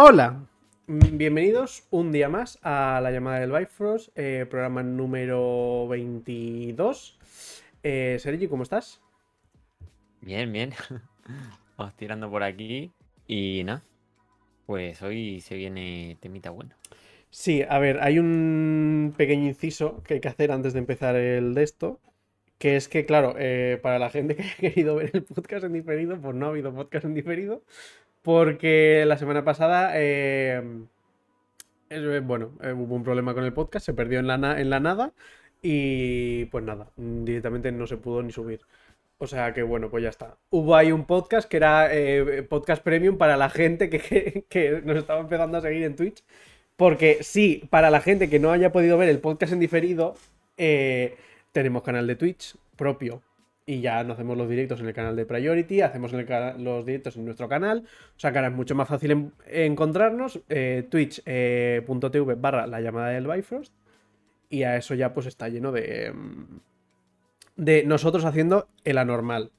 Hola, 0.00 0.46
bienvenidos 0.86 1.82
un 1.90 2.12
día 2.12 2.28
más 2.28 2.60
a 2.62 3.00
la 3.02 3.10
llamada 3.10 3.40
del 3.40 3.50
Bifrost, 3.50 4.16
eh, 4.16 4.46
programa 4.48 4.80
número 4.84 5.88
22. 5.88 7.18
Eh, 7.82 8.16
Sergi, 8.20 8.46
¿cómo 8.46 8.62
estás? 8.62 9.00
Bien, 10.20 10.52
bien. 10.52 10.72
Vamos 11.76 11.96
tirando 11.96 12.30
por 12.30 12.44
aquí 12.44 12.92
y 13.26 13.64
nada. 13.64 13.82
Pues 14.66 15.02
hoy 15.02 15.40
se 15.40 15.56
viene 15.56 16.16
temita 16.20 16.50
bueno. 16.50 16.76
Sí, 17.30 17.64
a 17.68 17.80
ver, 17.80 17.98
hay 18.00 18.20
un 18.20 19.12
pequeño 19.16 19.48
inciso 19.48 20.04
que 20.04 20.14
hay 20.14 20.20
que 20.20 20.28
hacer 20.28 20.52
antes 20.52 20.74
de 20.74 20.78
empezar 20.78 21.16
el 21.16 21.54
de 21.54 21.64
esto. 21.64 21.98
Que 22.58 22.76
es 22.76 22.86
que, 22.86 23.04
claro, 23.04 23.34
eh, 23.36 23.80
para 23.82 23.98
la 23.98 24.10
gente 24.10 24.36
que 24.36 24.42
haya 24.42 24.54
querido 24.60 24.94
ver 24.94 25.10
el 25.12 25.24
podcast 25.24 25.64
en 25.64 25.72
diferido, 25.72 26.20
pues 26.20 26.36
no 26.36 26.46
ha 26.46 26.50
habido 26.50 26.72
podcast 26.72 27.04
en 27.04 27.14
diferido. 27.14 27.64
Porque 28.22 29.04
la 29.06 29.16
semana 29.16 29.44
pasada, 29.44 29.92
eh, 29.94 30.62
eh, 31.90 32.20
bueno, 32.24 32.52
hubo 32.76 32.94
un 32.94 33.04
problema 33.04 33.34
con 33.34 33.44
el 33.44 33.52
podcast, 33.52 33.86
se 33.86 33.94
perdió 33.94 34.18
en 34.18 34.26
la, 34.26 34.36
nada. 34.36 35.12
Y 35.62 36.44
pues 36.46 36.64
nada, 36.64 36.90
directamente 36.96 37.72
no 37.72 37.86
se 37.86 37.96
pudo 37.96 38.22
ni 38.22 38.32
subir. 38.32 38.60
O 39.18 39.26
sea 39.26 39.52
que 39.52 39.62
bueno, 39.62 39.90
pues 39.90 40.04
ya 40.04 40.10
está. 40.10 40.36
Hubo 40.50 40.76
ahí 40.76 40.92
un 40.92 41.04
podcast 41.04 41.48
que 41.48 41.56
era 41.56 41.90
podcast 42.48 42.82
premium 42.84 43.18
para 43.18 43.36
la 43.36 43.50
gente 43.50 43.90
que, 44.48 44.82
nos 44.84 44.96
estaba 44.96 45.20
empezando 45.20 45.58
a 45.58 45.60
seguir 45.60 45.84
en 45.84 45.96
Twitch. 45.96 46.22
Porque 46.78 47.18
sí, 47.22 47.66
para 47.70 47.90
la 47.90 48.00
gente 48.00 48.30
que 48.30 48.38
no 48.38 48.52
haya 48.52 48.70
podido 48.70 48.96
ver 48.96 49.08
el 49.08 49.18
podcast 49.18 49.52
en 49.52 49.58
diferido, 49.58 50.14
eh, 50.56 51.16
tenemos 51.50 51.82
canal 51.82 52.06
de 52.06 52.14
Twitch 52.14 52.54
propio. 52.76 53.20
Y 53.68 53.82
ya 53.82 54.02
no 54.02 54.14
hacemos 54.14 54.34
los 54.38 54.48
directos 54.48 54.80
en 54.80 54.86
el 54.86 54.94
canal 54.94 55.14
de 55.14 55.26
Priority, 55.26 55.82
hacemos 55.82 56.10
los 56.14 56.86
directos 56.86 57.18
en 57.18 57.26
nuestro 57.26 57.50
canal. 57.50 57.84
O 58.16 58.18
sea 58.18 58.32
que 58.32 58.38
ahora 58.38 58.48
es 58.48 58.54
mucho 58.54 58.74
más 58.74 58.88
fácil 58.88 59.30
encontrarnos. 59.46 60.40
Eh, 60.48 60.88
Twitch.tv 60.90 62.32
eh, 62.32 62.36
barra 62.38 62.66
la 62.66 62.80
llamada 62.80 63.08
del 63.08 63.26
Bifrost. 63.26 63.74
Y 64.48 64.62
a 64.62 64.78
eso 64.78 64.94
ya 64.94 65.12
pues 65.12 65.26
está 65.26 65.50
lleno 65.50 65.70
de. 65.70 66.10
Mm, 66.14 66.60
de 67.56 67.84
nosotros 67.84 68.24
haciendo 68.24 68.70
el 68.84 68.96
anormal. 68.96 69.52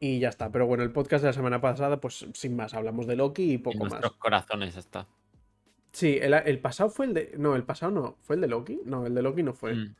Y 0.00 0.18
ya 0.18 0.30
está. 0.30 0.50
Pero 0.50 0.66
bueno, 0.66 0.82
el 0.82 0.90
podcast 0.90 1.22
de 1.22 1.28
la 1.28 1.34
semana 1.34 1.60
pasada, 1.60 2.00
pues 2.00 2.26
sin 2.34 2.56
más, 2.56 2.74
hablamos 2.74 3.06
de 3.06 3.14
Loki 3.14 3.52
y 3.52 3.58
poco 3.58 3.84
en 3.84 3.90
nuestros 3.90 4.14
más. 4.14 4.18
corazones 4.18 4.76
está. 4.76 5.06
Sí, 5.92 6.18
el, 6.20 6.58
pasado 6.58 6.90
fue 6.90 7.06
el 7.06 7.14
de. 7.14 7.34
No, 7.38 7.54
el 7.54 7.62
pasado 7.62 7.92
no. 7.92 8.16
¿Fue 8.20 8.34
el 8.34 8.40
de 8.42 8.48
Loki? 8.48 8.80
No, 8.84 9.06
el 9.06 9.14
de 9.14 9.22
Loki 9.22 9.44
no 9.44 9.52
fue. 9.52 9.76
Mm. 9.76 9.94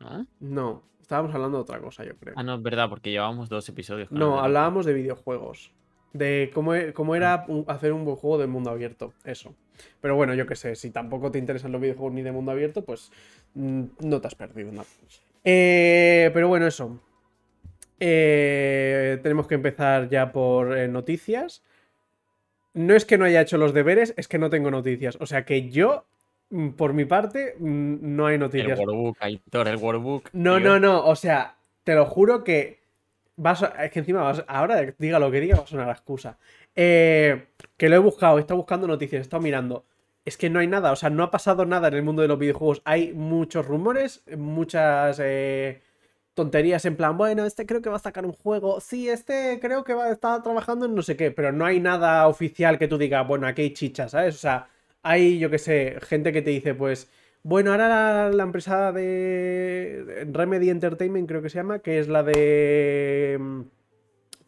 ¿No? 0.00 0.26
No, 0.40 0.82
estábamos 1.02 1.34
hablando 1.34 1.58
de 1.58 1.62
otra 1.62 1.80
cosa, 1.80 2.04
yo 2.04 2.16
creo. 2.16 2.34
Ah, 2.36 2.42
no, 2.42 2.54
es 2.54 2.62
verdad, 2.62 2.88
porque 2.88 3.10
llevábamos 3.10 3.48
dos 3.48 3.68
episodios. 3.68 4.10
no, 4.10 4.40
hablábamos 4.40 4.86
de 4.86 4.94
videojuegos. 4.94 5.72
De 6.12 6.50
cómo, 6.52 6.74
e, 6.74 6.92
cómo 6.92 7.14
era 7.14 7.46
mm. 7.48 7.64
hacer 7.68 7.92
un 7.92 8.04
buen 8.04 8.16
juego 8.16 8.38
de 8.38 8.46
mundo 8.46 8.70
abierto. 8.70 9.14
Eso. 9.24 9.54
Pero 10.00 10.14
bueno, 10.14 10.34
yo 10.34 10.46
qué 10.46 10.56
sé, 10.56 10.74
si 10.76 10.90
tampoco 10.90 11.30
te 11.30 11.38
interesan 11.38 11.72
los 11.72 11.80
videojuegos 11.80 12.12
ni 12.12 12.22
de 12.22 12.32
mundo 12.32 12.52
abierto, 12.52 12.84
pues 12.84 13.10
mm, 13.54 13.82
no 14.00 14.20
te 14.20 14.26
has 14.26 14.34
perdido 14.34 14.70
nada. 14.72 14.86
Eh, 15.44 16.30
pero 16.32 16.48
bueno, 16.48 16.66
eso. 16.66 17.00
Eh, 17.98 19.20
tenemos 19.22 19.46
que 19.46 19.54
empezar 19.54 20.08
ya 20.08 20.32
por 20.32 20.76
eh, 20.76 20.88
noticias. 20.88 21.62
No 22.74 22.94
es 22.94 23.04
que 23.04 23.18
no 23.18 23.24
haya 23.24 23.42
hecho 23.42 23.58
los 23.58 23.74
deberes, 23.74 24.14
es 24.16 24.28
que 24.28 24.38
no 24.38 24.50
tengo 24.50 24.70
noticias. 24.70 25.16
O 25.20 25.26
sea 25.26 25.44
que 25.44 25.70
yo, 25.70 26.04
por 26.76 26.92
mi 26.92 27.04
parte, 27.04 27.56
mm, 27.58 27.96
no 28.00 28.26
hay 28.26 28.38
noticias. 28.38 28.78
El 28.78 28.86
workbook, 28.86 29.16
Aitor, 29.20 29.68
el 29.68 29.76
workbook. 29.76 30.30
No, 30.32 30.60
no, 30.60 30.78
no. 30.78 31.04
O 31.04 31.16
sea, 31.16 31.56
te 31.84 31.94
lo 31.94 32.06
juro 32.06 32.44
que. 32.44 32.82
Vas 33.36 33.62
es 33.80 33.90
que 33.90 34.00
encima, 34.00 34.22
vas, 34.22 34.44
ahora 34.46 34.94
diga 34.98 35.18
lo 35.18 35.30
que 35.30 35.40
diga, 35.40 35.56
va 35.56 35.64
a 35.64 35.66
sonar 35.66 35.86
la 35.86 35.94
excusa. 35.94 36.38
Eh, 36.76 37.46
que 37.76 37.88
lo 37.88 37.96
he 37.96 37.98
buscado, 37.98 38.36
he 38.36 38.40
estado 38.40 38.58
buscando 38.58 38.86
noticias, 38.86 39.20
he 39.20 39.22
estado 39.22 39.42
mirando. 39.42 39.86
Es 40.24 40.36
que 40.36 40.50
no 40.50 40.60
hay 40.60 40.66
nada, 40.66 40.92
o 40.92 40.96
sea, 40.96 41.10
no 41.10 41.24
ha 41.24 41.30
pasado 41.30 41.64
nada 41.64 41.88
en 41.88 41.94
el 41.94 42.02
mundo 42.02 42.22
de 42.22 42.28
los 42.28 42.38
videojuegos. 42.38 42.82
Hay 42.84 43.12
muchos 43.12 43.66
rumores, 43.66 44.22
muchas. 44.36 45.18
Eh, 45.22 45.82
tonterías 46.34 46.84
en 46.84 46.96
plan, 46.96 47.16
bueno, 47.16 47.44
este 47.44 47.66
creo 47.66 47.82
que 47.82 47.90
va 47.90 47.96
a 47.96 47.98
sacar 47.98 48.24
un 48.24 48.32
juego, 48.32 48.80
sí, 48.80 49.08
este 49.08 49.58
creo 49.60 49.84
que 49.84 49.94
va 49.94 50.06
a 50.06 50.12
estar 50.12 50.42
trabajando 50.42 50.86
en 50.86 50.94
no 50.94 51.02
sé 51.02 51.16
qué, 51.16 51.30
pero 51.30 51.52
no 51.52 51.66
hay 51.66 51.78
nada 51.80 52.26
oficial 52.26 52.78
que 52.78 52.88
tú 52.88 52.96
digas, 52.98 53.26
bueno, 53.26 53.46
aquí 53.46 53.62
hay 53.62 53.74
chicha, 53.74 54.08
¿sabes? 54.08 54.36
O 54.36 54.38
sea, 54.38 54.68
hay, 55.02 55.38
yo 55.38 55.50
qué 55.50 55.58
sé, 55.58 55.98
gente 56.02 56.32
que 56.32 56.42
te 56.42 56.50
dice, 56.50 56.74
pues, 56.74 57.10
bueno, 57.42 57.72
ahora 57.72 58.30
la, 58.30 58.42
empresa 58.42 58.92
de 58.92 60.26
Remedy 60.32 60.70
Entertainment, 60.70 61.28
creo 61.28 61.42
que 61.42 61.50
se 61.50 61.58
llama, 61.58 61.80
que 61.80 61.98
es 61.98 62.08
la 62.08 62.22
de 62.22 63.36
mm, 63.40 63.60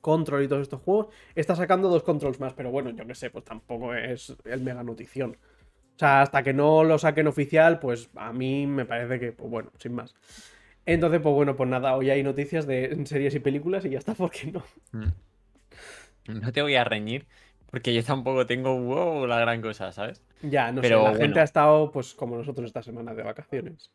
Control 0.00 0.44
y 0.44 0.48
todos 0.48 0.62
estos 0.62 0.80
juegos, 0.80 1.08
está 1.34 1.56
sacando 1.56 1.88
dos 1.88 2.02
controls 2.02 2.38
más, 2.38 2.52
pero 2.52 2.70
bueno, 2.70 2.90
yo 2.90 3.06
qué 3.06 3.14
sé, 3.14 3.30
pues 3.30 3.44
tampoco 3.44 3.94
es 3.94 4.36
el 4.44 4.60
mega 4.60 4.82
notición. 4.82 5.36
O 5.96 5.98
sea, 5.98 6.22
hasta 6.22 6.42
que 6.42 6.52
no 6.52 6.84
lo 6.84 6.98
saquen 6.98 7.26
oficial, 7.26 7.78
pues 7.80 8.10
a 8.14 8.32
mí 8.32 8.66
me 8.66 8.84
parece 8.84 9.18
que, 9.18 9.32
pues 9.32 9.50
bueno, 9.50 9.70
sin 9.78 9.94
más. 9.94 10.14
Entonces, 10.86 11.20
pues 11.20 11.34
bueno, 11.34 11.56
pues 11.56 11.68
nada, 11.68 11.96
hoy 11.96 12.10
hay 12.10 12.22
noticias 12.22 12.66
de 12.66 13.02
series 13.06 13.34
y 13.34 13.40
películas 13.40 13.84
y 13.84 13.90
ya 13.90 13.98
está, 13.98 14.14
¿por 14.14 14.30
qué 14.30 14.52
no? 14.52 14.62
Mm. 14.92 16.40
No 16.40 16.52
te 16.52 16.62
voy 16.62 16.74
a 16.74 16.84
reñir, 16.84 17.26
porque 17.74 17.92
yo 17.92 18.04
tampoco 18.04 18.46
tengo 18.46 18.80
wow, 18.80 19.26
la 19.26 19.40
gran 19.40 19.60
cosa, 19.60 19.90
¿sabes? 19.90 20.22
Ya, 20.42 20.70
no 20.70 20.80
Pero, 20.80 21.04
sé, 21.04 21.12
la 21.12 21.16
gente 21.16 21.40
ha 21.40 21.42
estado, 21.42 21.90
pues 21.90 22.14
como 22.14 22.36
nosotros 22.36 22.68
esta 22.68 22.84
semana, 22.84 23.14
de 23.14 23.24
vacaciones. 23.24 23.90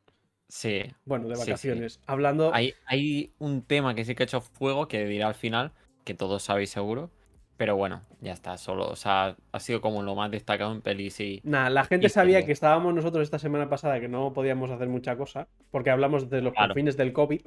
Sí. 0.50 0.82
Bueno, 1.06 1.30
de 1.30 1.38
vacaciones. 1.38 2.02
Hablando. 2.06 2.54
Hay, 2.54 2.74
hay 2.86 3.32
un 3.40 3.62
tema 3.62 3.96
que 3.96 4.04
sí 4.04 4.16
que 4.16 4.24
ha 4.24 4.26
hecho 4.26 4.42
fuego, 4.42 4.90
que 4.90 5.06
dirá 5.06 5.30
al 5.30 5.34
final, 5.34 5.72
que 6.04 6.14
todos 6.14 6.44
sabéis 6.44 6.72
seguro, 6.72 7.10
pero 7.56 7.78
bueno, 7.78 8.02
ya 8.20 8.34
está, 8.34 8.58
solo. 8.58 8.90
O 8.90 8.98
sea, 8.98 9.38
ha 9.54 9.60
sido 9.62 9.80
como 9.80 10.04
lo 10.04 10.14
más 10.14 10.30
destacado 10.30 10.74
en 10.74 10.82
pelis 10.82 11.18
y. 11.22 11.40
Nada, 11.46 11.70
la 11.70 11.86
gente 11.86 12.10
sabía 12.10 12.46
que 12.46 12.52
estábamos 12.52 12.94
nosotros 12.94 13.24
esta 13.24 13.40
semana 13.40 13.70
pasada 13.70 14.02
que 14.02 14.10
no 14.10 14.34
podíamos 14.34 14.72
hacer 14.72 14.90
mucha 14.90 15.16
cosa, 15.16 15.48
porque 15.72 15.90
hablamos 15.90 16.30
de 16.30 16.42
los 16.42 16.54
confines 16.54 16.98
del 16.98 17.14
COVID, 17.14 17.44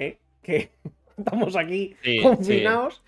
¿eh? 0.00 0.18
que 0.42 0.72
estamos 1.16 1.54
aquí 1.54 1.94
confinados. 2.20 3.04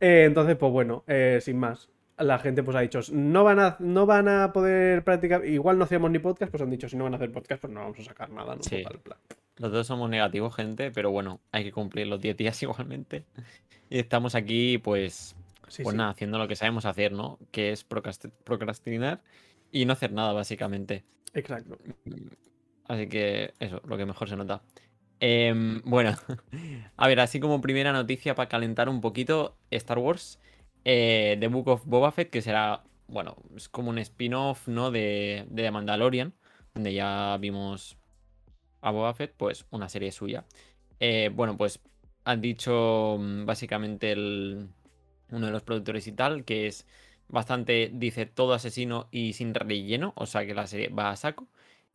Eh, 0.00 0.24
entonces, 0.26 0.54
pues 0.56 0.70
bueno, 0.70 1.02
eh, 1.06 1.38
sin 1.40 1.58
más. 1.58 1.88
La 2.16 2.38
gente 2.38 2.62
pues 2.62 2.76
ha 2.76 2.80
dicho, 2.80 3.00
no 3.12 3.42
van 3.42 3.58
a, 3.58 3.76
no 3.80 4.06
van 4.06 4.28
a 4.28 4.52
poder 4.52 5.02
practicar, 5.02 5.44
igual 5.44 5.78
no 5.78 5.84
hacíamos 5.84 6.10
ni 6.10 6.20
podcast, 6.20 6.50
pues 6.50 6.62
han 6.62 6.70
dicho, 6.70 6.88
si 6.88 6.96
no 6.96 7.04
van 7.04 7.14
a 7.14 7.16
hacer 7.16 7.32
podcast, 7.32 7.60
pues 7.60 7.72
no 7.72 7.80
vamos 7.80 7.98
a 7.98 8.04
sacar 8.04 8.30
nada, 8.30 8.54
¿no? 8.54 8.60
plan. 9.00 9.18
Los 9.56 9.72
dos 9.72 9.86
somos 9.86 10.10
negativos, 10.10 10.54
gente, 10.54 10.90
pero 10.90 11.10
bueno, 11.10 11.40
hay 11.52 11.64
que 11.64 11.72
cumplir 11.72 12.06
los 12.06 12.20
10 12.20 12.36
días 12.36 12.62
igualmente. 12.62 13.24
Y 13.90 13.98
estamos 13.98 14.34
aquí, 14.34 14.78
pues, 14.78 15.36
pues 15.82 15.94
nada, 15.94 16.10
haciendo 16.10 16.38
lo 16.38 16.48
que 16.48 16.56
sabemos 16.56 16.84
hacer, 16.84 17.12
¿no? 17.12 17.38
Que 17.50 17.72
es 17.72 17.84
procrastinar 17.84 19.22
y 19.70 19.84
no 19.84 19.92
hacer 19.92 20.12
nada, 20.12 20.32
básicamente. 20.32 21.04
Exacto. 21.34 21.78
Así 22.86 23.08
que 23.08 23.54
eso, 23.58 23.80
lo 23.86 23.96
que 23.96 24.06
mejor 24.06 24.28
se 24.28 24.36
nota. 24.36 24.62
Em, 25.20 25.80
bueno, 25.84 26.16
a 26.96 27.08
ver, 27.08 27.20
así 27.20 27.40
como 27.40 27.60
primera 27.60 27.92
noticia 27.92 28.34
para 28.34 28.48
calentar 28.48 28.88
un 28.88 29.00
poquito, 29.00 29.56
Star 29.70 29.98
Wars, 29.98 30.38
eh, 30.84 31.36
The 31.40 31.48
Book 31.48 31.68
of 31.68 31.86
Boba 31.86 32.12
Fett, 32.12 32.30
que 32.30 32.42
será, 32.42 32.84
bueno, 33.08 33.36
es 33.56 33.68
como 33.68 33.90
un 33.90 33.98
spin-off, 33.98 34.68
¿no? 34.68 34.90
De, 34.90 35.46
de 35.50 35.70
Mandalorian, 35.70 36.34
donde 36.74 36.94
ya 36.94 37.36
vimos 37.40 37.96
a 38.80 38.90
Boba 38.90 39.14
Fett, 39.14 39.34
pues 39.36 39.66
una 39.70 39.88
serie 39.88 40.12
suya. 40.12 40.44
Eh, 41.00 41.30
bueno, 41.34 41.56
pues 41.56 41.80
han 42.24 42.40
dicho 42.40 43.16
mm, 43.18 43.46
básicamente 43.46 44.12
el, 44.12 44.68
uno 45.30 45.46
de 45.46 45.52
los 45.52 45.62
productores 45.62 46.06
y 46.06 46.12
tal, 46.12 46.44
que 46.44 46.66
es 46.66 46.86
bastante, 47.28 47.90
dice, 47.92 48.26
todo 48.26 48.54
asesino 48.54 49.08
y 49.10 49.32
sin 49.34 49.54
relleno, 49.54 50.12
o 50.16 50.26
sea 50.26 50.46
que 50.46 50.54
la 50.54 50.66
serie 50.66 50.88
va 50.88 51.10
a 51.10 51.16
saco. 51.16 51.48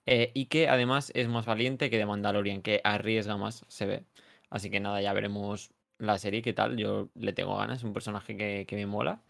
Eh, 0.06 0.32
y 0.34 0.46
que 0.48 0.70
además 0.70 1.12
es 1.14 1.28
más 1.28 1.46
valiente 1.46 1.90
que 1.90 1.98
de 1.98 2.06
Mandalorian, 2.06 2.62
que 2.64 2.82
arriesga 2.84 3.38
más, 3.38 3.66
se 3.68 3.86
ve. 3.86 4.06
Así 4.50 4.70
que 4.72 4.80
nada, 4.80 5.02
ya 5.02 5.14
veremos 5.14 5.72
la 6.00 6.18
serie, 6.18 6.42
qué 6.42 6.54
tal. 6.54 6.78
Yo 6.78 7.10
le 7.16 7.34
tengo 7.34 7.58
ganas, 7.58 7.80
es 7.80 7.84
un 7.84 7.94
personaje 7.94 8.36
que, 8.38 8.76
me 8.76 8.86
mola 8.88 9.22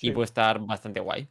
y 0.00 0.10
puede 0.10 0.26
estar 0.26 0.60
bastante 0.60 1.00
guay. 1.00 1.28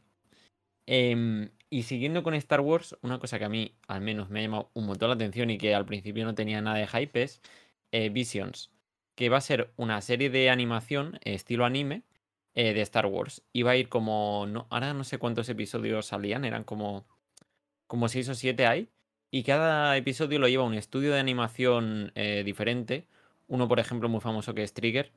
Em, 0.86 1.50
y 1.70 1.82
siguiendo 1.82 2.22
con 2.22 2.34
Star 2.34 2.60
Wars, 2.60 2.96
una 3.02 3.18
cosa 3.18 3.38
que 3.38 3.44
a 3.44 3.48
mí 3.48 3.76
al 3.88 4.00
menos 4.00 4.30
me 4.30 4.40
ha 4.40 4.42
llamado 4.42 4.70
un 4.74 4.86
montón 4.86 5.08
la 5.08 5.14
atención 5.16 5.50
y 5.50 5.58
que 5.58 5.74
al 5.74 5.86
principio 5.86 6.24
no 6.24 6.34
tenía 6.34 6.60
nada 6.60 6.78
de 6.78 6.86
hype 6.86 7.22
es 7.22 7.42
eh, 7.92 8.08
Visions, 8.08 8.70
que 9.16 9.28
va 9.28 9.38
a 9.38 9.40
ser 9.40 9.72
una 9.76 10.00
serie 10.00 10.30
de 10.30 10.50
animación 10.50 11.18
estilo 11.22 11.64
anime 11.64 12.02
eh, 12.54 12.72
de 12.74 12.80
Star 12.82 13.06
Wars. 13.06 13.42
Iba 13.52 13.72
a 13.72 13.76
ir 13.76 13.88
como. 13.88 14.46
No, 14.48 14.66
ahora 14.70 14.94
no 14.94 15.04
sé 15.04 15.18
cuántos 15.18 15.48
episodios 15.48 16.06
salían, 16.06 16.44
eran 16.44 16.64
como. 16.64 17.06
Como 17.86 18.08
6 18.08 18.30
o 18.30 18.34
7 18.34 18.66
hay. 18.66 18.88
Y 19.30 19.42
cada 19.42 19.96
episodio 19.96 20.38
lo 20.38 20.48
lleva 20.48 20.64
un 20.64 20.74
estudio 20.74 21.12
de 21.12 21.20
animación 21.20 22.12
eh, 22.14 22.42
diferente. 22.44 23.06
Uno, 23.48 23.68
por 23.68 23.78
ejemplo, 23.78 24.08
muy 24.08 24.20
famoso 24.20 24.54
que 24.54 24.62
es 24.62 24.72
Trigger. 24.74 25.12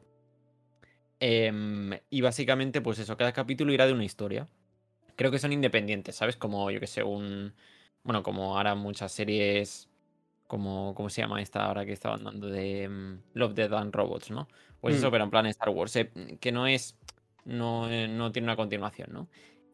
Em, 1.20 1.92
y 2.10 2.22
básicamente, 2.22 2.82
pues 2.82 3.00
eso, 3.00 3.18
cada 3.18 3.34
capítulo 3.34 3.74
irá 3.74 3.86
de 3.86 3.94
una 3.94 4.06
historia. 4.06 4.48
Creo 5.16 5.32
que 5.32 5.40
son 5.40 5.52
independientes, 5.52 6.16
¿sabes? 6.16 6.38
Como, 6.38 6.72
yo 6.72 6.80
que 6.80 6.88
sé, 6.88 7.04
un. 7.04 7.54
Bueno, 8.04 8.24
como 8.24 8.58
ahora 8.58 8.76
muchas 8.76 9.12
series. 9.12 9.90
Como, 10.48 10.96
¿Cómo 10.96 11.10
se 11.10 11.22
llama 11.22 11.42
esta 11.42 11.66
ahora 11.66 11.86
que 11.86 11.94
estaban 11.94 12.24
dando? 12.24 12.48
De 12.48 12.84
em, 12.84 13.22
Love, 13.34 13.54
Death 13.54 13.74
and 13.74 13.94
Robots, 13.94 14.32
¿no? 14.32 14.48
Pues 14.82 14.96
eso, 14.96 15.10
mm. 15.10 15.12
pero 15.12 15.24
en 15.26 15.30
plan 15.30 15.46
Star 15.48 15.70
Wars. 15.70 15.96
Eh, 15.96 16.12
que 16.40 16.52
no 16.52 16.68
es 16.68 16.98
no, 17.46 17.90
eh, 17.90 18.08
no 18.08 18.32
tiene 18.32 18.48
una 18.48 18.56
continuación, 18.56 19.10
¿no? 19.12 19.28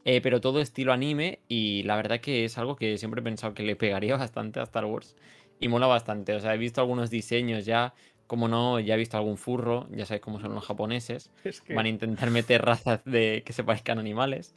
eh, 0.06 0.22
pero 0.22 0.40
todo 0.40 0.62
estilo 0.62 0.94
anime 0.94 1.40
y 1.48 1.82
la 1.84 1.96
verdad 1.96 2.20
que 2.22 2.46
es 2.46 2.58
algo 2.60 2.76
que 2.76 2.98
siempre 3.00 3.22
he 3.22 3.24
pensado 3.24 3.54
que 3.56 3.64
le 3.64 3.76
pegaría 3.76 4.16
bastante 4.18 4.60
a 4.60 4.64
Star 4.64 4.86
Wars 4.86 5.16
y 5.60 5.68
mola 5.68 5.88
bastante. 5.88 6.36
O 6.36 6.40
sea, 6.40 6.54
he 6.54 6.58
visto 6.58 6.80
algunos 6.80 7.10
diseños 7.10 7.66
ya, 7.66 7.94
como 8.28 8.48
no, 8.48 8.80
ya 8.80 8.96
he 8.96 8.98
visto 8.98 9.18
algún 9.18 9.38
furro, 9.38 9.88
ya 9.92 10.06
sabéis 10.06 10.22
cómo 10.24 10.40
son 10.40 10.54
los 10.56 10.66
japoneses. 10.66 11.32
Es 11.44 11.62
que... 11.62 11.74
Van 11.74 11.86
a 11.86 11.90
intentar 11.90 12.30
meter 12.32 12.64
razas 12.64 13.02
de 13.06 13.44
que 13.46 13.54
se 13.54 13.64
parezcan 13.64 14.00
animales. 14.00 14.56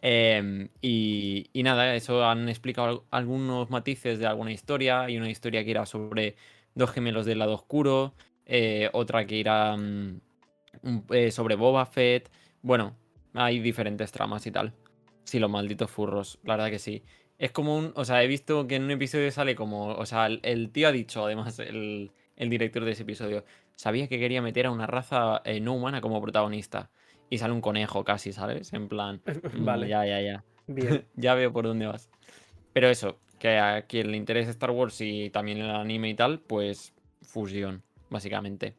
Em, 0.00 0.68
y, 0.80 1.46
y 1.52 1.62
nada, 1.62 1.94
eso 1.94 2.24
han 2.26 2.48
explicado 2.48 2.88
al- 2.88 3.00
algunos 3.22 3.70
matices 3.70 4.18
de 4.18 4.26
alguna 4.26 4.50
historia. 4.52 5.02
Hay 5.02 5.16
una 5.16 5.30
historia 5.30 5.62
que 5.64 5.70
irá 5.70 5.86
sobre 5.86 6.34
dos 6.74 6.90
gemelos 6.90 7.24
del 7.24 7.38
lado 7.38 7.54
oscuro, 7.54 8.14
eh, 8.46 8.90
otra 8.92 9.26
que 9.26 9.36
irá 9.36 9.76
mm, 9.76 10.20
un- 10.82 11.04
eh, 11.10 11.30
sobre 11.30 11.54
Boba 11.54 11.86
Fett. 11.86 12.30
Bueno, 12.62 12.96
hay 13.34 13.60
diferentes 13.60 14.10
tramas 14.10 14.46
y 14.46 14.50
tal. 14.50 14.72
Sí, 15.24 15.38
los 15.38 15.50
malditos 15.50 15.90
furros, 15.90 16.40
la 16.44 16.56
verdad 16.56 16.70
que 16.70 16.78
sí. 16.80 17.02
Es 17.38 17.52
como 17.52 17.76
un. 17.76 17.92
O 17.94 18.04
sea, 18.04 18.22
he 18.24 18.26
visto 18.26 18.66
que 18.66 18.76
en 18.76 18.84
un 18.84 18.90
episodio 18.90 19.30
sale 19.30 19.54
como. 19.54 19.86
O 19.88 20.06
sea, 20.06 20.26
el, 20.26 20.40
el 20.42 20.70
tío 20.70 20.88
ha 20.88 20.92
dicho, 20.92 21.24
además, 21.24 21.58
el, 21.60 22.10
el 22.36 22.48
director 22.50 22.84
de 22.84 22.92
ese 22.92 23.02
episodio. 23.02 23.44
Sabía 23.74 24.08
que 24.08 24.18
quería 24.18 24.42
meter 24.42 24.66
a 24.66 24.70
una 24.70 24.86
raza 24.86 25.42
eh, 25.44 25.60
no 25.60 25.74
humana 25.74 26.00
como 26.00 26.20
protagonista. 26.20 26.90
Y 27.30 27.38
sale 27.38 27.54
un 27.54 27.60
conejo 27.62 28.04
casi, 28.04 28.32
¿sabes? 28.32 28.72
En 28.72 28.88
plan. 28.88 29.22
mm, 29.54 29.64
Vale, 29.64 29.88
Ya, 29.88 30.04
ya, 30.04 30.20
ya. 30.20 30.44
bien. 30.66 31.06
Ya 31.16 31.34
veo 31.34 31.52
por 31.52 31.66
dónde 31.66 31.86
vas. 31.86 32.10
Pero 32.72 32.88
eso, 32.88 33.18
que 33.38 33.58
a 33.58 33.82
quien 33.86 34.10
le 34.10 34.16
interese 34.16 34.50
Star 34.50 34.70
Wars 34.70 35.00
y 35.00 35.30
también 35.30 35.58
el 35.58 35.70
anime 35.70 36.10
y 36.10 36.14
tal, 36.14 36.40
pues 36.40 36.94
fusión, 37.22 37.82
básicamente. 38.10 38.74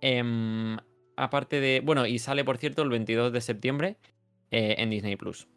Em, 0.00 0.76
aparte 1.16 1.60
de. 1.60 1.80
Bueno, 1.84 2.06
y 2.06 2.18
sale, 2.18 2.44
por 2.44 2.58
cierto, 2.58 2.82
el 2.82 2.88
22 2.90 3.32
de 3.32 3.40
septiembre 3.40 3.96
eh, 4.50 4.76
en 4.78 4.90
Disney 4.90 5.16
Plus. 5.16 5.48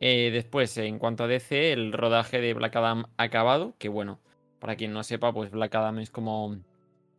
Eh, 0.00 0.30
después, 0.32 0.76
en 0.78 0.98
cuanto 0.98 1.24
a 1.24 1.26
DC, 1.26 1.72
el 1.72 1.92
rodaje 1.92 2.40
de 2.40 2.54
Black 2.54 2.76
Adam 2.76 3.04
ha 3.16 3.22
acabado. 3.24 3.74
Que 3.78 3.88
bueno, 3.88 4.20
para 4.58 4.76
quien 4.76 4.92
no 4.92 5.02
sepa, 5.02 5.32
pues 5.32 5.50
Black 5.50 5.74
Adam 5.74 5.98
es 5.98 6.10
como 6.10 6.46
un 6.46 6.64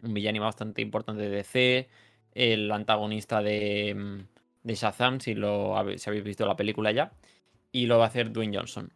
villano 0.01 0.41
bastante 0.41 0.81
importante 0.81 1.23
de 1.23 1.29
DC. 1.29 1.89
El 2.33 2.71
antagonista 2.71 3.41
de, 3.41 3.95
mm, 3.95 4.27
de 4.63 4.75
Shazam, 4.75 5.19
si, 5.19 5.33
lo, 5.33 5.75
si 5.97 6.09
habéis 6.09 6.23
visto 6.23 6.45
la 6.45 6.55
película 6.55 6.91
ya. 6.91 7.11
Y 7.71 7.85
lo 7.85 7.97
va 7.97 8.05
a 8.05 8.07
hacer 8.07 8.31
Dwayne 8.31 8.57
Johnson. 8.57 8.91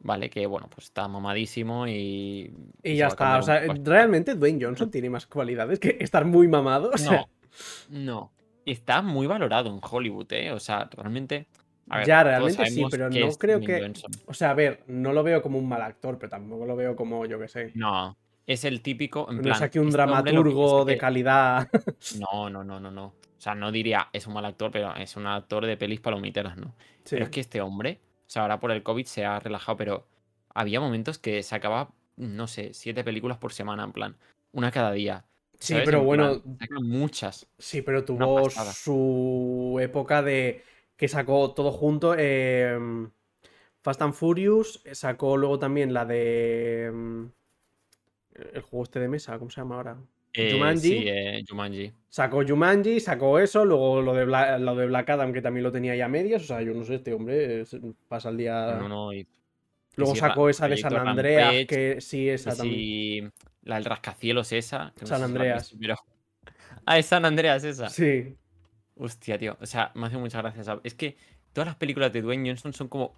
Vale, 0.00 0.30
que 0.30 0.46
bueno, 0.46 0.68
pues 0.70 0.86
está 0.86 1.08
mamadísimo 1.08 1.86
y. 1.88 2.52
Y 2.82 2.96
ya 2.96 3.08
está. 3.08 3.38
O 3.38 3.42
sea, 3.42 3.60
realmente 3.82 4.34
Dwayne 4.34 4.64
Johnson 4.64 4.90
tiene 4.90 5.10
más 5.10 5.26
cualidades 5.26 5.80
que 5.80 5.96
estar 6.00 6.24
muy 6.24 6.46
mamado. 6.46 6.90
O 6.94 6.98
sea, 6.98 7.26
No, 7.88 7.98
no. 7.98 8.32
Está 8.64 9.02
muy 9.02 9.26
valorado 9.26 9.70
en 9.70 9.80
Hollywood, 9.82 10.32
¿eh? 10.32 10.52
O 10.52 10.60
sea, 10.60 10.88
realmente. 10.92 11.48
Ver, 11.96 12.06
Ya, 12.06 12.22
realmente 12.22 12.66
sí, 12.66 12.84
pero 12.90 13.08
no 13.08 13.30
creo 13.38 13.60
que- 13.60 13.92
o 14.26 14.34
sea, 14.34 14.50
a 14.50 14.54
ver, 14.54 14.84
no 14.88 15.12
lo 15.12 15.22
veo 15.22 15.40
como 15.40 15.58
un 15.58 15.66
mal 15.68 15.80
actor, 15.82 16.18
pero 16.18 16.28
tampoco 16.28 16.66
lo 16.66 16.76
veo 16.76 16.94
como, 16.94 17.24
yo 17.24 17.38
qué 17.38 17.48
sé. 17.48 17.72
No, 17.74 18.16
es 18.46 18.64
el 18.64 18.82
típico. 18.82 19.26
En 19.30 19.36
No 19.36 19.42
plan, 19.42 19.56
es 19.56 19.62
aquí 19.62 19.78
un 19.78 19.86
este 19.88 19.96
dramaturgo 19.96 20.84
de 20.84 20.98
calidad. 20.98 21.68
No, 22.20 22.50
no, 22.50 22.62
no, 22.62 22.78
no, 22.78 22.90
no. 22.90 23.06
O 23.06 23.40
sea, 23.40 23.54
no 23.54 23.70
diría 23.72 24.08
es 24.12 24.26
un 24.26 24.34
mal 24.34 24.44
actor, 24.44 24.70
pero 24.70 24.94
es 24.96 25.16
un 25.16 25.26
actor 25.26 25.64
de 25.64 25.76
pelis 25.76 26.00
palomiteras, 26.00 26.56
¿no? 26.56 26.74
Sí. 27.04 27.10
Pero 27.10 27.24
es 27.24 27.30
que 27.30 27.40
este 27.40 27.60
hombre, 27.60 28.00
o 28.02 28.30
sea, 28.30 28.42
ahora 28.42 28.60
por 28.60 28.70
el 28.72 28.82
COVID 28.82 29.06
se 29.06 29.24
ha 29.24 29.38
relajado, 29.38 29.76
pero 29.78 30.06
había 30.54 30.80
momentos 30.80 31.18
que 31.18 31.42
sacaba, 31.42 31.90
no 32.16 32.46
sé, 32.48 32.74
siete 32.74 33.04
películas 33.04 33.38
por 33.38 33.52
semana, 33.52 33.84
en 33.84 33.92
plan, 33.92 34.16
una 34.52 34.70
cada 34.70 34.92
día. 34.92 35.24
Sí, 35.60 35.72
¿sabes? 35.74 35.86
pero 35.86 36.00
En 36.00 36.04
bueno, 36.06 36.42
plan, 36.42 36.82
muchas. 36.82 37.46
Sí, 37.58 37.82
pero 37.82 38.04
tuvo 38.04 38.48
su 38.50 39.78
época 39.80 40.22
de 40.22 40.62
que 40.98 41.08
sacó 41.08 41.52
todo 41.54 41.72
junto. 41.72 42.14
eh, 42.18 42.76
Fast 43.80 44.02
and 44.02 44.12
Furious, 44.12 44.82
sacó 44.92 45.36
luego 45.38 45.58
también 45.58 45.94
la 45.94 46.04
de. 46.04 46.90
mm, 46.92 47.24
El 48.54 48.60
juego 48.62 48.82
este 48.84 49.00
de 49.00 49.08
mesa, 49.08 49.38
¿cómo 49.38 49.50
se 49.50 49.60
llama 49.60 49.76
ahora? 49.76 49.96
Eh, 50.34 50.52
Jumanji. 50.52 50.80
Sí, 50.88 51.04
eh, 51.08 51.42
Jumanji. 51.48 51.92
Sacó 52.08 52.42
Jumanji, 52.46 53.00
sacó 53.00 53.38
eso, 53.38 53.64
luego 53.64 54.02
lo 54.02 54.12
de, 54.14 54.24
Bla- 54.26 54.58
lo 54.58 54.76
de 54.76 54.86
Black 54.86 55.08
Adam, 55.10 55.32
que 55.32 55.40
también 55.42 55.64
lo 55.64 55.72
tenía 55.72 55.96
ya 55.96 56.04
a 56.04 56.08
medias. 56.08 56.42
O 56.42 56.46
sea, 56.46 56.60
yo 56.62 56.74
no 56.74 56.84
sé, 56.84 56.96
este 56.96 57.14
hombre 57.14 57.64
pasa 58.08 58.28
el 58.28 58.36
día. 58.36 58.76
No, 58.80 58.88
no, 58.88 59.12
y- 59.12 59.26
luego 59.96 60.14
sacó 60.14 60.48
esa 60.48 60.68
de 60.68 60.76
San 60.76 60.94
Andreas, 60.96 61.44
Rampage, 61.46 61.66
que 61.66 62.00
sí, 62.00 62.24
que 62.26 62.34
esa 62.34 62.54
también. 62.56 62.74
sí, 62.78 63.28
la 63.62 63.76
del 63.76 63.84
rascacielos 63.86 64.52
esa. 64.52 64.92
que 64.96 65.00
no 65.02 65.06
sé 65.06 65.12
San 65.14 65.16
si 65.16 65.20
la 65.20 65.24
Andreas. 65.26 65.74
pero- 65.80 65.96
Ah, 66.84 66.98
es 66.98 67.06
San 67.06 67.24
Andreas 67.24 67.64
esa. 67.64 67.88
Sí, 67.88 68.36
Hostia, 68.98 69.38
tío. 69.38 69.56
O 69.60 69.66
sea, 69.66 69.92
me 69.94 70.06
hace 70.06 70.16
muchas 70.18 70.42
gracias. 70.42 70.66
¿sabes? 70.66 70.80
Es 70.84 70.94
que 70.94 71.16
todas 71.52 71.66
las 71.66 71.76
películas 71.76 72.12
de 72.12 72.22
Dwayne 72.22 72.48
Johnson 72.50 72.72
son 72.72 72.88
como 72.88 73.14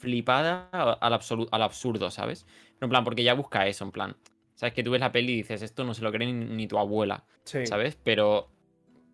flipadas 0.00 0.68
al, 0.72 1.12
absolu- 1.12 1.48
al 1.50 1.62
absurdo, 1.62 2.10
¿sabes? 2.10 2.46
Pero 2.78 2.86
en 2.86 2.90
plan, 2.90 3.04
porque 3.04 3.22
ya 3.22 3.34
busca 3.34 3.66
eso, 3.66 3.84
en 3.84 3.90
plan. 3.92 4.16
Sabes 4.54 4.72
que 4.74 4.82
tú 4.82 4.90
ves 4.90 5.00
la 5.00 5.12
peli 5.12 5.32
y 5.32 5.36
dices, 5.36 5.62
esto 5.62 5.84
no 5.84 5.92
se 5.94 6.02
lo 6.02 6.10
cree 6.12 6.32
ni, 6.32 6.44
ni 6.44 6.66
tu 6.66 6.78
abuela, 6.78 7.24
sí. 7.44 7.66
¿sabes? 7.66 7.98
Pero. 8.02 8.48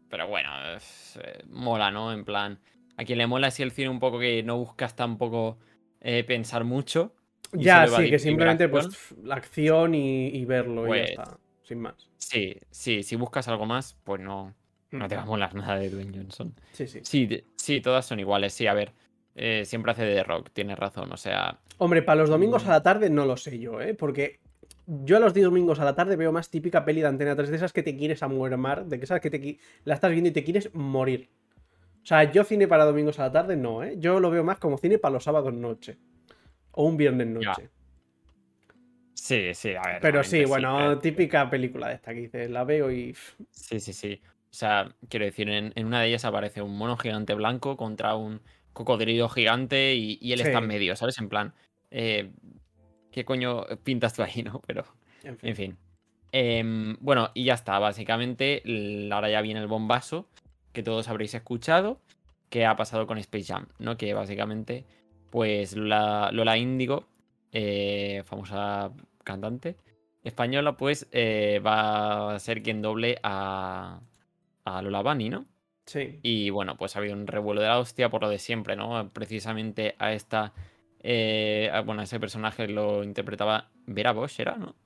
Pero 0.09 0.29
bueno, 0.29 0.51
es, 0.77 1.19
eh, 1.23 1.43
mola, 1.49 1.91
¿no? 1.91 2.13
En 2.13 2.25
plan. 2.25 2.59
A 2.99 3.05
quien 3.05 3.19
le 3.19 3.27
mola 3.27 3.47
así 3.49 3.63
el 3.63 3.73
cine 3.73 3.89
un 3.89 3.99
poco 3.99 4.19
que 4.19 4.43
no 4.43 4.59
buscas 4.59 4.95
tampoco 4.95 5.59
eh, 6.01 6.23
pensar 6.25 6.65
mucho. 6.65 7.15
Ya, 7.53 7.87
sí, 7.87 8.09
que 8.11 8.19
simplemente 8.19 8.69
pues 8.69 9.15
la 9.23 9.35
acción 9.37 9.95
y, 9.95 10.29
y 10.29 10.45
verlo 10.45 10.85
y 10.85 10.89
Pues- 10.89 11.01
ya 11.17 11.23
está. 11.23 11.39
Sin 11.63 11.81
más. 11.81 12.09
Sí, 12.19 12.57
sí, 12.71 13.03
si 13.03 13.17
buscas 13.17 13.49
algo 13.49 13.67
más, 13.67 13.97
pues 14.05 14.21
no, 14.21 14.55
no 14.93 15.09
te 15.09 15.17
va 15.17 15.23
a 15.23 15.27
molar 15.27 15.55
nada 15.55 15.77
de 15.77 15.91
Dwayne 15.91 16.17
Johnson. 16.17 16.55
Sí, 16.73 16.87
sí. 16.87 17.01
Sí, 17.03 17.27
de- 17.27 17.45
sí, 17.57 17.81
todas 17.81 18.05
son 18.07 18.21
iguales. 18.21 18.53
Sí, 18.53 18.67
a 18.67 18.75
ver. 18.75 18.93
eh, 19.35 19.65
siempre 19.65 19.93
hace 19.93 20.05
de 20.05 20.23
rock, 20.23 20.51
tienes 20.53 20.79
razón. 20.79 21.11
O 21.11 21.17
sea, 21.17 21.59
Hombre, 21.79 22.03
para 22.03 22.21
los 22.21 22.29
domingos 22.29 22.65
Mm. 22.65 22.69
a 22.69 22.71
la 22.73 22.83
tarde 22.83 23.09
no 23.09 23.25
lo 23.25 23.39
sé 23.39 23.59
yo, 23.59 23.81
¿eh? 23.81 23.95
Porque 23.95 24.41
yo 24.87 25.17
a 25.17 25.21
los 25.21 25.33
domingos 25.33 25.81
a 25.81 25.85
la 25.87 25.95
tarde 25.95 26.17
veo 26.17 26.33
más 26.33 26.51
típica 26.51 26.85
peli 26.85 27.01
de 27.01 27.07
Antena 27.07 27.35
3 27.35 27.49
de 27.49 27.57
esas 27.57 27.73
que 27.73 27.83
te 27.83 27.97
quieres 27.97 28.23
amuermar, 28.23 28.85
de 28.85 28.99
que 28.99 29.05
esas 29.07 29.21
que 29.23 29.31
te 29.31 29.59
la 29.85 29.95
estás 29.95 30.11
viendo 30.11 30.29
y 30.29 30.33
te 30.33 30.45
quieres 30.45 30.75
morir. 30.75 31.31
O 32.03 32.05
sea, 32.07 32.31
yo 32.31 32.45
cine 32.45 32.69
para 32.69 32.85
domingos 32.85 33.19
a 33.21 33.23
la 33.23 33.33
tarde 33.33 33.57
no, 33.57 33.83
¿eh? 33.83 33.95
Yo 33.99 34.21
lo 34.21 34.29
veo 34.31 34.45
más 34.45 34.59
como 34.59 34.77
cine 34.77 34.99
para 34.99 35.15
los 35.15 35.25
sábados 35.25 35.55
noche. 35.55 35.97
O 36.73 36.85
un 36.85 36.99
viernes 36.99 37.29
Ya, 37.29 37.33
noche. 37.53 37.71
sí, 39.15 39.55
sí, 39.55 39.75
a 39.75 39.83
ver. 39.83 39.99
Pero 40.03 40.23
sí, 40.25 40.45
bueno, 40.45 40.77
pero- 40.77 40.99
típica 40.99 41.49
película 41.49 41.89
de 41.89 41.95
esta 41.95 42.13
que 42.13 42.21
dices, 42.21 42.51
la 42.51 42.65
veo 42.65 42.91
y... 42.91 43.15
Sí, 43.51 43.81
sí, 43.81 43.93
sí. 43.93 44.21
O 44.53 44.55
sea, 44.55 44.95
quiero 45.09 45.25
decir, 45.25 45.49
en, 45.49 45.73
en 45.75 45.87
una 45.87 46.03
de 46.03 46.09
ellas 46.09 46.27
aparece 46.27 46.61
un 46.61 46.77
mono 46.77 46.99
gigante 46.99 47.33
blanco 47.33 47.79
contra 47.79 48.15
un 48.17 48.43
cocodrilo 48.75 49.31
gigante 49.31 49.95
y, 49.95 50.19
y 50.21 50.33
él 50.33 50.41
está 50.43 50.59
en 50.59 50.67
medio, 50.67 50.95
¿sabes? 50.95 51.19
En 51.19 51.31
plan, 51.31 51.55
eh, 51.91 52.31
¿qué 53.11 53.25
coño 53.25 53.65
pintas 53.83 54.15
tú 54.15 54.23
ahí, 54.23 54.43
no? 54.43 54.61
Pero, 54.67 54.85
En 55.25 55.39
fin. 55.39 55.49
en 55.49 55.57
fin. 55.57 55.77
Em, 56.33 56.97
bueno, 57.01 57.31
y 57.35 57.45
ya 57.45 57.55
está. 57.55 57.79
Básicamente, 57.79 58.63
ahora 59.11 59.31
ya 59.31 59.41
viene 59.41 59.61
el 59.61 59.69
bombazo 59.69 60.29
que 60.73 60.83
todos 60.83 61.09
habréis 61.09 61.35
escuchado, 61.35 62.01
que 62.51 62.67
ha 62.67 62.77
pasado 62.77 63.07
con 63.07 63.19
Space 63.19 63.53
Jam, 63.53 63.69
¿no? 63.79 63.97
Que 63.97 64.13
básicamente, 64.13 64.85
pues 65.31 65.77
Lola, 65.77 66.31
Lola 66.33 66.59
Índigo, 66.59 67.07
eh, 67.53 68.23
famosa 68.25 68.93
cantante 69.25 69.77
española, 70.25 70.77
pues 70.77 71.09
eh, 71.13 71.61
va 71.65 72.35
a 72.35 72.39
ser 72.39 72.63
quien 72.63 72.81
doble 72.81 73.19
a, 73.23 74.01
a 74.65 74.83
Lola 74.83 75.03
Bunny, 75.03 75.29
¿no? 75.31 75.47
Sí. 75.87 76.21
Y 76.23 76.51
bueno, 76.51 76.77
pues 76.77 76.95
ha 76.95 77.01
habido 77.01 77.15
un 77.15 77.27
revuelo 77.27 77.61
de 77.61 77.67
la 77.69 77.79
hostia 77.79 78.09
por 78.09 78.23
lo 78.23 78.29
de 78.29 78.39
siempre, 78.39 78.77
¿no? 78.77 79.11
Precisamente 79.13 79.95
a 79.99 80.13
esta. 80.13 80.53
eh, 81.05 81.69
a- 81.73 81.81
bueno, 81.81 82.01
a 82.01 82.05
ese 82.05 82.21
personaje 82.21 82.69
lo 82.69 83.03
interpretaba 83.03 83.71
Vera 83.87 84.13
Bosch, 84.13 84.39
¿era? 84.39 84.57
¿No? 84.57 84.77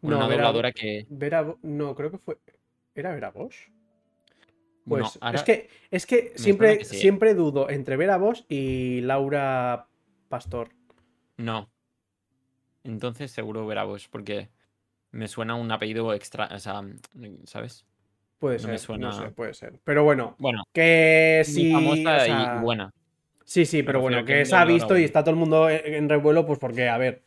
Bueno, 0.00 0.18
No, 0.18 0.18
una 0.18 0.28
Vera- 0.28 0.42
dobladora 0.44 0.72
que. 0.72 1.06
Vera... 1.08 1.54
No, 1.62 1.94
creo 1.96 2.10
que 2.12 2.18
fue... 2.18 2.38
¿Era 2.94 3.12
Vera 3.12 3.30
Bosch? 3.32 3.70
Pues 4.86 5.18
ahora- 5.20 5.38
es 5.38 5.42
que, 5.44 5.68
es 5.90 6.06
que 6.06 6.32
siempre, 6.36 6.78
que 6.78 6.84
sí, 6.84 6.96
¿eh? 6.96 7.00
siempre 7.00 7.34
dudo 7.34 7.70
entre 7.70 7.96
Vera 7.96 8.18
Bosch 8.18 8.44
y 8.48 9.00
Laura 9.00 9.88
Pastor. 10.28 10.68
No. 11.38 11.70
Entonces 12.84 13.30
seguro 13.32 13.66
Vera 13.66 13.84
Bosch, 13.84 14.08
porque 14.10 14.50
me 15.10 15.26
suena 15.26 15.54
un 15.54 15.72
apellido 15.72 16.12
extra. 16.14 16.48
O 16.54 16.58
sea, 16.58 16.82
¿sabes? 17.46 17.86
Puede 18.38 18.58
No 18.58 18.68
me 18.68 18.78
ser, 18.78 18.98
no 18.98 19.12
suena- 19.12 19.28
sé, 19.28 19.32
puede 19.34 19.54
ser. 19.54 19.80
Pero 19.84 20.04
bueno, 20.04 20.34
Bueno, 20.38 20.62
que 20.72 21.42
sí. 21.44 21.72
famosa 21.72 22.16
o 22.16 22.20
sea, 22.20 22.56
y 22.58 22.62
buena. 22.62 22.92
Sí, 23.44 23.64
sí, 23.66 23.78
Me 23.78 23.84
pero 23.84 24.00
bueno, 24.00 24.24
que 24.24 24.34
que 24.38 24.44
se 24.44 24.54
ha 24.56 24.60
no, 24.60 24.66
no, 24.66 24.72
visto 24.74 24.94
no. 24.94 25.00
y 25.00 25.04
está 25.04 25.22
todo 25.22 25.30
el 25.32 25.36
mundo 25.36 25.68
en 25.70 25.94
en 25.94 26.08
revuelo, 26.08 26.46
pues 26.46 26.58
porque, 26.58 26.88
a 26.88 26.98
ver, 26.98 27.22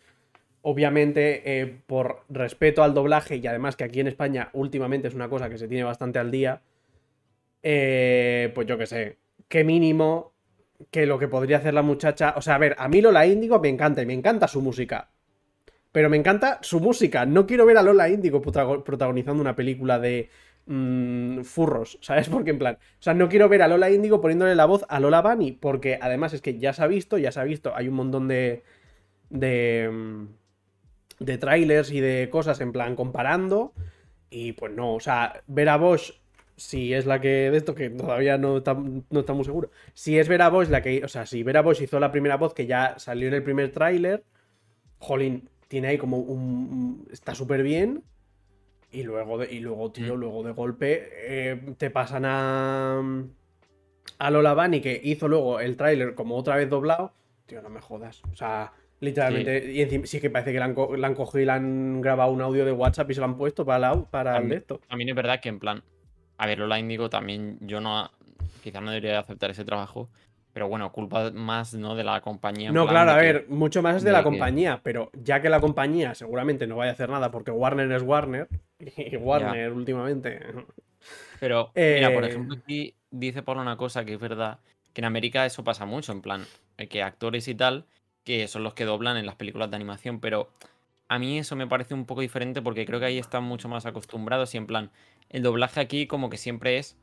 obviamente, 0.61 1.59
eh, 1.61 1.81
por 1.85 2.23
respeto 2.29 2.83
al 2.83 2.93
doblaje 2.93 3.37
y 3.37 3.47
además 3.47 3.75
que 3.75 3.83
aquí 3.85 3.99
en 3.99 4.07
España 4.07 4.49
últimamente 4.53 5.07
es 5.07 5.13
una 5.13 5.29
cosa 5.29 5.49
que 5.49 5.57
se 5.57 5.67
tiene 5.67 5.83
bastante 5.83 6.19
al 6.19 6.29
día, 6.31 6.61
eh, 7.63 8.51
pues 8.55 8.67
yo 8.67 8.77
qué 8.77 8.85
sé, 8.85 9.17
qué 9.47 9.63
mínimo 9.63 10.33
que 10.91 11.05
lo 11.05 11.17
que 11.17 11.27
podría 11.27 11.57
hacer 11.57 11.73
la 11.73 11.81
muchacha. 11.81 12.33
O 12.37 12.41
sea, 12.41 12.55
a 12.55 12.59
ver, 12.59 12.75
a 12.77 12.87
mí 12.87 13.01
Lola 13.01 13.25
Índigo 13.25 13.59
me 13.59 13.69
encanta 13.69 14.01
y 14.01 14.05
me 14.05 14.13
encanta 14.13 14.47
su 14.47 14.61
música. 14.61 15.09
Pero 15.91 16.09
me 16.09 16.17
encanta 16.17 16.59
su 16.61 16.79
música. 16.79 17.25
No 17.25 17.47
quiero 17.47 17.65
ver 17.65 17.77
a 17.77 17.81
Lola 17.83 18.09
Índigo 18.09 18.41
protago- 18.41 18.83
protagonizando 18.83 19.41
una 19.41 19.55
película 19.55 19.97
de 19.99 20.29
mm, 20.67 21.41
furros, 21.43 21.97
¿sabes? 22.01 22.29
Porque 22.29 22.51
en 22.51 22.59
plan, 22.59 22.75
o 22.75 23.01
sea, 23.01 23.13
no 23.13 23.29
quiero 23.29 23.49
ver 23.49 23.61
a 23.61 23.67
Lola 23.67 23.89
Índigo 23.89 24.21
poniéndole 24.21 24.55
la 24.55 24.65
voz 24.65 24.85
a 24.89 24.99
Lola 24.99 25.21
Bunny, 25.21 25.51
porque 25.53 25.97
además 26.01 26.33
es 26.33 26.41
que 26.41 26.57
ya 26.59 26.73
se 26.73 26.83
ha 26.83 26.87
visto, 26.87 27.17
ya 27.17 27.31
se 27.31 27.39
ha 27.39 27.43
visto, 27.43 27.73
hay 27.75 27.87
un 27.87 27.95
montón 27.95 28.27
de. 28.27 28.63
de. 29.29 29.89
mm, 29.91 30.25
de 31.19 31.37
trailers 31.39 31.91
y 31.91 31.99
de 31.99 32.29
cosas 32.29 32.61
en 32.61 32.71
plan 32.71 32.95
comparando. 32.95 33.73
Y 34.29 34.51
pues 34.53 34.73
no, 34.73 34.95
o 34.95 34.99
sea, 34.99 35.41
Vera 35.47 35.77
Bosch, 35.77 36.11
si 36.57 36.93
es 36.93 37.05
la 37.05 37.19
que. 37.21 37.49
de 37.51 37.57
esto, 37.57 37.73
que 37.75 37.89
todavía 37.89 38.37
no, 38.37 38.57
está- 38.57 38.75
no 38.75 39.19
estamos 39.19 39.45
seguros. 39.47 39.71
Si 39.93 40.19
es 40.19 40.27
Vera 40.27 40.49
Bosch 40.49 40.69
la 40.69 40.81
que. 40.81 41.03
O 41.03 41.07
sea, 41.07 41.25
si 41.25 41.43
Vera 41.43 41.61
Bosch 41.61 41.81
hizo 41.81 41.99
la 41.99 42.11
primera 42.11 42.37
voz 42.37 42.53
que 42.53 42.65
ya 42.67 42.99
salió 42.99 43.27
en 43.29 43.33
el 43.35 43.43
primer 43.43 43.71
tráiler, 43.71 44.23
Jolín, 44.99 45.49
tiene 45.67 45.87
ahí 45.89 45.97
como 45.97 46.17
un- 46.17 47.07
está 47.11 47.35
súper 47.35 47.63
bien. 47.63 48.03
Y 48.91 49.03
luego, 49.03 49.37
de, 49.37 49.51
y 49.53 49.59
luego, 49.59 49.91
tío, 49.91 50.15
Mm. 50.15 50.19
luego 50.19 50.43
de 50.43 50.51
golpe 50.53 51.09
eh, 51.13 51.61
te 51.77 51.89
pasan 51.89 52.23
a. 52.25 53.01
A 54.19 54.31
Lola 54.31 54.53
Bunny, 54.55 54.81
que 54.81 54.99
hizo 55.03 55.27
luego 55.27 55.59
el 55.59 55.75
tráiler 55.77 56.15
como 56.15 56.35
otra 56.37 56.55
vez 56.55 56.69
doblado. 56.69 57.11
Tío, 57.45 57.61
no 57.61 57.69
me 57.69 57.81
jodas. 57.81 58.21
O 58.31 58.35
sea, 58.35 58.71
literalmente. 58.99 59.71
Y 59.71 59.81
encima 59.81 60.05
sí 60.07 60.19
que 60.19 60.29
parece 60.29 60.51
que 60.53 60.57
le 60.57 60.63
han, 60.65 60.73
co- 60.73 60.95
han 61.01 61.13
cogido 61.13 61.41
y 61.41 61.45
le 61.45 61.51
han 61.51 62.01
grabado 62.01 62.31
un 62.31 62.41
audio 62.41 62.65
de 62.65 62.71
WhatsApp 62.71 63.11
y 63.11 63.13
se 63.13 63.19
lo 63.19 63.25
han 63.25 63.37
puesto 63.37 63.63
para, 63.65 63.79
la, 63.79 64.01
para 64.05 64.37
el 64.37 64.51
esto. 64.53 64.79
También 64.87 65.09
es 65.09 65.15
verdad 65.15 65.39
que 65.39 65.49
en 65.49 65.59
plan, 65.59 65.83
a 66.37 66.47
ver, 66.47 66.57
Lola 66.57 66.79
Índigo 66.79 67.09
también 67.09 67.57
yo 67.61 67.79
no, 67.79 68.09
quizás 68.63 68.81
no 68.81 68.89
debería 68.91 69.19
aceptar 69.19 69.51
ese 69.51 69.65
trabajo, 69.65 70.09
pero 70.57 70.67
bueno, 70.67 70.91
culpa 70.91 71.29
más, 71.29 71.75
¿no? 71.75 71.93
De 71.93 72.03
la 72.03 72.19
compañía. 72.19 72.71
No, 72.71 72.87
claro, 72.87 73.11
a 73.11 73.19
que- 73.19 73.21
ver, 73.21 73.45
mucho 73.47 73.83
más 73.83 73.97
es 73.97 74.01
de 74.01 74.07
de 74.09 74.13
la 74.13 74.19
que- 74.21 74.23
compañía, 74.23 74.81
pero 74.81 75.11
ya 75.13 75.39
que 75.39 75.49
la 75.49 75.59
compañía 75.61 76.15
seguramente 76.15 76.65
no 76.65 76.77
vaya 76.77 76.89
a 76.89 76.93
hacer 76.93 77.09
nada 77.11 77.29
porque 77.29 77.51
Warner 77.51 77.91
es 77.91 78.01
Warner, 78.01 78.47
y 78.97 79.15
Warner 79.17 79.71
últimamente. 79.71 80.39
Pero, 81.39 81.69
mira, 81.75 82.11
por 82.11 82.23
Eh, 82.23 82.27
ejemplo, 82.29 82.55
aquí 82.57 82.95
dice 83.11 83.43
Pablo 83.43 83.61
una 83.61 83.77
cosa 83.77 84.03
que 84.03 84.15
es 84.15 84.19
verdad, 84.19 84.57
que 84.93 85.01
en 85.01 85.05
América 85.05 85.45
eso 85.45 85.63
pasa 85.63 85.85
mucho, 85.85 86.11
en 86.11 86.23
plan, 86.23 86.43
eh, 86.79 86.87
que 86.87 87.03
actores 87.03 87.47
y 87.47 87.53
tal, 87.53 87.85
que 88.23 88.47
son 88.47 88.63
los 88.63 88.73
que 88.73 88.85
doblan 88.85 89.15
en 89.15 89.27
las 89.27 89.35
películas 89.35 89.69
de 89.69 89.75
animación, 89.75 90.19
pero 90.19 90.49
a 91.07 91.19
mí 91.19 91.37
eso 91.37 91.55
me 91.55 91.67
parece 91.67 91.93
un 91.93 92.07
poco 92.07 92.21
diferente 92.21 92.63
porque 92.63 92.83
creo 92.87 92.99
que 92.99 93.05
ahí 93.05 93.19
están 93.19 93.43
mucho 93.43 93.69
más 93.69 93.85
acostumbrados 93.85 94.55
y 94.55 94.57
en 94.57 94.65
plan, 94.65 94.89
el 95.29 95.43
doblaje 95.43 95.81
aquí 95.81 96.07
como 96.07 96.31
que 96.31 96.37
siempre 96.37 96.79
es 96.79 96.97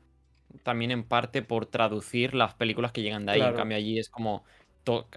también 0.63 0.91
en 0.91 1.03
parte 1.03 1.41
por 1.41 1.65
traducir 1.65 2.33
las 2.35 2.53
películas 2.55 2.91
que 2.91 3.01
llegan 3.01 3.25
de 3.25 3.33
ahí, 3.33 3.41
en 3.41 3.53
cambio 3.53 3.77
allí 3.77 3.99
es 3.99 4.09
como, 4.09 4.43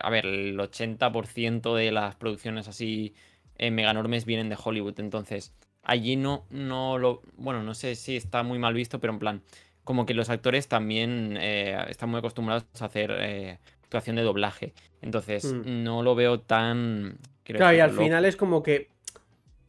a 0.00 0.11
ver, 0.11 0.26
el 0.26 0.59
80% 0.61 1.75
de 1.75 1.92
las 1.92 2.16
producciones 2.16 2.68
así 2.68 3.14
eh, 3.57 3.71
mega 3.71 3.90
enormes 3.90 4.25
vienen 4.25 4.49
de 4.49 4.57
Hollywood, 4.62 4.99
entonces 5.00 5.54
allí 5.83 6.16
no, 6.16 6.47
no 6.50 6.99
lo, 6.99 7.23
bueno, 7.37 7.62
no 7.62 7.75
sé 7.75 7.95
si 7.95 8.16
está 8.16 8.42
muy 8.42 8.59
mal 8.59 8.75
visto, 8.75 9.00
pero 9.00 9.12
en 9.12 9.18
plan, 9.18 9.42
como 9.85 10.07
que 10.07 10.14
los 10.14 10.28
actores 10.30 10.68
también 10.68 11.37
eh, 11.40 11.76
están 11.88 12.11
muy 12.11 12.18
acostumbrados 12.18 12.64
a 12.80 12.85
hacer 12.87 13.11
eh, 13.18 13.59
actuación 13.83 14.16
de 14.16 14.23
doblaje, 14.23 14.75
entonces 15.02 15.45
Mm. 15.45 15.83
no 15.85 16.02
lo 16.02 16.14
veo 16.14 16.40
tan... 16.40 17.18
Claro, 17.45 17.76
y 17.76 17.80
al 17.80 17.90
loco. 17.90 18.02
final 18.02 18.25
es 18.26 18.37
como 18.37 18.62
que 18.62 18.88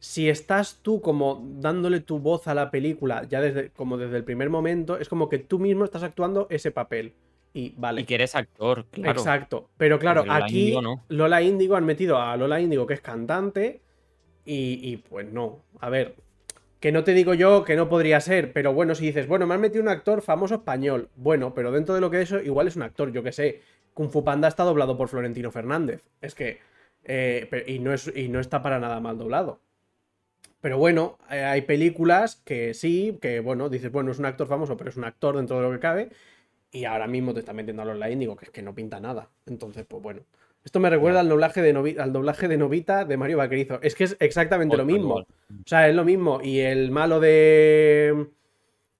si 0.00 0.30
estás 0.30 0.78
tú 0.80 1.02
como 1.02 1.46
dándole 1.58 2.00
tu 2.00 2.18
voz 2.18 2.48
a 2.48 2.54
la 2.54 2.70
película 2.70 3.26
ya 3.28 3.42
desde 3.42 3.68
como 3.68 3.98
desde 3.98 4.16
el 4.16 4.24
primer 4.24 4.48
momento, 4.48 4.98
es 4.98 5.10
como 5.10 5.28
que 5.28 5.38
tú 5.38 5.58
mismo 5.58 5.84
estás 5.84 6.02
actuando 6.02 6.46
ese 6.50 6.70
papel. 6.70 7.12
Y 7.52 7.74
vale. 7.76 8.00
Y 8.00 8.04
que 8.04 8.14
eres 8.14 8.34
actor, 8.34 8.86
claro. 8.90 9.20
Exacto. 9.20 9.68
Pero 9.76 9.98
claro, 9.98 10.22
Lola 10.22 10.44
aquí 10.44 10.78
no. 10.80 11.04
Lola 11.08 11.42
Índigo 11.42 11.76
han 11.76 11.84
metido 11.84 12.16
a 12.18 12.36
Lola 12.36 12.60
Índigo, 12.60 12.86
que 12.86 12.94
es 12.94 13.00
cantante, 13.02 13.82
y, 14.44 14.80
y 14.82 14.96
pues 14.96 15.30
no. 15.30 15.64
A 15.80 15.90
ver, 15.90 16.14
que 16.78 16.92
no 16.92 17.04
te 17.04 17.12
digo 17.12 17.34
yo 17.34 17.64
que 17.64 17.76
no 17.76 17.88
podría 17.90 18.20
ser, 18.20 18.54
pero 18.54 18.72
bueno, 18.72 18.94
si 18.94 19.04
dices, 19.04 19.28
bueno, 19.28 19.46
me 19.46 19.54
han 19.54 19.60
metido 19.60 19.82
un 19.82 19.88
actor 19.88 20.22
famoso 20.22 20.54
español, 20.54 21.10
bueno, 21.16 21.52
pero 21.52 21.72
dentro 21.72 21.94
de 21.94 22.00
lo 22.00 22.10
que 22.10 22.22
es 22.22 22.30
eso, 22.30 22.40
igual 22.40 22.68
es 22.68 22.76
un 22.76 22.82
actor, 22.82 23.12
yo 23.12 23.22
que 23.22 23.32
sé. 23.32 23.60
Kung 23.92 24.08
Fu 24.08 24.24
Panda 24.24 24.48
está 24.48 24.62
doblado 24.62 24.96
por 24.96 25.08
Florentino 25.08 25.50
Fernández. 25.50 26.02
Es 26.22 26.34
que. 26.34 26.60
eh, 27.04 27.64
y, 27.66 27.80
no 27.80 27.92
es, 27.92 28.10
y 28.14 28.28
no 28.28 28.40
está 28.40 28.62
para 28.62 28.78
nada 28.78 29.00
mal 29.00 29.18
doblado. 29.18 29.60
Pero 30.60 30.76
bueno, 30.78 31.18
eh, 31.30 31.42
hay 31.42 31.62
películas 31.62 32.36
que 32.44 32.74
sí, 32.74 33.18
que 33.20 33.40
bueno, 33.40 33.68
dices, 33.68 33.90
bueno, 33.90 34.10
es 34.10 34.18
un 34.18 34.26
actor 34.26 34.46
famoso, 34.46 34.76
pero 34.76 34.90
es 34.90 34.96
un 34.96 35.04
actor 35.04 35.36
dentro 35.36 35.56
de 35.56 35.62
lo 35.62 35.70
que 35.72 35.78
cabe. 35.80 36.10
Y 36.70 36.84
ahora 36.84 37.06
mismo 37.06 37.32
te 37.34 37.40
está 37.40 37.52
metiendo 37.52 37.82
a 37.82 37.86
Lola 37.86 38.10
Índigo, 38.10 38.36
que 38.36 38.44
es 38.44 38.50
que 38.50 38.62
no 38.62 38.74
pinta 38.74 39.00
nada. 39.00 39.28
Entonces, 39.46 39.84
pues 39.88 40.02
bueno. 40.02 40.20
Esto 40.62 40.78
me 40.78 40.90
recuerda 40.90 41.20
al 41.20 41.28
doblaje 41.30 41.62
de, 41.62 41.74
Novi- 41.74 41.98
al 41.98 42.12
doblaje 42.12 42.46
de 42.46 42.58
Novita 42.58 43.06
de 43.06 43.16
Mario 43.16 43.38
Vaquerizo. 43.38 43.80
Es 43.82 43.94
que 43.94 44.04
es 44.04 44.16
exactamente 44.20 44.76
lo 44.76 44.84
mismo. 44.84 45.14
O 45.14 45.24
sea, 45.64 45.88
es 45.88 45.94
lo 45.94 46.04
mismo. 46.04 46.40
Y 46.42 46.58
el 46.60 46.90
malo 46.90 47.18
de. 47.18 48.26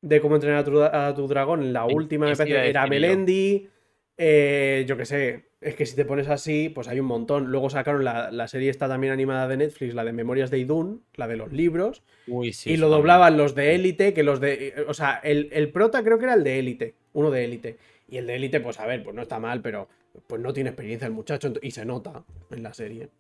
de 0.00 0.20
cómo 0.22 0.36
entrenar 0.36 0.60
a 0.60 0.64
tu, 0.64 0.82
a 0.82 1.14
tu 1.14 1.28
dragón, 1.28 1.62
en 1.62 1.74
la 1.74 1.84
última, 1.84 2.26
me 2.26 2.34
parece, 2.34 2.68
era. 2.70 2.86
Melendi. 2.86 3.68
eh, 4.16 4.84
yo 4.88 4.96
qué 4.96 5.04
sé. 5.04 5.49
Es 5.60 5.74
que 5.74 5.84
si 5.84 5.94
te 5.94 6.06
pones 6.06 6.28
así, 6.28 6.70
pues 6.70 6.88
hay 6.88 7.00
un 7.00 7.06
montón. 7.06 7.46
Luego 7.50 7.68
sacaron 7.68 8.02
la, 8.02 8.30
la 8.30 8.48
serie 8.48 8.70
esta 8.70 8.88
también 8.88 9.12
animada 9.12 9.46
de 9.46 9.58
Netflix, 9.58 9.92
la 9.94 10.04
de 10.04 10.12
Memorias 10.12 10.50
de 10.50 10.58
Idún, 10.58 11.02
la 11.16 11.28
de 11.28 11.36
los 11.36 11.52
libros. 11.52 12.02
Uy, 12.26 12.52
sí, 12.54 12.70
y 12.72 12.76
lo 12.78 12.88
doblaban 12.88 13.36
los 13.36 13.54
de 13.54 13.74
Élite, 13.74 14.14
que 14.14 14.22
los 14.22 14.40
de. 14.40 14.86
O 14.88 14.94
sea, 14.94 15.20
el, 15.22 15.50
el 15.52 15.70
prota 15.70 16.02
creo 16.02 16.18
que 16.18 16.24
era 16.24 16.34
el 16.34 16.44
de 16.44 16.58
Élite. 16.58 16.94
Uno 17.12 17.30
de 17.30 17.44
Élite. 17.44 17.76
Y 18.08 18.16
el 18.16 18.26
de 18.26 18.36
Élite, 18.36 18.60
pues 18.60 18.80
a 18.80 18.86
ver, 18.86 19.02
pues 19.02 19.14
no 19.14 19.20
está 19.22 19.38
mal, 19.38 19.60
pero 19.60 19.86
pues 20.26 20.40
no 20.40 20.52
tiene 20.54 20.70
experiencia 20.70 21.06
el 21.06 21.12
muchacho. 21.12 21.52
Y 21.60 21.72
se 21.72 21.84
nota 21.84 22.24
en 22.50 22.62
la 22.62 22.72
serie. 22.72 23.10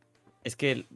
Es 0.42 0.56
que, 0.56 0.86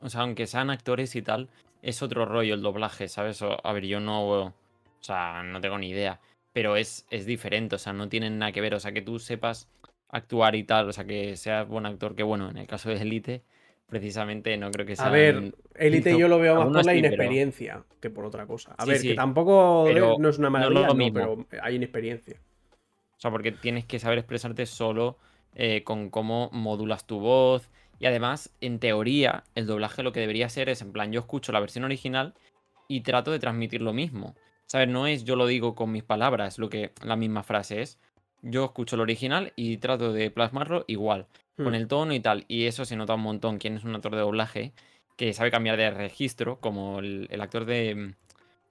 o 0.00 0.08
sea, 0.08 0.20
aunque 0.20 0.46
sean 0.46 0.70
actores 0.70 1.16
y 1.16 1.22
tal, 1.22 1.48
es 1.82 2.00
otro 2.02 2.26
rollo 2.26 2.54
el 2.54 2.62
doblaje, 2.62 3.08
¿sabes? 3.08 3.42
O- 3.42 3.58
a 3.66 3.72
ver, 3.72 3.86
yo 3.86 3.98
no, 3.98 4.28
o 4.28 4.54
sea, 5.00 5.42
no 5.42 5.60
tengo 5.60 5.78
ni 5.78 5.90
idea, 5.90 6.20
pero 6.52 6.76
es, 6.76 7.06
es 7.10 7.26
diferente, 7.26 7.74
o 7.74 7.78
sea, 7.78 7.92
no 7.92 8.08
tienen 8.08 8.38
nada 8.38 8.52
que 8.52 8.60
ver, 8.60 8.74
o 8.74 8.80
sea, 8.80 8.92
que 8.92 9.02
tú 9.02 9.18
sepas 9.18 9.68
actuar 10.12 10.54
y 10.54 10.62
tal, 10.64 10.88
o 10.88 10.92
sea, 10.92 11.04
que 11.04 11.36
seas 11.36 11.66
buen 11.66 11.84
actor, 11.86 12.14
que 12.14 12.22
bueno, 12.22 12.48
en 12.50 12.58
el 12.58 12.66
caso 12.66 12.88
de 12.90 12.96
Elite, 13.02 13.42
precisamente 13.88 14.56
no 14.56 14.70
creo 14.70 14.86
que 14.86 14.94
sea... 14.96 15.06
A 15.06 15.10
ver, 15.10 15.54
Élite 15.74 16.16
yo 16.16 16.28
lo 16.28 16.38
veo 16.38 16.54
más 16.54 16.66
por 16.66 16.76
la 16.76 16.82
pero- 16.84 16.98
inexperiencia 16.98 17.82
que 18.00 18.10
por 18.10 18.24
otra 18.24 18.46
cosa. 18.46 18.74
A 18.78 18.84
Sí, 18.84 18.90
ver, 18.90 18.98
sí, 19.00 19.08
que 19.08 19.14
tampoco 19.14 19.84
pero 19.86 20.16
no 20.18 20.28
es 20.28 20.38
una 20.38 20.48
no 20.50 20.58
es 20.58 20.64
lo 20.64 20.70
maravilla, 20.74 20.86
no, 20.88 20.94
mismo. 20.94 21.46
pero 21.50 21.62
hay 21.64 21.76
inexperiencia. 21.76 22.36
O 23.16 23.20
sea, 23.22 23.30
porque 23.30 23.52
tienes 23.52 23.84
que 23.84 23.98
saber 23.98 24.18
expresarte 24.18 24.66
solo 24.66 25.16
eh, 25.54 25.82
con 25.84 26.10
cómo 26.10 26.48
modulas 26.52 27.06
tu 27.06 27.20
voz. 27.20 27.68
Y 27.98 28.06
además, 28.06 28.50
en 28.60 28.78
teoría, 28.80 29.44
el 29.54 29.66
doblaje 29.66 30.02
lo 30.02 30.12
que 30.12 30.20
debería 30.20 30.48
ser 30.48 30.68
es, 30.68 30.82
en 30.82 30.92
plan, 30.92 31.12
yo 31.12 31.20
escucho 31.20 31.52
la 31.52 31.60
versión 31.60 31.84
original 31.84 32.34
y 32.88 33.02
trato 33.02 33.30
de 33.30 33.38
transmitir 33.38 33.80
lo 33.80 33.92
mismo. 33.92 34.34
¿Sabes? 34.66 34.88
No 34.88 35.06
es 35.06 35.24
yo 35.24 35.36
lo 35.36 35.46
digo 35.46 35.74
con 35.74 35.92
mis 35.92 36.02
palabras, 36.02 36.58
lo 36.58 36.68
que 36.68 36.92
la 37.04 37.14
misma 37.16 37.42
frase 37.44 37.82
es. 37.82 37.98
Yo 38.42 38.64
escucho 38.64 38.96
el 38.96 39.02
original 39.02 39.52
y 39.56 39.76
trato 39.78 40.12
de 40.12 40.30
plasmarlo 40.30 40.84
igual, 40.88 41.26
con 41.56 41.68
Hmm. 41.68 41.74
el 41.74 41.88
tono 41.88 42.12
y 42.12 42.20
tal. 42.20 42.44
Y 42.48 42.66
eso 42.66 42.84
se 42.84 42.96
nota 42.96 43.14
un 43.14 43.22
montón. 43.22 43.58
Quien 43.58 43.76
es 43.76 43.84
un 43.84 43.94
actor 43.94 44.12
de 44.14 44.20
doblaje 44.20 44.72
que 45.16 45.32
sabe 45.32 45.50
cambiar 45.50 45.76
de 45.76 45.90
registro, 45.90 46.58
como 46.60 46.98
el, 46.98 47.28
el 47.30 47.40
actor 47.40 47.64
de, 47.64 48.14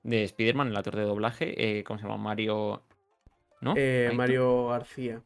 de 0.03 0.23
Spider-Man, 0.25 0.67
el 0.69 0.77
actor 0.77 0.95
de 0.95 1.03
doblaje, 1.03 1.79
eh, 1.79 1.83
¿cómo 1.83 1.99
se 1.99 2.03
llama? 2.05 2.17
Mario. 2.17 2.81
¿No? 3.61 3.75
Eh, 3.77 4.07
tú- 4.09 4.15
Mario 4.17 4.67
García. 4.67 5.21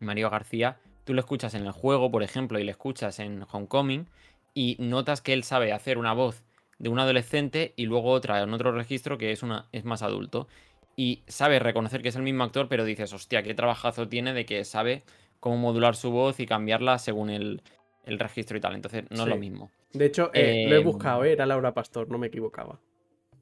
Mario 0.00 0.28
García, 0.28 0.78
tú 1.04 1.14
lo 1.14 1.20
escuchas 1.20 1.54
en 1.54 1.64
el 1.64 1.72
juego, 1.72 2.10
por 2.10 2.22
ejemplo, 2.22 2.58
y 2.58 2.64
lo 2.64 2.70
escuchas 2.70 3.18
en 3.20 3.46
Homecoming, 3.50 4.06
y 4.52 4.76
notas 4.78 5.20
que 5.22 5.32
él 5.32 5.44
sabe 5.44 5.72
hacer 5.72 5.98
una 5.98 6.12
voz 6.12 6.42
de 6.78 6.88
un 6.88 6.98
adolescente 6.98 7.72
y 7.76 7.86
luego 7.86 8.10
otra 8.10 8.42
en 8.42 8.52
otro 8.52 8.72
registro 8.72 9.16
que 9.16 9.32
es, 9.32 9.42
una, 9.42 9.66
es 9.72 9.84
más 9.84 10.02
adulto. 10.02 10.48
Y 10.96 11.22
sabe 11.26 11.58
reconocer 11.58 12.02
que 12.02 12.08
es 12.08 12.16
el 12.16 12.22
mismo 12.22 12.44
actor, 12.44 12.68
pero 12.68 12.84
dices, 12.84 13.12
hostia, 13.12 13.42
qué 13.42 13.54
trabajazo 13.54 14.08
tiene 14.08 14.32
de 14.32 14.46
que 14.46 14.64
sabe 14.64 15.02
cómo 15.40 15.56
modular 15.56 15.96
su 15.96 16.10
voz 16.10 16.38
y 16.40 16.46
cambiarla 16.46 16.98
según 16.98 17.30
el, 17.30 17.62
el 18.04 18.18
registro 18.18 18.56
y 18.56 18.60
tal. 18.60 18.74
Entonces, 18.74 19.04
no 19.10 19.22
es 19.24 19.28
lo 19.28 19.36
mismo. 19.36 19.70
De 19.92 20.06
hecho, 20.06 20.30
eh, 20.34 20.64
lo 20.68 20.74
he 20.76 20.78
Em, 20.78 20.84
buscado, 20.84 21.24
eh, 21.24 21.32
era 21.32 21.46
Laura 21.46 21.72
Pastor, 21.74 22.08
no 22.08 22.18
me 22.18 22.28
equivocaba. 22.28 22.80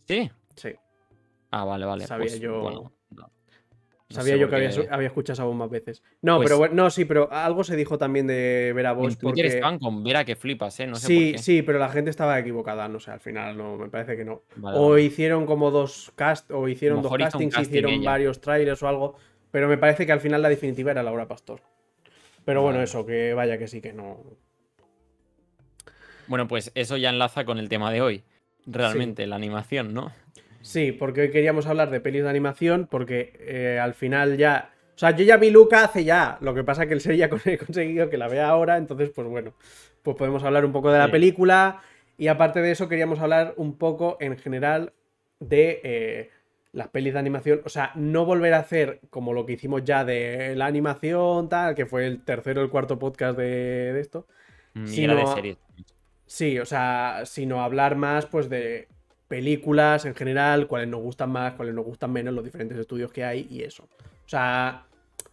¿Sí? 0.07 0.31
Sí. 0.57 0.71
Ah, 1.51 1.65
vale, 1.65 1.85
vale. 1.85 2.07
Sabía 2.07 2.29
pues, 2.29 2.41
yo- 2.41 2.61
bueno, 2.61 2.93
no- 3.11 3.31
no 4.13 4.21
Sabía 4.21 4.35
sé 4.35 4.39
yo 4.41 4.49
que 4.49 4.55
había, 4.57 5.07
escuchado 5.07 5.33
esa 5.35 5.45
voz 5.45 5.57
más 5.57 5.71
veces. 5.71 6.03
No, 6.23 6.37
Pues- 6.37 6.47
pero 6.47 6.59
bueno, 6.59 6.75
no, 6.75 6.91
sí, 6.91 7.05
pero 7.05 7.31
algo 7.33 7.65
se 7.65 7.77
dijo 7.77 7.99
también 7.99 8.27
de 8.27 8.73
Vera 8.75 8.91
En 8.91 8.97
Bosch 8.99 9.17
Twitter 9.17 9.45
porque... 9.45 9.47
estaban 9.47 9.79
con 9.79 10.05
Vera 10.05 10.25
que 10.25 10.37
flipas, 10.37 10.79
¿eh? 10.81 10.87
No 10.87 10.95
sé 10.97 11.07
sí, 11.07 11.15
por 11.27 11.33
qué. 11.33 11.39
sí, 11.39 11.63
pero 11.63 11.79
la 11.79 11.89
gente 11.89 12.11
estaba 12.11 12.39
equivocada, 12.39 12.89
no 12.89 13.01
sé, 13.01 13.11
al 13.11 13.21
final 13.21 13.57
no, 13.57 13.77
me 13.77 13.89
parece 13.89 14.17
que 14.17 14.25
no. 14.25 14.43
Vale, 14.57 14.79
O 14.79 14.91
vale. 14.91 15.03
hicieron 15.03 15.47
como 15.47 15.71
dos 15.71 16.13
cast, 16.17 16.51
o 16.51 16.69
hicieron 16.69 17.03
dos 17.03 17.13
castings, 17.17 17.55
casting 17.55 17.69
hicieron 17.71 17.93
ella. 17.93 18.11
varios 18.11 18.41
trailers 18.41 18.83
o 18.83 18.89
algo, 18.89 19.17
pero 19.51 19.69
me 19.69 19.79
parece 19.79 20.07
que 20.07 20.13
al 20.13 20.21
final 20.21 20.41
la 20.43 20.49
definitiva 20.49 20.91
era 20.93 21.03
Laura 21.03 21.27
Pastor. 21.27 21.61
Pero 22.45 22.63
bueno, 22.63 22.83
eso, 22.83 23.07
que 23.07 23.35
vaya 23.35 23.57
que 23.59 23.69
sí, 23.69 23.81
que 23.81 23.93
no. 23.93 24.19
Bueno, 26.27 26.49
pues 26.49 26.73
eso 26.75 26.97
ya 26.97 27.11
enlaza 27.11 27.45
con 27.45 27.59
el 27.59 27.69
tema 27.69 27.93
de 27.93 28.01
hoy. 28.01 28.25
Realmente, 28.67 29.27
la 29.27 29.37
animación, 29.37 29.93
¿no? 29.93 30.13
Sí, 30.63 30.93
porque 30.93 31.23
hoy 31.23 31.31
queríamos 31.31 31.67
hablar 31.67 31.91
de 31.91 32.01
pelis 32.01 32.23
de 32.23 32.31
animación, 32.31 32.87
porque 32.91 33.33
eh, 33.41 33.79
al 33.81 33.95
final 33.95 34.37
ya. 34.37 34.71
O 34.95 34.99
sea, 34.99 35.11
yo 35.11 35.25
ya 35.25 35.37
vi 35.37 35.51
Luca 35.51 35.85
hace 35.85 36.05
ya. 36.05 36.39
Lo 36.41 36.55
que 36.55 36.65
pasa 36.65 36.87
que 36.87 36.95
el 36.95 37.01
ser 37.01 37.17
ya 37.17 37.29
he 37.45 37.59
conseguido 37.59 38.09
que 38.09 38.17
la 38.19 38.29
vea 38.29 38.49
ahora, 38.49 38.77
entonces, 38.77 39.11
pues 39.15 39.27
bueno, 39.29 39.55
pues 40.03 40.17
podemos 40.17 40.43
hablar 40.45 40.65
un 40.65 40.73
poco 40.73 40.91
de 40.93 40.99
la 40.99 41.07
Sí. 41.07 41.13
película. 41.13 41.83
Y 42.19 42.29
aparte 42.29 42.61
de 42.61 42.71
eso, 42.71 42.89
queríamos 42.89 43.21
hablar 43.21 43.55
un 43.57 43.77
poco 43.79 44.17
en 44.21 44.37
general 44.39 44.93
de. 45.41 45.81
eh, 45.85 46.31
las 46.73 46.89
pelis 46.89 47.13
de 47.13 47.19
animación, 47.19 47.61
o 47.67 47.69
sea, 47.69 47.93
no 47.97 48.25
volver 48.25 48.55
a 48.55 48.61
hacer 48.61 49.01
como 49.11 49.35
lo 49.35 49.45
que 49.45 49.53
hicimos 49.53 49.85
ya 49.85 50.07
de 50.07 50.55
la 50.57 50.65
animación, 50.65 51.51
tal, 51.51 51.75
que 51.75 51.85
fue 51.85 52.07
el 52.07 52.25
tercero 52.25 52.63
o 52.63 52.65
el 52.65 52.71
cuarto 52.71 52.99
podcast 52.99 53.37
de, 53.37 54.01
esto. 54.01 54.27
Mm, 54.73 54.87
sino, 54.87 55.15
de 55.15 55.27
series. 55.27 55.59
Sí, 56.25 56.59
o 56.59 56.65
sea, 56.65 57.25
sino 57.27 57.63
hablar 57.63 57.97
más 57.97 58.25
pues 58.25 58.49
de 58.49 58.89
películas 59.33 60.05
en 60.05 60.15
general, 60.15 60.67
cuáles 60.67 60.89
nos 60.89 61.01
gustan 61.01 61.31
más, 61.31 61.55
cuáles 61.55 61.75
nos 61.75 61.87
gustan 61.87 62.13
menos, 62.13 62.35
los 62.35 62.45
diferentes 62.45 62.77
estudios 62.77 63.11
que 63.11 63.25
hay 63.25 63.47
y 63.49 63.63
eso. 63.63 63.85
O 63.85 64.29
sea, 64.29 64.85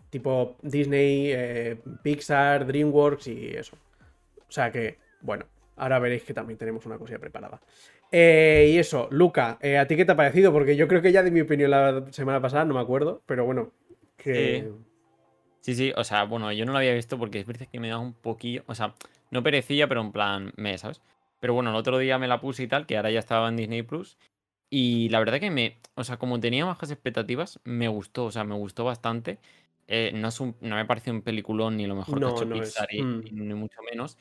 tipo 0.10 0.56
Disney, 0.62 1.34
eh, 1.34 1.76
Pixar, 2.02 2.66
DreamWorks 2.66 3.28
y 3.28 3.48
eso. 3.50 3.76
O 4.38 4.52
sea 4.52 4.72
que, 4.72 5.00
bueno, 5.20 5.44
ahora 5.76 6.00
veréis 6.00 6.24
que 6.24 6.34
también 6.34 6.58
tenemos 6.58 6.86
una 6.86 6.98
cosilla 6.98 7.20
preparada. 7.20 7.60
Eh, 8.10 8.72
y 8.74 8.78
eso, 8.78 9.10
Luca, 9.12 9.58
eh, 9.60 9.78
¿a 9.78 9.86
ti 9.86 9.98
qué 9.98 10.06
te 10.06 10.14
ha 10.14 10.16
parecido? 10.16 10.54
Porque 10.54 10.78
yo 10.78 10.88
creo 10.88 11.02
que 11.02 11.12
ya 11.12 11.22
de 11.22 11.32
mi 11.32 11.42
opinión 11.42 11.70
la 11.70 12.06
semana 12.12 12.40
pasada, 12.40 12.64
no 12.64 12.76
me 12.76 12.80
acuerdo, 12.80 13.22
pero 13.26 13.44
bueno, 13.44 13.74
que... 14.16 14.66
Sí, 15.60 15.76
sí, 15.76 15.92
o 15.98 16.06
sea, 16.06 16.24
bueno, 16.24 16.54
yo 16.54 16.66
no 16.66 16.72
lo 16.72 16.78
había 16.78 16.94
visto 16.94 17.20
porque 17.20 17.42
es 17.42 17.46
verdad 17.46 17.68
que 17.70 17.82
me 17.82 17.90
da 17.90 17.98
un 17.98 18.14
poquillo, 18.14 18.64
o 18.66 18.76
sea, 18.76 18.94
no 19.30 19.44
perecilla, 19.44 19.90
pero 19.90 20.00
en 20.00 20.14
plan, 20.14 20.54
me, 20.56 20.78
¿sabes? 20.78 21.02
Pero 21.40 21.54
bueno, 21.54 21.70
el 21.70 21.76
otro 21.76 21.98
día 21.98 22.18
me 22.18 22.28
la 22.28 22.42
puse 22.42 22.64
y 22.64 22.68
tal, 22.68 22.86
que 22.86 22.98
ahora 22.98 23.12
ya 23.12 23.20
estaba 23.20 23.50
en 23.50 23.58
Disney 23.58 23.84
Plus. 23.84 24.18
Y 24.70 25.10
la 25.10 25.20
verdad 25.20 25.40
que 25.40 25.50
me, 25.50 25.80
o 25.96 26.04
sea, 26.04 26.18
como 26.18 26.40
tenía 26.40 26.66
bajas 26.66 26.92
expectativas, 26.92 27.60
me 27.64 27.88
gustó, 27.88 28.26
o 28.26 28.32
sea, 28.32 28.44
me 28.44 28.56
gustó 28.56 28.86
bastante. 28.86 29.40
Eh, 29.88 30.12
no, 30.14 30.28
es 30.28 30.40
un, 30.40 30.56
no 30.62 30.76
me 30.76 30.86
pareció 30.86 31.12
un 31.12 31.24
peliculón 31.24 31.78
ni 31.78 31.88
lo 31.88 31.96
mejor 31.96 32.20
que 32.20 32.26
ha 32.26 32.30
hecho 32.30 32.50
Pixar, 32.50 32.88
mm. 32.94 33.22
ni 33.32 33.54
mucho 33.56 33.82
menos 33.90 34.18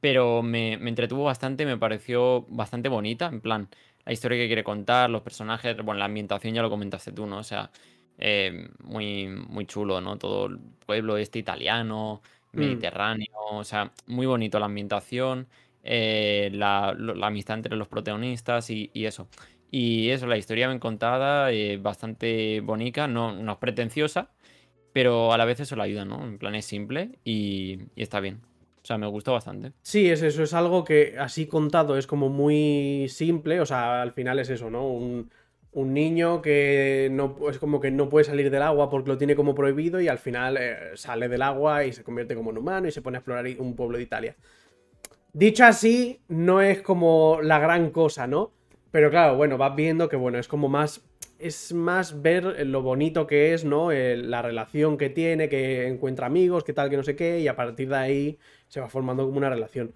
pero 0.00 0.42
me, 0.42 0.74
entretuvo 0.74 1.24
bastante, 1.24 1.66
me 1.66 1.78
pareció 1.78 2.46
bastante 2.48 2.88
bonita, 2.88 3.26
en 3.26 3.40
plan, 3.40 3.68
la 4.04 4.12
historia 4.12 4.38
que 4.38 4.46
quiere 4.46 4.64
contar, 4.64 5.10
los 5.10 5.22
personajes, 5.22 5.76
bueno, 5.78 5.98
la 5.98 6.04
ambientación 6.04 6.54
ya 6.54 6.62
lo 6.62 6.70
comentaste 6.70 7.12
tú, 7.12 7.26
¿no? 7.26 7.38
O 7.38 7.42
sea, 7.42 7.70
eh, 8.18 8.68
muy, 8.84 9.26
muy 9.26 9.66
chulo, 9.66 10.00
¿no? 10.00 10.16
Todo 10.16 10.46
el 10.46 10.58
pueblo 10.86 11.16
este 11.16 11.38
italiano, 11.38 12.22
mm. 12.52 12.58
mediterráneo, 12.58 13.34
o 13.50 13.64
sea, 13.64 13.92
muy 14.06 14.26
bonito 14.26 14.58
la 14.58 14.66
ambientación, 14.66 15.48
eh, 15.86 16.50
la, 16.52 16.96
amistad 17.22 17.56
entre 17.56 17.76
los 17.76 17.88
protagonistas 17.88 18.70
y, 18.70 18.90
eso. 18.94 19.28
Y 19.70 20.10
eso, 20.10 20.26
la 20.26 20.36
historia 20.36 20.68
bien 20.68 20.78
contada, 20.78 21.52
eh, 21.52 21.76
bastante 21.78 22.60
bonita, 22.60 23.08
no, 23.08 23.32
no 23.32 23.52
es 23.52 23.58
pretenciosa, 23.58 24.30
pero 24.92 25.32
a 25.32 25.38
la 25.38 25.44
vez 25.44 25.60
eso 25.60 25.76
la 25.76 25.84
ayuda, 25.84 26.04
¿no? 26.04 26.24
En 26.24 26.38
plan 26.38 26.54
es 26.54 26.64
simple 26.64 27.18
y 27.24 27.78
está 27.96 28.20
bien. 28.20 28.40
O 28.82 28.86
sea, 28.86 28.98
me 28.98 29.08
gustó 29.08 29.32
bastante. 29.32 29.72
Sí, 29.82 30.08
es 30.08 30.22
eso, 30.22 30.44
es 30.44 30.54
algo 30.54 30.84
que 30.84 31.16
así 31.18 31.46
contado 31.46 31.98
es 31.98 32.06
como 32.06 32.28
muy 32.28 33.08
simple, 33.08 33.60
o 33.60 33.66
sea, 33.66 34.00
al 34.00 34.12
final 34.12 34.38
es 34.38 34.48
eso, 34.48 34.70
¿no? 34.70 34.86
Un, 34.86 35.28
niño 35.74 36.40
que 36.40 37.08
no 37.10 37.36
es 37.50 37.58
como 37.58 37.80
que 37.80 37.90
no 37.90 38.08
puede 38.08 38.24
salir 38.24 38.48
del 38.48 38.62
agua 38.62 38.88
porque 38.88 39.08
lo 39.08 39.18
tiene 39.18 39.34
como 39.34 39.54
prohibido 39.56 40.00
y 40.00 40.06
al 40.08 40.18
final 40.18 40.56
eh, 40.56 40.76
sale 40.94 41.28
del 41.28 41.42
agua 41.42 41.84
y 41.84 41.92
se 41.92 42.04
convierte 42.04 42.36
como 42.36 42.50
en 42.50 42.58
humano 42.58 42.86
y 42.86 42.92
se 42.92 43.02
pone 43.02 43.16
a 43.16 43.18
explorar 43.18 43.44
un 43.58 43.74
pueblo 43.74 43.98
de 43.98 44.04
Italia. 44.04 44.36
Dicho 45.36 45.66
así, 45.66 46.22
no 46.28 46.62
es 46.62 46.80
como 46.80 47.40
la 47.42 47.58
gran 47.58 47.90
cosa, 47.90 48.26
¿no? 48.26 48.52
Pero 48.90 49.10
claro, 49.10 49.36
bueno, 49.36 49.58
vas 49.58 49.76
viendo 49.76 50.08
que 50.08 50.16
bueno, 50.16 50.38
es 50.38 50.48
como 50.48 50.70
más 50.70 51.04
es 51.38 51.74
más 51.74 52.22
ver 52.22 52.66
lo 52.66 52.80
bonito 52.80 53.26
que 53.26 53.52
es, 53.52 53.62
¿no? 53.66 53.90
la 53.92 54.40
relación 54.40 54.96
que 54.96 55.10
tiene, 55.10 55.50
que 55.50 55.88
encuentra 55.88 56.24
amigos, 56.24 56.64
que 56.64 56.72
tal, 56.72 56.88
que 56.88 56.96
no 56.96 57.02
sé 57.02 57.16
qué, 57.16 57.40
y 57.40 57.48
a 57.48 57.54
partir 57.54 57.90
de 57.90 57.96
ahí 57.96 58.38
se 58.68 58.80
va 58.80 58.88
formando 58.88 59.26
como 59.26 59.36
una 59.36 59.50
relación. 59.50 59.92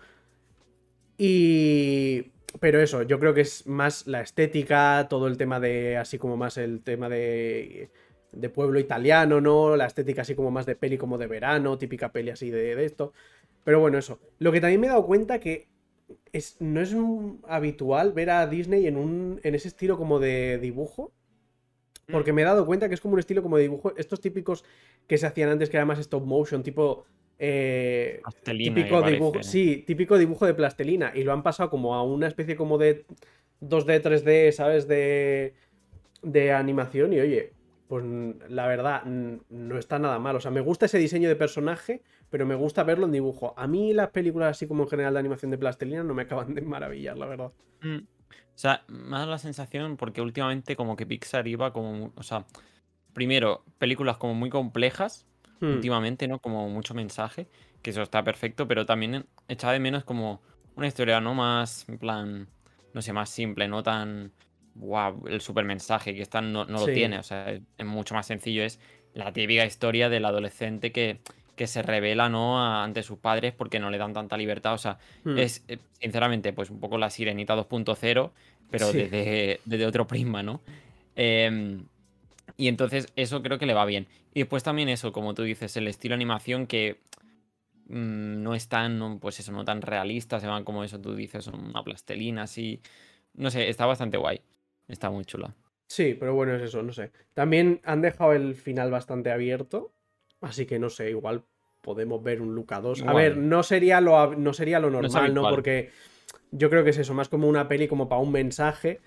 Y... 1.17 2.33
Pero 2.61 2.79
eso, 2.79 3.03
yo 3.05 3.19
creo 3.19 3.33
que 3.33 3.41
es 3.41 3.67
más 3.67 4.07
la 4.07 4.21
estética, 4.21 5.07
todo 5.09 5.27
el 5.27 5.39
tema 5.39 5.59
de, 5.59 5.97
así 5.97 6.19
como 6.19 6.37
más 6.37 6.59
el 6.59 6.83
tema 6.83 7.09
de, 7.09 7.89
de 8.33 8.49
pueblo 8.51 8.79
italiano, 8.79 9.41
¿no? 9.41 9.77
La 9.77 9.87
estética 9.87 10.23
así 10.23 10.35
como 10.35 10.51
más 10.51 10.67
de 10.67 10.77
peli 10.77 10.99
como 10.99 11.17
de 11.17 11.29
verano, 11.29 11.79
típica 11.79 12.13
peli 12.13 12.29
así 12.29 12.51
de, 12.51 12.77
de 12.77 12.85
esto. 12.85 13.15
Pero 13.65 13.81
bueno, 13.81 13.99
eso. 13.99 14.21
Lo 14.39 14.53
que 14.53 14.61
también 14.61 14.81
me 14.81 14.87
he 14.87 14.91
dado 14.91 15.07
cuenta 15.07 15.41
que 15.41 15.69
es, 16.33 16.57
no 16.61 16.81
es 16.81 16.95
habitual 17.47 18.13
ver 18.13 18.31
a 18.31 18.47
Disney 18.47 18.87
en, 18.87 18.97
un, 18.97 19.41
en 19.43 19.55
ese 19.55 19.69
estilo 19.69 19.97
como 19.97 20.19
de 20.19 20.59
dibujo. 20.59 21.13
Porque 22.11 22.33
me 22.33 22.43
he 22.43 22.45
dado 22.45 22.67
cuenta 22.67 22.89
que 22.89 22.95
es 22.95 23.01
como 23.01 23.15
un 23.15 23.21
estilo 23.21 23.43
como 23.43 23.57
de 23.57 23.63
dibujo. 23.63 23.95
Estos 23.97 24.21
típicos 24.21 24.65
que 25.07 25.19
se 25.19 25.27
hacían 25.27 25.49
antes, 25.49 25.71
que 25.71 25.77
era 25.77 25.87
más 25.87 25.99
stop 25.99 26.25
motion, 26.25 26.63
tipo. 26.63 27.07
Eh, 27.39 28.21
típico 28.45 29.03
dibujo. 29.03 29.43
Sí, 29.43 29.85
típico 29.87 30.19
dibujo 30.19 30.45
de 30.47 30.55
plastelina. 30.55 31.13
Y 31.15 31.23
lo 31.23 31.33
han 31.33 31.43
pasado 31.43 31.71
como 31.71 31.95
a 31.95 32.03
una 32.03 32.27
especie 32.27 32.57
como 32.57 32.79
de 32.79 33.07
2D, 33.61 34.03
3D, 34.03 34.51
¿sabes? 34.51 34.89
De. 34.89 35.55
de 36.23 36.53
animación. 36.53 37.13
Y 37.13 37.21
oye, 37.21 37.53
pues 37.87 38.05
la 38.49 38.67
verdad, 38.67 39.05
no 39.05 39.79
está 39.79 39.99
nada 39.99 40.19
mal. 40.19 40.37
O 40.37 40.41
sea, 40.41 40.51
me 40.51 40.61
gusta 40.61 40.87
ese 40.87 40.99
diseño 40.99 41.29
de 41.29 41.37
personaje, 41.37 42.03
pero 42.31 42.47
me 42.47 42.55
gusta 42.55 42.85
verlo 42.85 43.07
en 43.07 43.13
dibujo. 43.13 43.55
A 43.57 43.67
mí 43.67 43.93
las 43.93 44.11
películas 44.11 44.53
así 44.53 44.67
como 44.67 44.85
en 44.85 44.89
general 44.89 45.15
de 45.15 45.21
animación 45.21 45.51
de 45.51 45.59
plastelina 45.59 46.03
no 46.03 46.15
me 46.15 46.23
acaban 46.23 46.55
de 46.55 46.63
maravillar, 46.63 47.19
la 47.19 47.27
verdad. 47.27 47.53
Mm. 47.83 47.99
O 47.99 48.59
sea, 48.63 48.85
me 48.89 49.17
ha 49.17 49.21
dado 49.21 49.31
la 49.31 49.39
sensación 49.39 49.97
porque 49.97 50.21
últimamente 50.21 50.77
como 50.77 50.97
que 50.97 51.07
Pixar 51.07 51.49
iba 51.49 51.73
como, 51.73 52.13
o 52.15 52.23
sea, 52.23 52.45
primero, 53.13 53.65
películas 53.79 54.19
como 54.19 54.35
muy 54.35 54.51
complejas, 54.51 55.27
hmm. 55.61 55.67
últimamente, 55.67 56.29
¿no? 56.29 56.41
Como 56.41 56.69
mucho 56.69 56.95
mensaje, 56.95 57.49
que 57.83 57.91
eso 57.91 58.03
está 58.03 58.23
perfecto, 58.23 58.69
pero 58.69 58.87
también 58.87 59.27
echaba 59.49 59.73
de 59.73 59.81
menos 59.81 60.05
como 60.05 60.43
una 60.77 60.87
historia, 60.87 61.21
¿no? 61.21 61.35
Más, 61.35 61.89
en 61.89 61.99
plan, 61.99 62.49
no 62.93 63.03
sé, 63.03 63.13
más 63.13 63.31
simple, 63.31 63.67
no 63.67 63.83
tan, 63.83 64.33
wow, 64.75 65.27
el 65.27 65.41
super 65.41 65.65
mensaje, 65.65 66.15
que 66.15 66.23
esta 66.23 66.41
no, 66.41 66.65
no 66.67 66.81
lo 66.81 66.87
tiene, 66.87 67.19
o 67.19 67.23
sea, 67.23 67.51
es, 67.51 67.63
mucho 67.87 68.15
más 68.15 68.27
sencillo, 68.27 68.63
es 68.63 68.79
la 69.15 69.33
típica 69.33 69.65
historia 69.65 70.09
del 70.09 70.25
adolescente 70.25 70.93
que 70.93 71.21
que 71.61 71.67
se 71.67 71.83
revela 71.83 72.31
¿no? 72.31 72.59
ante 72.59 73.03
sus 73.03 73.19
padres 73.19 73.53
porque 73.53 73.79
no 73.79 73.91
le 73.91 73.99
dan 73.99 74.15
tanta 74.15 74.35
libertad. 74.39 74.73
O 74.73 74.79
sea, 74.79 74.97
hmm. 75.25 75.37
es 75.37 75.63
eh, 75.69 75.77
sinceramente 76.01 76.55
pues 76.55 76.71
un 76.71 76.81
poco 76.81 76.97
la 76.97 77.11
sirenita 77.11 77.55
2.0, 77.55 78.31
pero 78.71 78.91
desde, 78.91 79.61
desde, 79.63 79.85
otro 79.85 80.07
prisma, 80.07 80.43
¿no? 80.43 80.63
Em, 81.15 81.85
y 82.57 82.69
entonces 82.69 83.09
eso 83.15 83.43
creo 83.43 83.59
que 83.59 83.67
le 83.67 83.75
va 83.75 83.85
bien. 83.85 84.07
Y 84.33 84.41
después 84.41 84.63
también 84.63 84.89
eso, 84.89 85.13
como 85.13 85.35
tú 85.35 85.43
dices, 85.43 85.77
el 85.77 85.87
estilo 85.87 86.15
animación 86.15 86.67
que 86.67 86.97
mm, 87.89 88.43
no 88.43 88.55
es 88.55 88.67
tan, 88.69 89.19
pues 89.19 89.39
eso, 89.41 89.53
no 89.53 89.63
tan 89.63 89.83
realista, 89.83 90.41
se 90.41 90.47
van 90.47 90.65
como 90.65 90.83
eso, 90.83 90.99
tú 90.99 91.15
dices, 91.15 91.47
una 91.49 91.85
plastelina 91.85 92.45
así. 92.45 92.81
No 93.35 93.51
sé, 93.51 93.69
está 93.69 93.85
bastante 93.85 94.17
guay. 94.17 94.41
Está 94.89 95.11
muy 95.11 95.27
chula. 95.27 95.55
Sí, 95.89 96.17
pero 96.19 96.35
bueno, 96.35 96.55
es 96.55 96.63
eso, 96.63 96.83
no 96.83 96.95
sé. 96.95 97.11
También 97.35 97.83
han 97.85 98.01
dejado 98.01 98.33
el 98.33 98.55
final 98.55 98.91
bastante 98.91 99.31
abierto. 99.31 99.93
Así 100.41 100.67
que 100.67 100.79
no 100.79 100.89
sé, 100.89 101.11
igual 101.11 101.45
podemos 101.81 102.23
ver 102.23 102.41
un 102.41 102.55
Luca 102.55 102.81
2. 102.81 103.03
A 103.07 103.13
ver, 103.13 103.37
no 103.37 103.63
sería 103.63 104.01
lo, 104.01 104.35
no 104.37 104.53
sería 104.53 104.81
lo 104.81 104.91
normal, 104.91 105.35
¿no? 105.35 105.49
Porque 105.49 105.91
yo 106.51 106.71
creo 106.71 106.85
que 106.85 106.91
es 106.91 106.99
eso, 106.99 107.15
más 107.15 107.29
como 107.29 107.49
una 107.49 107.69
peli 107.69 107.89
como 107.89 108.09
para 108.09 108.21
un 108.21 108.33
mensaje. 108.33 109.01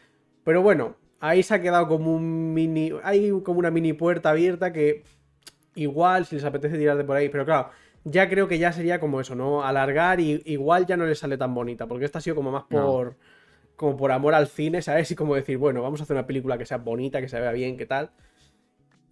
Pero 0.44 0.62
bueno, 0.62 0.96
ahí 1.20 1.44
se 1.44 1.56
ha 1.56 1.62
quedado 1.62 1.88
como 1.88 2.14
un 2.14 2.54
mini. 2.54 2.92
Hay 3.04 3.32
como 3.44 3.60
una 3.60 3.72
mini 3.72 3.94
puerta 3.94 4.32
abierta 4.32 4.74
que 4.74 5.04
igual 5.76 6.26
si 6.26 6.36
les 6.36 6.46
apetece 6.46 6.78
tirar 6.78 6.98
de 6.98 7.04
por 7.04 7.16
ahí. 7.16 7.30
Pero 7.30 7.46
claro, 7.46 7.70
ya 8.04 8.30
creo 8.30 8.48
que 8.48 8.60
ya 8.60 8.72
sería 8.72 9.00
como 9.00 9.22
eso, 9.22 9.36
¿no? 9.36 9.64
Alargar 9.64 10.20
y 10.20 10.42
igual 10.46 10.86
ya 10.86 10.98
no 10.98 11.06
le 11.06 11.16
sale 11.16 11.38
tan 11.38 11.54
bonita. 11.54 11.88
Porque 11.88 12.06
esta 12.06 12.20
ha 12.20 12.22
sido 12.22 12.36
como 12.36 12.52
más 12.52 12.64
por. 12.64 13.16
Como 13.76 13.98
por 13.98 14.12
amor 14.12 14.36
al 14.36 14.48
cine, 14.48 14.84
¿sabes? 14.84 15.10
Y 15.10 15.16
como 15.16 15.34
decir, 15.34 15.58
bueno, 15.58 15.82
vamos 15.82 16.00
a 16.00 16.04
hacer 16.04 16.16
una 16.16 16.28
película 16.28 16.60
que 16.60 16.66
sea 16.66 16.78
bonita, 16.78 17.20
que 17.20 17.28
se 17.28 17.40
vea 17.40 17.52
bien, 17.52 17.76
que 17.76 17.88
tal. 17.88 18.12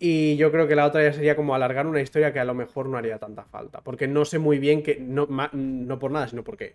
Y 0.04 0.36
yo 0.36 0.52
creo 0.52 0.68
que 0.68 0.76
la 0.76 0.88
otra 0.88 1.04
ya 1.04 1.14
sería 1.14 1.36
como 1.36 1.54
alargar 1.54 1.86
una 1.86 2.02
historia 2.02 2.34
que 2.34 2.40
a 2.40 2.44
lo 2.44 2.56
mejor 2.56 2.90
no 2.90 2.98
haría 2.98 3.20
tanta 3.20 3.44
falta. 3.46 3.82
Porque 3.82 4.08
no 4.08 4.26
sé 4.26 4.40
muy 4.40 4.58
bien 4.58 4.82
que. 4.82 5.00
No, 5.00 5.28
no 5.54 6.00
por 6.00 6.10
nada, 6.10 6.28
sino 6.28 6.44
porque, 6.44 6.74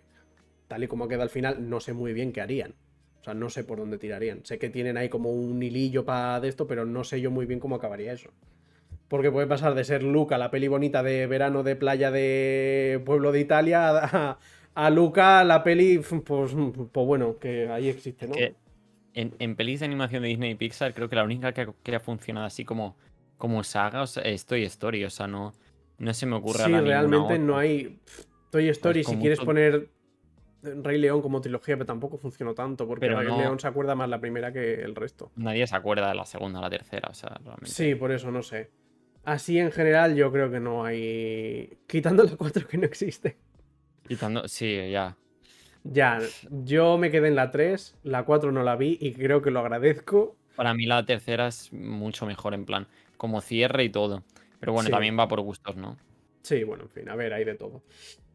tal 0.69 0.85
y 0.85 0.87
como 0.87 1.09
queda 1.09 1.23
al 1.23 1.29
final, 1.29 1.69
no 1.69 1.81
sé 1.81 1.91
muy 1.91 2.13
bien 2.13 2.31
qué 2.31 2.39
harían. 2.39 2.75
O 3.19 3.23
sea, 3.25 3.33
no 3.33 3.49
sé 3.49 3.65
por 3.65 3.79
dónde 3.79 3.97
tirarían. 3.97 4.45
Sé 4.45 4.57
que 4.57 4.69
tienen 4.69 4.95
ahí 4.95 5.09
como 5.09 5.29
un 5.29 5.61
hilillo 5.61 6.05
para 6.05 6.39
de 6.39 6.47
esto, 6.47 6.67
pero 6.67 6.85
no 6.85 7.03
sé 7.03 7.19
yo 7.19 7.29
muy 7.29 7.45
bien 7.45 7.59
cómo 7.59 7.75
acabaría 7.75 8.13
eso. 8.13 8.29
Porque 9.09 9.29
puede 9.29 9.45
pasar 9.45 9.75
de 9.75 9.83
ser 9.83 10.03
Luca, 10.03 10.37
la 10.37 10.49
peli 10.49 10.69
bonita 10.69 11.03
de 11.03 11.27
verano 11.27 11.63
de 11.63 11.75
playa 11.75 12.11
de 12.11 13.01
pueblo 13.05 13.33
de 13.33 13.41
Italia, 13.41 14.37
a, 14.73 14.89
Luca, 14.89 15.43
la 15.43 15.65
peli, 15.65 15.97
pues, 15.99 16.53
pues 16.93 17.05
bueno, 17.05 17.39
que 17.39 17.67
ahí 17.67 17.89
existe, 17.89 18.25
¿no? 18.25 18.35
en, 19.13 19.33
en, 19.39 19.55
pelis 19.57 19.81
de 19.81 19.87
animación 19.87 20.21
de 20.21 20.29
Disney 20.29 20.51
y 20.51 20.55
Pixar, 20.55 20.93
creo 20.93 21.09
que 21.09 21.15
la 21.17 21.25
única 21.25 21.51
que, 21.51 21.67
que 21.83 21.95
ha 21.95 21.99
funcionado 21.99 22.45
así 22.45 22.63
como 22.63 22.95
como 23.37 23.63
saga, 23.63 24.01
o 24.01 24.07
sea, 24.07 24.23
es 24.23 24.45
Toy 24.45 24.63
Story, 24.63 25.05
o 25.05 25.09
sea, 25.09 25.27
no, 25.27 25.53
no 25.97 26.13
se 26.13 26.25
me 26.25 26.35
ocurre 26.35 26.63
sí, 26.65 26.71
realmente 26.71 27.39
no 27.39 27.57
hay 27.57 27.99
Toy 28.51 28.69
Story, 28.69 29.03
si 29.03 29.15
quieres 29.17 29.39
poner 29.39 29.89
Rey 30.61 30.97
León 30.97 31.21
como 31.21 31.41
trilogía, 31.41 31.75
pero 31.75 31.85
tampoco 31.85 32.17
funcionó 32.17 32.53
tanto, 32.53 32.87
porque 32.87 33.07
Rey 33.07 33.27
León 33.27 33.59
se 33.59 33.67
acuerda 33.67 33.95
más 33.95 34.09
la 34.09 34.19
primera 34.19 34.51
que 34.51 34.81
el 34.81 34.95
resto. 34.95 35.31
Nadie 35.35 35.65
se 35.67 35.75
acuerda 35.75 36.09
de 36.09 36.15
la 36.15 36.25
segunda 36.25 36.59
o 36.59 36.61
la 36.61 36.69
tercera, 36.69 37.09
o 37.09 37.13
sea, 37.13 37.29
realmente. 37.43 37.69
Sí, 37.69 37.95
por 37.95 38.11
eso 38.11 38.31
no 38.31 38.41
sé. 38.41 38.69
Así 39.23 39.59
en 39.59 39.71
general, 39.71 40.15
yo 40.15 40.31
creo 40.31 40.49
que 40.49 40.59
no 40.59 40.85
hay. 40.85 41.77
Quitando 41.85 42.23
la 42.23 42.35
4 42.35 42.67
que 42.67 42.77
no 42.77 42.85
existe. 42.85 43.37
Quitando, 44.07 44.47
sí, 44.47 44.89
ya. 44.89 45.17
Ya, 45.83 46.19
yo 46.49 46.97
me 46.97 47.11
quedé 47.11 47.27
en 47.27 47.35
la 47.35 47.51
3, 47.51 47.99
la 48.03 48.25
4 48.25 48.51
no 48.51 48.63
la 48.63 48.75
vi 48.75 48.97
y 48.99 49.13
creo 49.13 49.41
que 49.41 49.51
lo 49.51 49.59
agradezco 49.59 50.35
Para 50.55 50.73
mí 50.73 50.85
la 50.85 51.05
tercera 51.05 51.47
es 51.47 51.71
mucho 51.71 52.25
mejor, 52.25 52.53
en 52.53 52.65
plan, 52.65 52.87
como 53.17 53.41
cierre 53.41 53.83
y 53.83 53.89
todo. 53.89 54.23
Pero 54.59 54.73
bueno, 54.73 54.87
Sí. 54.87 54.91
también 54.91 55.17
va 55.19 55.27
por 55.27 55.41
gustos, 55.41 55.75
¿no? 55.75 55.97
Sí, 56.43 56.63
bueno, 56.63 56.83
en 56.83 56.89
fin, 56.89 57.09
a 57.09 57.15
ver, 57.15 57.33
hay 57.33 57.43
de 57.43 57.55
todo. 57.55 57.83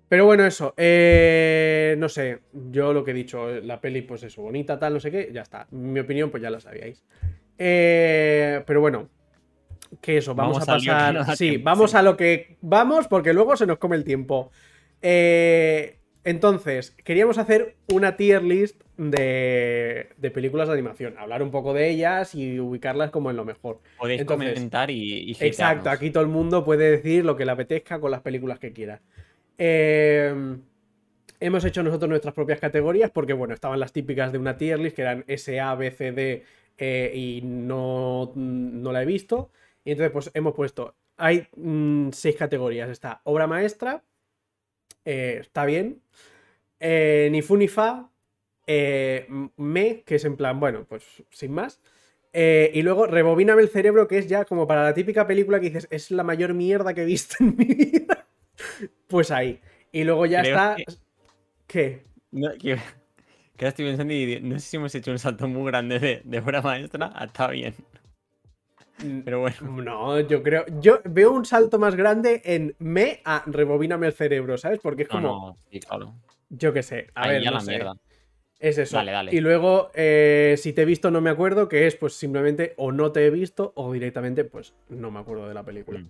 Pero 0.09 0.27
bueno, 0.27 0.45
eso. 0.45 0.75
eh, 0.77 1.95
no 1.99 2.09
sé, 2.09 2.41
yo 2.53 2.93
lo 2.93 3.03
que 3.03 3.13
he 3.13 3.15
dicho, 3.15 3.49
la 3.49 3.81
peli, 3.81 4.03
pues 4.03 4.23
eso, 4.25 4.43
bonita, 4.43 4.79
tal, 4.79 4.93
no 4.95 5.01
sé 5.01 5.11
qué, 5.11 5.31
ya 5.33 5.41
está. 5.43 5.67
Mi 5.71 6.01
opinión, 6.01 6.31
pues 6.31 6.43
ya 6.43 6.51
la 6.51 6.61
sabíais. 6.61 7.03
Eh, 7.59 8.63
pero 8.67 8.81
bueno, 8.81 9.09
que 10.01 10.19
eso, 10.19 10.35
vamos, 10.35 10.67
Vamos 10.67 10.69
a 10.69 10.73
pasar. 11.23 11.37
sí, 11.37 11.49
tiempo, 11.51 11.65
vamos 11.65 11.91
sí. 11.93 11.97
a 11.97 12.03
lo 12.03 12.17
que 12.17 12.57
vamos, 12.61 13.09
porque 13.09 13.33
luego 13.33 13.57
se 13.57 13.67
nos 13.67 13.79
come 13.79 13.97
el 13.97 14.05
tiempo. 14.05 14.51
Eh, 15.01 15.99
entonces, 16.25 16.91
queríamos 17.05 17.39
hacer 17.39 17.77
una 17.93 18.17
tier 18.17 18.43
list 18.43 18.83
de, 19.11 20.09
de 20.17 20.31
películas 20.31 20.69
de 20.69 20.75
animación, 20.75 21.17
hablar 21.19 21.43
un 21.43 21.51
poco 21.51 21.75
de 21.75 21.89
ellas 21.89 22.35
y 22.35 22.61
ubicarlas 22.61 23.11
como 23.11 23.31
en 23.31 23.37
lo 23.37 23.45
mejor. 23.45 23.81
Podéis 23.99 24.21
Entonces, 24.21 24.55
comentar 24.55 24.91
y, 24.91 25.31
y 25.31 25.37
Exacto, 25.41 25.91
aquí 25.91 26.11
todo 26.11 26.23
el 26.23 26.29
mundo 26.29 26.65
puede 26.65 26.91
decir 26.91 27.25
lo 27.25 27.37
que 27.37 27.45
le 27.45 27.53
apetezca 27.53 28.01
con 28.01 28.11
las 28.11 28.21
películas 28.21 28.59
que 28.59 28.73
quiera. 28.73 29.01
Eh, 29.59 30.57
hemos 31.41 31.65
hecho 31.65 31.83
nosotros 31.83 32.09
nuestras 32.09 32.35
propias 32.35 32.61
categorías 32.61 33.11
porque, 33.11 33.33
bueno, 33.33 33.55
estaban 33.55 33.81
las 33.81 33.93
típicas 33.93 34.33
de 34.33 34.39
una 34.39 34.57
tier 34.57 34.79
list 34.79 34.97
que 34.97 35.03
eran 35.03 35.25
S, 35.27 35.61
A, 35.61 35.75
B, 35.75 35.91
C, 35.91 36.13
D 36.13 36.45
eh, 36.79 37.13
y 37.15 37.41
no, 37.43 38.33
no 38.35 38.93
la 38.93 39.03
he 39.03 39.07
visto. 39.07 39.51
Y 39.85 39.91
entonces, 39.91 40.13
pues 40.13 40.31
hemos 40.35 40.55
puesto, 40.55 40.95
hay 41.17 41.49
mm, 41.57 42.11
seis 42.13 42.37
categorías. 42.37 42.89
Está 42.89 43.21
obra 43.25 43.47
maestra, 43.47 44.05
eh, 45.05 45.39
está 45.41 45.65
bien, 45.65 46.01
eh, 46.79 47.29
ni 47.33 47.43
fu 47.43 47.57
ni 47.57 47.69
fa, 47.69 48.09
eh, 48.67 49.27
me, 49.57 50.03
que 50.03 50.17
es 50.17 50.25
en 50.25 50.37
plan, 50.37 50.61
bueno, 50.61 50.85
pues 50.89 51.05
sin 51.31 51.53
más. 51.53 51.81
Eh, 52.33 52.71
y 52.75 52.83
luego 52.83 53.07
rebobíname 53.07 53.63
el 53.63 53.69
cerebro, 53.69 54.09
que 54.09 54.19
es 54.19 54.27
ya 54.29 54.45
como 54.45 54.67
para 54.67 54.85
la 54.85 54.95
típica 54.95 55.27
película 55.27 55.61
que 55.61 55.67
dices, 55.67 55.89
es 55.91 56.11
la 56.11 56.23
mayor 56.25 56.55
mierda 56.55 56.95
que 56.95 57.03
he 57.03 57.07
visto 57.07 57.37
en 57.41 57.57
mi 57.57 57.65
vida. 57.65 58.27
Pues 59.09 59.31
ahí. 59.31 59.61
Y 59.93 60.05
luego 60.05 60.27
ya 60.27 60.41
Creo 60.43 60.55
está. 60.55 60.77
que- 60.77 60.85
¿Qué? 61.67 62.03
No, 62.31 62.51
que, 62.53 62.59
que 62.59 63.65
ahora 63.65 63.69
estoy 63.69 63.87
pensando 63.87 64.15
y 64.15 64.41
no 64.41 64.59
sé 64.59 64.67
si 64.67 64.77
hemos 64.77 64.95
hecho 64.95 65.11
un 65.11 65.19
salto 65.19 65.49
muy 65.49 65.67
grande 65.71 65.99
de, 65.99 66.23
de 66.25 66.39
obra 66.39 66.63
maestra. 66.63 67.13
Está 67.23 67.49
bien. 67.49 67.75
Pero 69.25 69.41
bueno, 69.41 69.57
No, 69.61 70.21
yo 70.21 70.43
creo. 70.43 70.65
Yo 70.81 71.01
veo 71.05 71.33
un 71.33 71.45
salto 71.45 71.79
más 71.79 71.95
grande 71.97 72.41
en 72.45 72.75
me 72.79 73.21
a 73.25 73.43
rebobíname 73.47 74.07
el 74.07 74.13
cerebro, 74.13 74.57
¿sabes? 74.59 74.81
Porque 74.83 75.03
es 75.03 75.09
no, 75.09 75.15
como. 75.21 75.29
no, 75.49 75.57
sí, 75.71 75.81
claro. 75.81 76.15
Yo 76.51 76.73
qué 76.73 76.83
sé. 76.83 77.09
A 77.15 77.23
Ahí 77.23 77.33
ver, 77.33 77.43
ya 77.45 77.51
no 77.51 77.57
la 77.57 77.63
sé. 77.63 77.71
mierda. 77.73 77.95
Es 78.63 78.79
eso. 78.79 78.97
Dale, 78.97 79.11
dale. 79.11 79.35
Y 79.35 79.41
luego, 79.41 79.91
eh, 79.93 80.55
si 80.57 80.73
te 80.73 80.83
he 80.83 80.85
visto, 80.85 81.11
no 81.11 81.21
me 81.21 81.31
acuerdo, 81.31 81.69
que 81.69 81.89
es 81.89 81.97
pues 81.97 82.15
simplemente 82.15 82.75
o 82.77 82.93
no 82.93 83.11
te 83.11 83.27
he 83.27 83.31
visto 83.31 83.73
o 83.75 83.93
directamente, 83.93 84.45
pues 84.45 84.73
no 84.89 85.11
me 85.11 85.19
acuerdo 85.19 85.49
de 85.49 85.55
la 85.55 85.65
película. 85.65 85.99
Mm. 85.99 86.09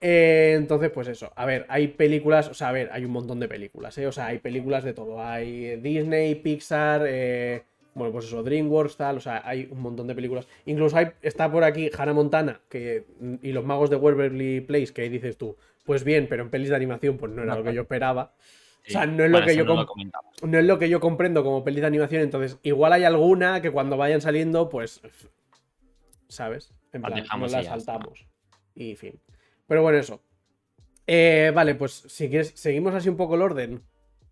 Eh, 0.00 0.54
entonces, 0.56 0.90
pues 0.90 1.06
eso. 1.06 1.32
A 1.36 1.46
ver, 1.46 1.64
hay 1.68 1.86
películas, 1.86 2.48
o 2.48 2.54
sea, 2.54 2.70
a 2.70 2.72
ver, 2.72 2.90
hay 2.92 3.04
un 3.04 3.12
montón 3.12 3.38
de 3.38 3.46
películas, 3.46 3.96
¿eh? 3.98 4.06
O 4.08 4.12
sea, 4.12 4.26
hay 4.26 4.38
películas 4.38 4.82
de 4.82 4.94
todo. 4.94 5.22
Hay 5.22 5.76
Disney, 5.76 6.34
Pixar, 6.34 7.04
eh, 7.06 7.62
bueno, 7.94 8.12
pues 8.12 8.24
eso, 8.24 8.42
DreamWorks, 8.42 8.96
tal. 8.96 9.18
O 9.18 9.20
sea, 9.20 9.42
hay 9.44 9.68
un 9.70 9.80
montón 9.80 10.08
de 10.08 10.16
películas. 10.16 10.48
Incluso 10.64 10.96
hay, 10.96 11.12
está 11.22 11.52
por 11.52 11.62
aquí 11.62 11.88
Hannah 11.96 12.14
Montana 12.14 12.60
que, 12.68 13.04
y 13.42 13.52
los 13.52 13.64
magos 13.64 13.90
de 13.90 13.96
Waverly 13.96 14.60
Place, 14.62 14.92
que 14.92 15.02
ahí 15.02 15.08
dices 15.08 15.38
tú, 15.38 15.56
pues 15.84 16.02
bien, 16.02 16.26
pero 16.28 16.42
en 16.42 16.50
pelis 16.50 16.70
de 16.70 16.74
animación, 16.74 17.16
pues 17.16 17.30
no 17.30 17.44
era 17.44 17.52
No, 17.52 17.60
lo 17.60 17.64
que 17.64 17.74
yo 17.74 17.82
esperaba. 17.82 18.34
Sí. 18.86 18.92
sea, 18.92 19.06
no 19.06 19.24
es 19.24 19.30
lo 19.30 19.44
que 19.44 19.56
yo 19.56 19.64
no 19.64 19.74
lo 19.74 20.58
es 20.58 20.64
lo 20.64 20.78
que 20.78 20.88
yo 20.88 21.00
comprendo 21.00 21.42
como 21.44 21.64
pelis 21.64 21.80
de 21.80 21.86
animación, 21.88 22.22
entonces 22.22 22.58
igual 22.62 22.92
hay 22.92 23.04
alguna 23.04 23.60
que 23.60 23.70
cuando 23.70 23.96
vayan 23.96 24.20
saliendo, 24.20 24.68
pues, 24.68 25.00
¿sabes? 26.28 26.72
En 26.92 27.02
plan, 27.02 27.24
no 27.38 27.46
está. 27.46 27.62
saltamos. 27.62 28.26
Y 28.74 28.94
fin. 28.94 29.20
Pero 29.66 29.82
bueno, 29.82 29.98
eso. 29.98 30.22
Eh, 31.06 31.52
vale, 31.54 31.74
pues 31.74 31.92
si 32.08 32.28
quieres, 32.28 32.52
seguimos 32.56 32.94
así 32.94 33.08
un 33.08 33.16
poco 33.16 33.34
el 33.36 33.42
orden 33.42 33.82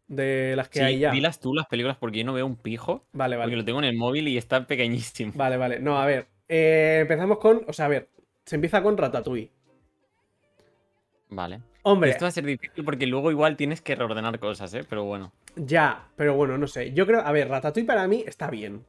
de 0.07 0.55
las 0.57 0.69
que 0.69 0.81
Sí, 0.81 0.85
hay 0.85 0.99
ya. 0.99 1.11
dilas 1.12 1.40
tú 1.40 1.55
las 1.55 1.67
películas 1.67 1.97
porque 1.99 2.19
yo 2.19 2.25
no 2.25 2.33
veo 2.33 2.47
un 2.47 2.57
pijo. 2.57 3.07
Vale, 3.12 3.37
Porque 3.37 3.47
vale. 3.47 3.57
lo 3.57 3.64
tengo 3.64 3.79
en 3.81 3.85
el 3.87 3.97
móvil 3.97 4.29
y 4.29 4.37
está 4.38 4.67
pequeñísimo. 4.67 5.33
Vale, 5.35 5.57
vale. 5.57 5.79
No, 5.81 5.99
a 5.99 6.07
ver. 6.07 6.27
eh, 6.49 6.99
empezamos 7.03 7.38
con. 7.38 7.62
O 7.69 7.73
sea, 7.73 7.87
a 7.87 7.88
ver. 7.88 8.09
Se 8.45 8.57
empieza 8.57 8.83
con 8.83 8.97
Ratatouille. 8.99 9.51
Vale. 11.35 11.61
Hombre, 11.83 12.11
Esto 12.11 12.25
va 12.25 12.29
a 12.29 12.33
ser 12.33 12.47
difícil 12.47 12.85
porque 12.85 13.07
luego 13.07 13.31
igual 13.31 13.57
tienes 13.57 13.83
que 13.83 13.94
reordenar 13.94 14.38
cosas, 14.38 14.73
¿eh? 14.73 14.85
Pero 14.88 15.05
bueno. 15.05 15.33
Ya, 15.57 16.09
pero 16.16 16.35
bueno, 16.35 16.57
no 16.57 16.66
sé. 16.66 16.92
Yo 16.92 17.07
creo, 17.07 17.20
a 17.20 17.31
ver, 17.33 17.49
Ratatouille 17.49 17.87
para 17.87 18.09
mí 18.09 18.25
está 18.27 18.49
bien. 18.49 18.85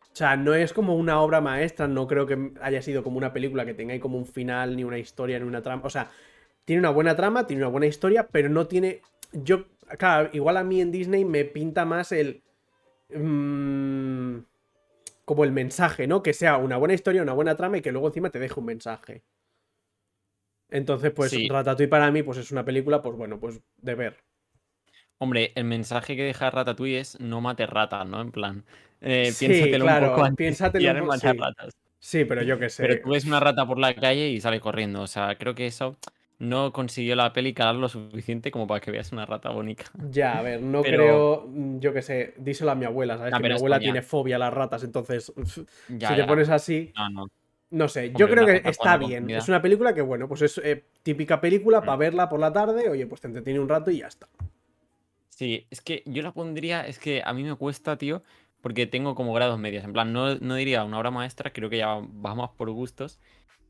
O 0.00 0.16
sea, 0.16 0.34
no 0.34 0.54
es 0.54 0.72
como 0.72 0.96
una 0.96 1.20
obra 1.20 1.42
maestra, 1.42 1.86
no 1.86 2.06
creo 2.06 2.24
que 2.24 2.52
haya 2.62 2.80
sido 2.80 3.02
como 3.02 3.18
una 3.18 3.34
película 3.34 3.66
que 3.66 3.74
tenga 3.74 3.92
ahí 3.92 4.00
como 4.00 4.16
un 4.16 4.24
final, 4.24 4.74
ni 4.74 4.82
una 4.82 4.98
historia, 4.98 5.38
ni 5.38 5.44
una 5.44 5.60
trama. 5.60 5.82
O 5.84 5.90
sea, 5.90 6.08
tiene 6.64 6.80
una 6.80 6.88
buena 6.88 7.14
trama, 7.14 7.46
tiene 7.46 7.62
una 7.62 7.70
buena 7.70 7.86
historia, 7.86 8.26
pero 8.26 8.48
no 8.48 8.66
tiene. 8.66 9.02
Yo, 9.32 9.66
claro, 9.98 10.30
igual 10.32 10.56
a 10.56 10.64
mí 10.64 10.80
en 10.80 10.90
Disney 10.90 11.26
me 11.26 11.44
pinta 11.44 11.84
más 11.84 12.12
el. 12.12 12.42
mm, 13.14 14.38
como 15.26 15.44
el 15.44 15.52
mensaje, 15.52 16.06
¿no? 16.06 16.22
Que 16.22 16.32
sea 16.32 16.56
una 16.56 16.78
buena 16.78 16.94
historia, 16.94 17.20
una 17.20 17.34
buena 17.34 17.56
trama 17.56 17.76
y 17.76 17.82
que 17.82 17.92
luego 17.92 18.06
encima 18.06 18.30
te 18.30 18.38
deje 18.38 18.58
un 18.58 18.66
mensaje. 18.66 19.22
Entonces, 20.70 21.12
pues 21.12 21.30
Sí. 21.30 21.48
Ratatouille 21.48 21.88
para 21.88 22.10
mí, 22.10 22.22
pues 22.22 22.38
es 22.38 22.50
una 22.50 22.64
película, 22.64 23.02
pues 23.02 23.16
bueno, 23.16 23.38
pues 23.38 23.60
de 23.78 23.94
ver. 23.94 24.16
Hombre, 25.18 25.52
el 25.54 25.64
mensaje 25.64 26.16
que 26.16 26.22
deja 26.24 26.50
Ratatouille 26.50 26.98
es 27.00 27.18
no 27.20 27.40
mates 27.40 27.70
ratas, 27.70 28.06
¿no? 28.06 28.20
En 28.20 28.32
plan, 28.32 28.64
eh, 29.00 29.30
Sí, 29.32 29.46
piénsatelo 29.46 29.84
claro, 29.84 30.06
un 30.06 30.12
poco 30.12 30.24
antes 30.24 30.36
piénsatelo 30.36 30.92
un 30.92 31.00
poco, 31.06 31.18
sí. 31.18 31.26
ratas. 31.38 31.72
Sí, 31.98 32.24
pero 32.24 32.42
yo 32.42 32.58
qué 32.58 32.68
sé. 32.68 32.82
Pero 32.86 33.02
tú 33.02 33.10
ves 33.10 33.24
una 33.24 33.40
rata 33.40 33.66
por 33.66 33.78
la 33.78 33.94
calle 33.94 34.28
y 34.28 34.40
sale 34.40 34.60
corriendo. 34.60 35.00
O 35.02 35.06
sea, 35.06 35.36
creo 35.38 35.54
que 35.54 35.66
eso 35.66 35.96
no 36.38 36.70
consiguió 36.72 37.16
la 37.16 37.32
peli 37.32 37.54
calar 37.54 37.76
lo 37.76 37.88
suficiente 37.88 38.50
como 38.50 38.66
para 38.66 38.80
que 38.80 38.90
veas 38.90 39.10
una 39.10 39.24
rata 39.24 39.48
bonita. 39.50 39.84
Ya, 40.10 40.38
a 40.38 40.42
ver, 40.42 40.60
no 40.60 40.82
Pero- 40.82 40.96
creo, 40.98 41.46
mm, 41.48 41.78
yo 41.80 41.94
qué 41.94 42.02
sé, 42.02 42.34
díselo 42.36 42.72
a 42.72 42.74
mi 42.74 42.84
abuela, 42.84 43.16
¿sabes? 43.16 43.32
Que 43.34 43.42
mi 43.48 43.54
abuela 43.54 43.78
tiene 43.80 44.02
fobia 44.02 44.36
a 44.36 44.38
las 44.40 44.52
ratas, 44.52 44.84
entonces, 44.84 45.32
Ya, 45.88 46.08
si 46.08 46.14
te 46.14 46.20
ya. 46.20 46.26
pones 46.26 46.50
así, 46.50 46.92
No, 46.94 47.08
no. 47.08 47.26
No 47.70 47.88
sé, 47.88 48.12
yo 48.14 48.28
creo 48.28 48.46
que 48.46 48.62
está 48.64 48.96
bien. 48.96 49.30
Es 49.30 49.48
una 49.48 49.62
película 49.62 49.94
que, 49.94 50.02
bueno, 50.02 50.28
pues 50.28 50.42
es 50.42 50.58
eh, 50.58 50.84
típica 51.02 51.40
película 51.40 51.84
para 51.84 51.96
Mm. 51.96 52.00
verla 52.00 52.28
por 52.28 52.40
la 52.40 52.52
tarde, 52.52 52.88
oye, 52.88 53.06
pues 53.06 53.20
te 53.20 53.28
entretiene 53.28 53.60
un 53.60 53.68
rato 53.68 53.90
y 53.90 53.98
ya 53.98 54.06
está. 54.08 54.28
Sí, 55.28 55.66
es 55.70 55.80
que 55.82 56.02
yo 56.06 56.22
la 56.22 56.32
pondría, 56.32 56.86
es 56.86 56.98
que 56.98 57.22
a 57.24 57.32
mí 57.34 57.42
me 57.44 57.54
cuesta, 57.56 57.98
tío, 57.98 58.22
porque 58.62 58.86
tengo 58.86 59.14
como 59.14 59.34
grados 59.34 59.58
medios. 59.58 59.84
En 59.84 59.92
plan, 59.92 60.12
no, 60.12 60.36
no 60.36 60.54
diría 60.54 60.84
una 60.84 60.98
obra 60.98 61.10
maestra, 61.10 61.52
creo 61.52 61.68
que 61.68 61.78
ya 61.78 61.88
va 61.96 62.34
más 62.34 62.50
por 62.56 62.70
gustos, 62.70 63.20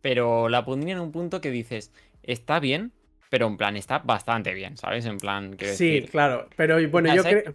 pero 0.00 0.48
la 0.48 0.64
pondría 0.64 0.94
en 0.94 1.00
un 1.00 1.12
punto 1.12 1.40
que 1.40 1.50
dices, 1.50 1.92
está 2.22 2.60
bien, 2.60 2.92
pero 3.30 3.46
en 3.48 3.56
plan, 3.56 3.76
está 3.76 3.98
bastante 3.98 4.54
bien, 4.54 4.76
¿sabes? 4.76 5.06
En 5.06 5.18
plan, 5.18 5.56
quiero 5.56 5.74
Sí, 5.74 6.00
decir. 6.00 6.10
claro, 6.10 6.48
pero 6.56 6.76
bueno, 6.88 7.08
yo 7.14 7.22
¿sabes 7.22 7.42
creo... 7.42 7.54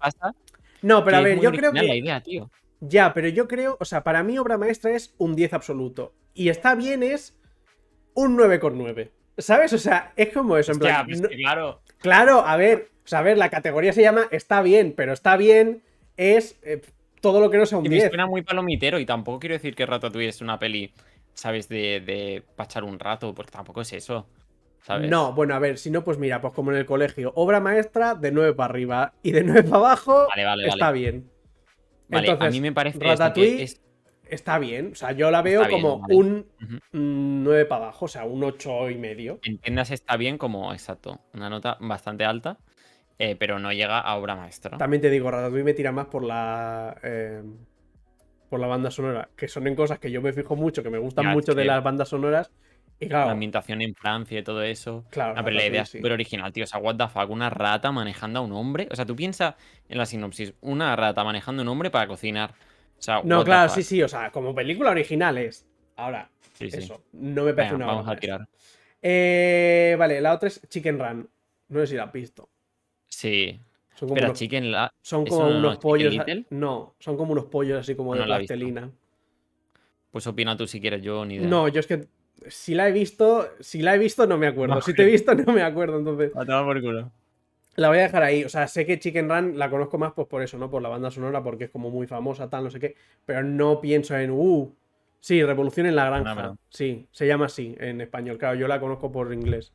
No, 0.82 1.06
pero 1.06 1.18
Que 1.18 1.22
a 1.22 1.22
ver, 1.22 1.40
yo 1.40 1.52
creo 1.52 1.72
original 1.72 1.88
la 1.88 1.94
que... 1.94 2.00
idea, 2.00 2.22
tío. 2.22 2.52
Ya, 2.82 3.14
pero 3.14 3.28
yo 3.30 3.48
creo, 3.48 3.78
o 3.80 3.86
sea, 3.86 4.04
para 4.04 4.24
mí 4.24 4.38
obra 4.38 4.58
maestra 4.58 4.92
es 4.92 5.14
un 5.18 5.36
10 5.36 5.54
absoluto. 5.54 6.14
Y 6.34 6.50
está 6.50 6.76
bien 6.76 7.04
es 7.04 7.38
un 8.14 8.38
9,9. 8.38 9.10
¿Sabes? 9.38 9.72
O 9.74 9.78
sea, 9.78 10.12
es 10.16 10.30
como 10.34 10.58
eso, 10.58 10.72
en 10.74 10.80
plan... 10.80 11.06
pues 11.06 11.22
no- 11.22 11.30
claro. 11.30 11.82
Claro, 12.00 12.40
a 12.46 12.58
ver, 12.58 12.90
o 13.06 13.08
sea, 13.08 13.20
a 13.20 13.22
ver, 13.22 13.38
la 13.38 13.50
categoría 13.50 13.94
se 13.94 14.02
llama 14.02 14.28
está 14.32 14.62
bien, 14.62 14.94
pero 14.96 15.14
está 15.14 15.38
bien 15.38 15.84
es 16.18 16.60
eh, 16.64 16.82
todo 17.22 17.40
lo 17.40 17.50
que 17.50 17.58
no 17.58 17.66
sea 17.66 17.78
un 17.78 17.84
Que 17.86 17.90
me 17.92 17.96
10. 17.96 18.10
suena 18.10 18.26
muy 18.26 18.42
palomitero 18.42 19.00
y 19.00 19.06
tampoco 19.06 19.40
quiero 19.40 19.54
decir 19.56 19.76
que 19.76 19.86
Ratatouille 19.86 20.28
es 20.30 20.42
una 20.42 20.60
peli, 20.60 20.92
¿sabes? 21.34 21.70
De, 21.70 22.02
de 22.06 22.44
pachar 22.56 22.84
un 22.84 23.00
rato, 23.00 23.34
porque 23.34 23.52
tampoco 23.52 23.82
es 23.82 23.94
eso, 23.94 24.28
¿sabes? 24.84 25.10
No, 25.10 25.34
bueno, 25.34 25.54
a 25.56 25.60
ver, 25.60 25.78
si 25.78 25.90
no, 25.92 26.04
pues 26.04 26.18
mira, 26.18 26.42
pues 26.42 26.54
como 26.54 26.72
en 26.72 26.78
el 26.78 26.86
colegio, 26.86 27.32
obra 27.36 27.60
maestra 27.60 28.16
de 28.16 28.32
9 28.32 28.54
para 28.54 28.72
arriba 28.72 29.14
y 29.24 29.32
de 29.32 29.44
9 29.44 29.64
para 29.64 29.78
abajo 29.78 30.26
Vale, 30.28 30.46
vale, 30.46 30.68
está 30.68 30.88
vale. 30.88 31.00
bien. 31.00 31.31
Vale, 32.12 32.30
a 32.30 32.36
Entonces, 32.38 32.56
mí 32.56 32.62
me 32.62 32.72
parece 32.72 33.00
que 33.34 33.64
es... 33.64 33.82
está 34.30 34.60
bien, 34.60 34.92
o 34.92 34.96
sea, 34.96 35.12
yo 35.14 35.32
la 35.32 35.42
veo 35.42 35.68
bien, 35.68 35.82
como 35.82 35.98
vale. 35.98 36.16
un 36.16 36.46
Ujú. 36.62 36.80
9 36.94 37.66
para 37.66 37.86
abajo, 37.86 38.06
o 38.06 38.08
sea, 38.08 38.26
un 38.26 38.44
8 38.44 38.90
y 38.90 38.98
medio. 38.98 39.40
Entiendas 39.44 39.92
está 39.92 40.18
bien 40.18 40.38
como, 40.38 40.72
exacto, 40.74 41.20
una 41.34 41.50
nota 41.50 41.78
bastante 41.80 42.26
alta, 42.26 42.58
eh, 43.18 43.36
pero 43.36 43.60
no 43.60 43.72
llega 43.72 44.00
a 44.00 44.16
obra 44.16 44.36
maestra. 44.36 44.78
También 44.78 45.02
te 45.02 45.10
digo, 45.10 45.30
Ratatouille 45.32 45.64
me 45.64 45.74
tira 45.74 45.92
más 45.92 46.08
por 46.08 46.24
la 46.24 46.98
eh, 47.04 47.42
por 48.50 48.60
la 48.60 48.68
banda 48.68 48.92
sonora, 48.92 49.30
que 49.36 49.48
son 49.48 49.68
en 49.68 49.76
cosas 49.76 50.00
que 50.00 50.12
yo 50.12 50.22
me 50.22 50.34
fijo 50.34 50.56
mucho, 50.56 50.84
que 50.84 50.90
me 50.90 50.98
gustan 50.98 51.26
Ya, 51.26 51.34
mucho 51.34 51.56
de 51.56 51.66
las 51.66 51.84
bandas 51.84 52.10
sonoras. 52.10 52.52
Claro, 53.08 53.26
La 53.28 53.32
ambientación 53.32 53.82
en 53.82 53.96
Francia 53.96 54.40
y 54.40 54.44
todo 54.44 54.62
eso. 54.62 55.06
claro, 55.10 55.34
Ah, 55.38 55.44
pero 55.44 55.56
la 55.56 55.66
idea 55.66 55.82
es 55.84 55.90
súper 55.90 56.12
original, 56.12 56.52
tío. 56.54 56.64
O 56.64 56.68
sea, 56.68 56.80
what 56.80 56.96
the 56.98 57.08
fuck, 57.08 57.30
una 57.30 57.50
rata 57.50 57.92
manejando 57.92 58.40
a 58.40 58.42
un 58.44 58.52
hombre. 58.52 58.88
O 58.92 58.96
sea, 58.96 59.06
tú 59.06 59.16
piensas 59.16 59.56
en 59.90 59.98
la 59.98 60.06
sinopsis, 60.06 60.54
una 60.62 60.96
rata 60.96 61.24
manejando 61.24 61.62
a 61.62 61.64
un 61.64 61.70
hombre 61.70 61.90
para 61.90 62.08
cocinar. 62.08 62.52
O 62.98 63.02
sea, 63.02 63.22
No, 63.24 63.44
claro, 63.44 63.70
sí, 63.70 63.82
sí, 63.84 64.02
o 64.04 64.08
sea, 64.08 64.32
como 64.32 64.54
película 64.54 64.92
original 64.92 65.38
es. 65.40 65.66
Ahora, 65.96 66.30
Sí, 66.54 66.70
sí. 66.70 66.78
eso, 66.78 67.02
no 67.14 67.44
me 67.44 67.54
parece 67.54 67.74
Venga, 67.74 67.86
una 67.86 67.94
vamos 67.96 68.08
a 68.08 68.16
tirar. 68.16 68.48
Eh, 69.02 69.96
vale, 69.98 70.22
la 70.22 70.34
otra 70.34 70.48
es 70.48 70.62
Chicken 70.70 71.00
Run. 71.00 71.30
No 71.70 71.80
sé 71.80 71.88
si 71.88 71.96
la 71.96 72.04
has 72.04 72.12
visto. 72.14 72.50
Sí. 73.08 73.60
Son 73.96 74.08
como 74.10 74.16
Pero 74.16 74.28
unos, 74.28 74.40
Chicken 74.40 74.72
La... 74.72 74.94
son 75.02 75.26
¿eso 75.26 75.36
como 75.38 75.50
no 75.50 75.58
unos 75.58 75.78
pollos. 75.78 76.14
Little? 76.14 76.46
No, 76.52 76.96
son 77.00 77.18
como 77.18 77.32
unos 77.34 77.46
pollos 77.46 77.80
así 77.80 77.96
como 77.96 78.14
No 78.14 78.22
de 78.22 78.28
plastelina. 78.28 78.92
Pues 80.12 80.28
opina 80.28 80.56
tú 80.58 80.68
si 80.68 80.80
quieres, 80.82 81.02
yo 81.02 81.26
ni 81.26 81.36
idea. 81.36 81.48
No, 81.48 81.68
yo 81.68 81.80
es 81.80 81.88
que 81.88 82.08
si 82.48 82.74
la 82.74 82.88
he 82.88 82.92
visto, 82.92 83.50
si 83.60 83.82
la 83.82 83.96
he 83.96 83.98
visto 83.98 84.26
no 84.28 84.38
me 84.38 84.48
acuerdo. 84.48 84.82
Si 84.82 84.94
te 84.94 85.04
he 85.04 85.06
visto 85.06 85.34
no 85.36 85.54
me 85.54 85.64
acuerdo, 85.64 86.00
entonces. 86.00 86.32
A 86.36 86.46
tomar 86.46 86.66
por 86.66 86.82
culo. 86.82 87.12
La 87.76 87.88
voy 87.88 88.00
a 88.00 88.02
dejar 88.02 88.24
ahí. 88.24 88.44
O 88.44 88.50
sea, 88.50 88.68
sé 88.68 88.86
que 88.86 89.00
Chicken 89.00 89.30
Run 89.30 89.58
la 89.58 89.70
conozco 89.70 89.98
más 89.98 90.14
pues 90.14 90.28
por 90.28 90.42
eso, 90.42 90.58
¿no? 90.58 90.70
Por 90.70 90.82
la 90.82 90.90
banda 90.90 91.10
sonora, 91.10 91.42
porque 91.44 91.66
es 91.66 91.70
como 91.70 91.90
muy 91.90 92.08
famosa, 92.08 92.50
tal, 92.50 92.66
no 92.66 92.70
sé 92.70 92.80
qué. 92.80 92.96
Pero 93.26 93.44
no 93.44 93.80
pienso 93.80 94.18
en, 94.18 94.32
uh, 94.32 94.76
sí, 95.20 95.44
Revolución 95.44 95.86
en 95.86 95.96
la 95.96 96.06
Granja. 96.06 96.56
Sí, 96.70 97.08
se 97.12 97.28
llama 97.28 97.46
así 97.46 97.76
en 97.80 98.02
español. 98.02 98.38
Claro, 98.38 98.56
yo 98.56 98.68
la 98.68 98.80
conozco 98.80 99.12
por 99.12 99.34
inglés. 99.34 99.74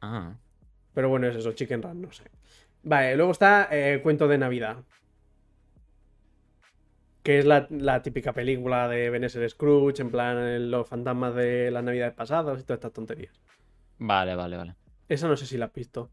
Ah, 0.00 0.34
Pero 0.92 1.08
bueno, 1.08 1.26
es 1.26 1.36
eso, 1.36 1.52
Chicken 1.52 1.82
Run, 1.82 2.02
no 2.02 2.12
sé. 2.12 2.24
Vale, 2.82 3.16
luego 3.16 3.32
está 3.32 3.68
eh, 3.70 4.00
Cuento 4.02 4.28
de 4.28 4.36
Navidad. 4.36 4.76
Que 7.24 7.38
es 7.40 7.44
la, 7.46 7.66
la 7.70 8.02
típica 8.02 8.32
película 8.32 8.86
de 8.86 9.06
Ebenezer 9.06 9.48
Scrooge, 9.50 10.00
en 10.02 10.10
plan 10.10 10.70
los 10.70 10.86
fantasmas 10.86 11.34
de 11.34 11.70
las 11.72 11.82
navidades 11.82 12.14
pasadas 12.14 12.60
y 12.60 12.62
todas 12.64 12.78
estas 12.78 12.92
tonterías. 12.92 13.34
vale, 13.98 14.36
vale, 14.36 14.56
vale. 14.56 14.74
Esa 15.08 15.26
no 15.26 15.36
sé 15.36 15.46
si 15.46 15.56
la 15.58 15.64
has 15.66 15.72
visto. 15.72 16.10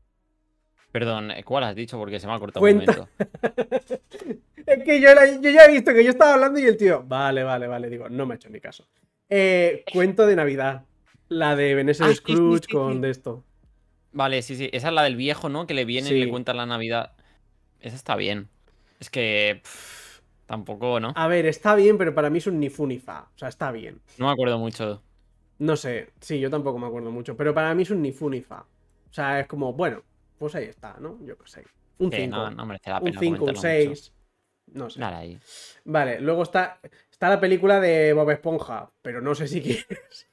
Perdón, 0.92 1.32
¿eh, 1.32 1.44
¿cuál 1.44 1.66
has 1.66 1.76
dicho? 1.76 1.98
Porque 1.98 2.20
se 2.20 2.28
me 2.28 2.34
ha 2.34 2.40
cortado 2.40 2.62
Cuenta. 2.62 2.92
un 2.92 2.98
momento. 2.98 3.10
Es 4.66 4.84
que 4.84 5.02
yo, 5.02 5.14
la- 5.14 5.40
yo 5.42 5.50
ya 5.50 5.66
he 5.66 5.72
visto 5.72 5.92
que 5.94 6.04
yo 6.04 6.12
estaba 6.12 6.36
hablando 6.36 6.60
y 6.60 6.64
el 6.66 6.78
tío, 6.78 7.04
vale, 7.06 7.44
vale, 7.44 7.68
vale, 7.68 7.90
digo, 7.90 8.08
no 8.10 8.26
me 8.26 8.34
ha 8.34 8.36
hecho 8.36 8.50
ni 8.50 8.62
caso. 8.62 8.88
Eh, 9.28 9.84
cuento 9.92 10.26
de 10.26 10.36
Navidad. 10.36 10.86
La 11.30 11.56
de 11.56 11.72
Ebenezer 11.72 12.06
Ah, 12.06 12.10
sí, 12.10 12.16
sí, 12.16 12.22
Scrooge 12.34 12.62
sí, 12.68 12.72
con 12.72 13.02
de 13.02 13.10
esto. 13.10 13.44
Vale, 14.14 14.42
sí, 14.42 14.56
sí. 14.56 14.70
Esa 14.72 14.90
es 14.90 14.94
la 14.94 15.04
del 15.04 15.16
viejo, 15.16 15.50
¿no? 15.50 15.66
Que 15.68 15.74
le 15.74 15.84
viene 15.86 16.10
y 16.10 16.24
le 16.26 16.30
cuenta 16.30 16.54
la 16.54 16.66
Navidad. 16.66 17.14
Esa 17.80 17.96
está 17.96 18.16
bien. 18.16 18.50
Es 19.00 19.10
que. 19.10 19.62
pff, 19.64 20.01
tampoco, 20.52 21.00
¿no? 21.00 21.14
A 21.16 21.28
ver, 21.28 21.46
está 21.46 21.76
bien, 21.76 21.98
pero 21.98 22.14
para 22.14 22.30
mí 22.30 22.38
es 22.40 22.48
un 22.48 22.60
ni 22.60 22.70
fu 22.70 22.86
ni 22.86 23.00
fa. 23.00 23.30
O 23.34 23.38
sea, 23.38 23.48
está 23.48 23.72
bien. 23.72 24.02
No 24.18 24.26
me 24.28 24.32
acuerdo 24.34 24.58
mucho. 24.60 25.02
No 25.60 25.76
sé, 25.76 26.10
sí, 26.20 26.40
yo 26.40 26.50
tampoco 26.50 26.78
me 26.80 26.88
acuerdo 26.88 27.10
mucho, 27.12 27.38
pero 27.38 27.54
para 27.54 27.74
mí 27.74 27.84
es 27.84 27.90
un 27.92 28.02
ni 28.02 28.12
fu 28.12 28.30
ni 28.30 28.42
fa. 28.42 28.62
O 29.10 29.14
sea, 29.14 29.40
es 29.40 29.48
como, 29.48 29.74
bueno, 29.74 30.02
pues 30.38 30.56
ahí 30.56 30.66
está, 30.66 30.98
¿no? 31.00 31.18
Yo 31.24 31.38
qué 31.38 31.48
sé. 31.50 31.64
Un 32.00 32.10
Que 32.10 32.18
5, 32.18 32.36
no, 32.36 32.52
no 32.52 32.66
merece 32.66 32.90
la 32.90 32.98
un 33.00 33.04
pena. 33.06 33.20
5, 33.20 33.34
un 33.34 33.40
comentarlo 33.40 33.70
mucho. 33.86 33.96
6. 33.96 34.14
No 34.74 34.90
sé. 34.90 35.00
Dale 35.00 35.16
ahí. 35.18 35.40
Vale, 35.86 36.20
luego 36.22 36.44
está, 36.44 36.80
está 37.12 37.30
la 37.30 37.40
película 37.40 37.80
de 37.80 38.14
Bob 38.14 38.30
Esponja, 38.32 38.92
pero 39.02 39.22
no 39.22 39.36
sé 39.36 39.48
si 39.48 39.62
quieres. 39.62 40.28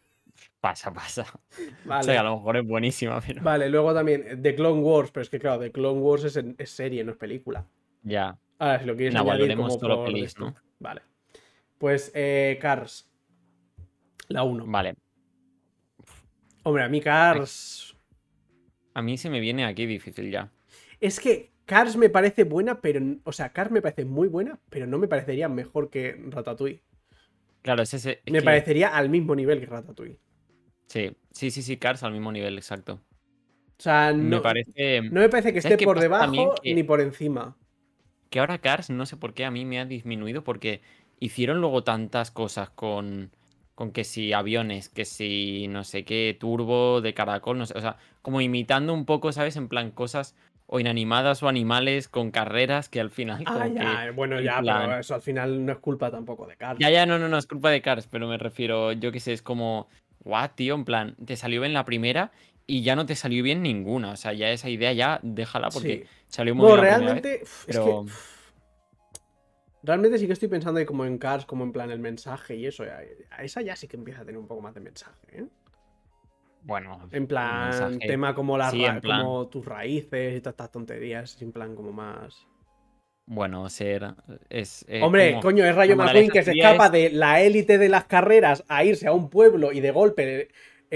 Pasa, 0.61 0.92
pasa. 0.92 1.24
Vale. 1.85 2.00
O 2.00 2.02
sea, 2.04 2.20
a 2.20 2.24
lo 2.24 2.37
mejor 2.37 2.57
es 2.57 2.66
buenísima, 2.66 3.20
pero. 3.24 3.42
Vale, 3.42 3.68
luego 3.68 3.92
también 3.94 4.40
The 4.42 4.54
Clone 4.54 4.81
Wars, 4.81 5.11
pero 5.12 5.22
es 5.22 5.31
que 5.31 5.38
claro, 5.38 5.61
The 5.61 5.70
Clone 5.72 6.00
Wars 6.00 6.24
es, 6.24 6.37
en- 6.37 6.54
es 6.59 6.70
serie, 6.70 7.04
no 7.04 7.12
es 7.12 7.16
película. 7.18 7.64
Ya. 8.02 8.38
Ahora, 8.59 8.81
si 8.81 8.87
lo 8.87 8.97
quieres 8.97 9.14
No, 9.14 9.21
añadir 9.21 9.57
como 9.57 9.71
solo 9.71 9.97
por 9.97 10.07
pelis. 10.07 10.38
¿no? 10.38 10.55
Vale. 10.79 11.03
Pues 11.79 12.11
eh, 12.14 12.59
Cars. 12.61 13.11
La 14.29 14.42
1. 14.42 14.64
Vale. 14.66 14.94
Hombre, 16.64 16.83
a 16.83 16.88
mí 16.88 17.01
Cars... 17.01 17.97
A 18.94 19.03
mí 19.03 19.16
se 19.16 19.31
me 19.31 19.38
viene 19.38 19.64
aquí 19.64 19.87
difícil 19.87 20.31
ya. 20.31 20.51
Es 21.01 21.21
que 21.21 21.53
Cars 21.66 21.97
me 21.97 22.11
parece 22.11 22.42
buena, 22.44 22.81
pero... 22.81 23.01
O 23.25 23.33
sea, 23.33 23.53
Cars 23.53 23.71
me 23.71 23.81
parece 23.81 24.05
muy 24.05 24.27
buena, 24.29 24.59
pero 24.71 24.87
no 24.87 24.99
me 24.99 25.07
parecería 25.07 25.49
mejor 25.49 25.88
que 25.88 26.16
Ratatouille. 26.29 26.83
Claro, 27.62 27.83
es 27.83 27.94
ese. 27.94 28.23
es 28.27 28.33
me 28.33 28.40
que- 28.40 28.44
parecería 28.44 28.88
al 28.88 29.09
mismo 29.09 29.35
nivel 29.37 29.61
que 29.61 29.66
Ratatouille. 29.66 30.18
Sí, 30.88 31.16
sí, 31.31 31.51
sí, 31.51 31.62
sí, 31.62 31.77
Cars 31.77 32.03
al 32.03 32.12
mismo 32.12 32.33
nivel, 32.33 32.57
exacto. 32.59 32.94
O 33.79 33.81
sea, 33.83 34.12
Me 34.12 34.25
no, 34.25 34.42
parece. 34.42 35.03
no 35.03 35.21
me 35.21 35.29
parece 35.29 35.53
que 35.53 35.61
¿Sabes 35.62 35.75
esté 35.75 35.85
por 35.85 36.01
debajo? 36.01 36.55
Que- 36.62 36.75
ni 36.75 36.83
por 36.83 37.01
encima. 37.01 37.57
Que 38.30 38.40
ahora 38.40 38.58
Cars, 38.58 38.90
no 38.90 39.06
sé 39.06 39.16
por 39.16 39.34
qué 39.34 39.44
a 39.44 39.50
mí 39.50 39.64
me 39.64 39.80
ha 39.80 39.84
disminuido, 39.84 40.44
porque 40.44 40.80
hicieron 41.20 41.60
luego 41.60 41.82
tantas 41.84 42.30
cosas 42.30 42.70
con, 42.70 43.30
con 43.74 43.90
que 43.92 44.04
si 44.04 44.32
aviones, 44.32 44.88
que 44.88 45.04
si 45.04 45.66
no 45.68 45.84
sé 45.84 46.04
qué, 46.04 46.36
turbo 46.38 47.00
de 47.00 47.14
caracol, 47.14 47.58
no 47.58 47.66
sé, 47.66 47.76
o 47.76 47.80
sea, 47.80 47.96
como 48.22 48.40
imitando 48.40 48.92
un 48.92 49.04
poco, 49.04 49.32
¿sabes? 49.32 49.56
En 49.56 49.68
plan, 49.68 49.90
cosas 49.90 50.34
o 50.66 50.78
inanimadas 50.80 51.42
o 51.42 51.48
animales 51.48 52.08
con 52.08 52.30
carreras 52.30 52.90
que 52.90 53.00
al 53.00 53.10
final 53.10 53.44
Ah, 53.46 53.66
ya, 53.68 54.04
que... 54.04 54.10
bueno, 54.10 54.38
en 54.38 54.44
ya, 54.44 54.60
plan- 54.60 54.82
pero 54.88 54.98
eso 54.98 55.14
al 55.14 55.22
final 55.22 55.64
no 55.64 55.72
es 55.72 55.78
culpa 55.78 56.10
tampoco 56.10 56.46
de 56.46 56.56
Cars. 56.56 56.78
Ya, 56.78 56.90
ya, 56.90 57.06
no, 57.06 57.18
no, 57.18 57.28
no, 57.28 57.38
es 57.38 57.46
culpa 57.46 57.70
de 57.70 57.80
Cars, 57.80 58.06
pero 58.10 58.28
me 58.28 58.36
refiero, 58.36 58.92
yo 58.92 59.10
qué 59.10 59.20
sé, 59.20 59.32
es 59.32 59.40
como, 59.40 59.88
what, 60.24 60.50
tío, 60.54 60.74
en 60.74 60.84
plan, 60.84 61.16
te 61.24 61.36
salió 61.36 61.62
bien 61.62 61.72
la 61.72 61.86
primera 61.86 62.30
y 62.68 62.83
ya 62.83 62.94
no 62.94 63.04
te 63.07 63.16
salió 63.16 63.42
bien 63.42 63.62
ninguna, 63.62 64.12
o 64.12 64.16
sea, 64.16 64.33
ya 64.35 64.50
esa 64.50 64.68
idea 64.68 64.92
ya 64.92 65.18
déjala 65.24 65.70
porque 65.70 66.04
Sí. 66.04 66.11
salió 66.26 66.54
muy 66.54 66.66
bien 66.66 66.76
la 66.76 66.83
vez, 66.83 66.90
realmente, 67.00 67.40
uf, 67.42 67.68
es 67.68 67.76
pero... 67.76 68.04
que 68.04 68.12
realmente 69.83 70.18
sí 70.18 70.26
que 70.26 70.33
estoy 70.35 70.48
pensando 70.48 70.78
ahí 70.78 70.85
como 70.87 71.04
en 71.04 71.18
Cars, 71.18 71.46
como 71.46 71.64
en 71.64 71.72
plan 71.72 71.90
el 71.90 71.98
mensaje 71.98 72.57
y 72.57 72.66
eso. 72.66 72.85
ya- 72.85 73.00
a 73.31 73.42
esa 73.42 73.62
ya 73.62 73.74
sí 73.74 73.88
que 73.88 73.96
empieza 73.96 74.20
a 74.22 74.24
tener 74.24 74.38
un 74.38 74.46
poco 74.46 74.61
más 74.61 74.74
de 74.74 74.81
mensaje, 74.81 75.14
¿eh? 75.33 75.46
Bueno, 76.62 77.09
En 77.12 77.26
plan, 77.26 77.98
tema 78.00 78.35
como, 78.35 78.59
las 78.59 78.72
sí, 78.72 78.83
ra- 78.85 78.94
en 78.96 79.00
plan- 79.00 79.22
como 79.22 79.48
tus 79.48 79.64
raíces 79.64 80.37
y 80.37 80.40
todas 80.40 80.52
estas 80.52 80.70
tonterías, 80.72 81.40
en 81.40 81.52
plan 81.52 81.74
como 81.74 81.92
más... 81.92 82.46
Bueno, 83.26 83.68
ser. 83.68 84.14
Es, 84.50 84.85
eh, 84.88 85.02
Hombre, 85.02 85.31
como- 85.31 85.42
coño, 85.42 85.64
es 85.64 85.74
Rayo 85.74 85.96
la 85.96 86.04
McQueen 86.04 86.31
que 86.31 86.42
se 86.42 86.50
escapa 86.52 86.87
es- 86.87 86.92
de 86.92 87.11
la 87.11 87.40
élite 87.40 87.78
de 87.78 87.88
las 87.88 88.04
carreras 88.04 88.64
a 88.68 88.85
irse 88.85 89.07
a 89.07 89.12
un 89.12 89.31
pueblo 89.31 89.70
y 89.72 89.81
de 89.81 89.90
golpe 89.90 90.40
eh, 90.42 90.48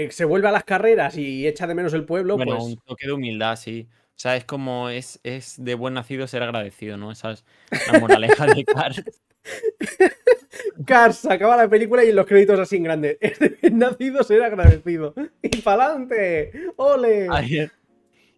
se 0.09 0.25
vuelve 0.25 0.47
a 0.47 0.51
las 0.51 0.63
carreras 0.63 1.17
y 1.17 1.47
echa 1.47 1.67
de 1.67 1.75
menos 1.75 1.93
el 1.93 2.05
pueblo, 2.05 2.37
Bueno, 2.37 2.57
pues... 2.57 2.63
un 2.63 2.77
toque 2.77 3.07
de 3.07 3.13
humildad, 3.13 3.55
sí. 3.55 3.87
O 4.15 4.19
sea, 4.23 4.35
es 4.35 4.45
como. 4.45 4.89
Es, 4.89 5.19
es 5.23 5.55
de 5.63 5.75
buen 5.75 5.95
nacido 5.95 6.27
ser 6.27 6.43
agradecido, 6.43 6.97
¿no? 6.97 7.11
Esa 7.11 7.31
es 7.31 7.45
la 7.91 7.99
moraleja 7.99 8.45
de 8.45 8.63
Cars. 8.63 9.03
Cars 10.85 11.25
acaba 11.25 11.57
la 11.57 11.67
película 11.67 12.03
y 12.03 12.09
en 12.09 12.15
los 12.15 12.25
créditos 12.25 12.59
así 12.59 12.77
en 12.77 12.83
grande. 12.83 13.17
Es 13.21 13.39
de 13.39 13.57
bien 13.61 13.79
nacido 13.79 14.23
ser 14.23 14.43
agradecido. 14.43 15.13
¡Y 15.41 15.61
pa'lante! 15.61 16.51
¡Ole! 16.75 17.27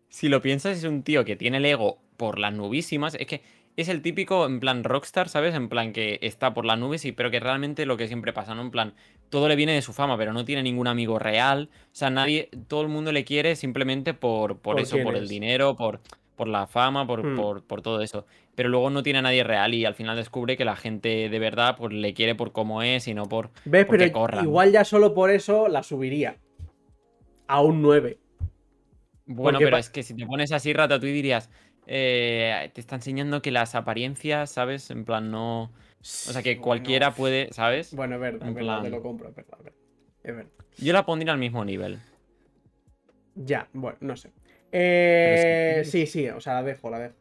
Si 0.09 0.29
lo 0.29 0.41
piensas, 0.41 0.77
es 0.77 0.83
un 0.85 1.03
tío 1.03 1.25
que 1.25 1.35
tiene 1.35 1.57
el 1.57 1.65
ego 1.65 1.99
por 2.15 2.39
las 2.39 2.53
nubísimas. 2.53 3.15
Es 3.15 3.27
que 3.27 3.41
es 3.77 3.89
el 3.89 4.01
típico, 4.01 4.45
en 4.45 4.59
plan, 4.59 4.83
rockstar, 4.83 5.27
¿sabes? 5.29 5.53
En 5.55 5.69
plan, 5.69 5.91
que 5.93 6.19
está 6.21 6.53
por 6.53 6.65
las 6.65 6.77
nubes, 6.79 7.03
y, 7.05 7.11
pero 7.11 7.29
que 7.31 7.39
realmente 7.39 7.85
lo 7.85 7.97
que 7.97 8.07
siempre 8.07 8.33
pasa, 8.33 8.55
¿no? 8.55 8.61
En 8.61 8.71
plan, 8.71 8.93
todo 9.29 9.47
le 9.47 9.55
viene 9.55 9.73
de 9.73 9.81
su 9.81 9.91
fama, 9.93 10.17
pero 10.17 10.33
no 10.33 10.45
tiene 10.45 10.63
ningún 10.63 10.87
amigo 10.87 11.19
real. 11.19 11.69
O 11.73 11.89
sea, 11.91 12.09
nadie, 12.09 12.49
todo 12.67 12.81
el 12.81 12.87
mundo 12.87 13.11
le 13.11 13.25
quiere 13.25 13.55
simplemente 13.55 14.13
por, 14.13 14.59
por, 14.59 14.75
Por 14.75 14.79
eso, 14.79 14.97
por 15.03 15.15
es. 15.15 15.21
el 15.21 15.27
dinero, 15.27 15.75
por, 15.75 15.99
por 16.35 16.47
la 16.47 16.67
fama, 16.67 17.05
por, 17.05 17.23
Hmm. 17.25 17.35
por, 17.35 17.63
por 17.63 17.81
todo 17.81 18.01
eso. 18.01 18.25
Pero 18.55 18.69
luego 18.69 18.89
no 18.89 19.03
tiene 19.03 19.19
a 19.19 19.23
nadie 19.23 19.43
real 19.43 19.73
y 19.73 19.83
al 19.83 19.95
final 19.95 20.15
descubre 20.15 20.55
que 20.55 20.63
la 20.65 20.77
gente 20.77 21.27
de 21.29 21.39
verdad 21.39 21.75
pues 21.77 21.93
le 21.93 22.13
quiere 22.13 22.35
por 22.35 22.53
cómo 22.53 22.81
es 22.81 23.07
y 23.07 23.13
no 23.13 23.25
por... 23.25 23.51
¿Ves? 23.65 23.85
Pero 23.89 24.11
corra, 24.13 24.37
¿no? 24.41 24.43
igual 24.43 24.71
ya 24.71 24.85
solo 24.85 25.13
por 25.13 25.29
eso 25.31 25.67
la 25.67 25.83
subiría. 25.83 26.37
A 27.47 27.61
un 27.61 27.81
9. 27.81 28.17
Bueno, 29.27 29.59
pero 29.59 29.77
es 29.77 29.89
que 29.89 30.03
si 30.03 30.15
te 30.15 30.25
pones 30.25 30.51
así, 30.51 30.71
Ratatouille 30.71 31.13
dirías, 31.13 31.49
eh, 31.87 32.69
te 32.73 32.81
está 32.81 32.95
enseñando 32.95 33.41
que 33.41 33.51
las 33.51 33.75
apariencias, 33.75 34.51
¿sabes? 34.51 34.89
En 34.91 35.05
plan, 35.05 35.31
no... 35.31 35.71
O 36.01 36.31
sea, 36.31 36.43
que 36.43 36.59
cualquiera 36.59 37.11
puede, 37.15 37.51
¿sabes? 37.51 37.93
Bueno, 37.95 38.15
es 38.15 38.21
verdad, 38.21 38.47
en 38.47 38.83
te 38.83 38.89
lo 38.89 39.01
compro, 39.01 39.29
es 39.29 39.35
verdad, 39.35 39.57
es 40.23 40.35
verdad. 40.35 40.51
Yo 40.77 40.93
la 40.93 41.05
pondría 41.05 41.31
al 41.33 41.39
mismo 41.39 41.65
nivel. 41.65 41.99
Ya, 43.35 43.67
bueno, 43.73 43.97
no 44.01 44.15
sé. 44.15 44.31
Eh, 44.71 45.81
es 45.81 45.89
que- 45.89 45.91
Sí, 45.91 46.05
sí, 46.05 46.29
o 46.29 46.39
sea, 46.39 46.53
la 46.55 46.63
dejo, 46.63 46.89
la 46.89 46.99
dejo. 46.99 47.15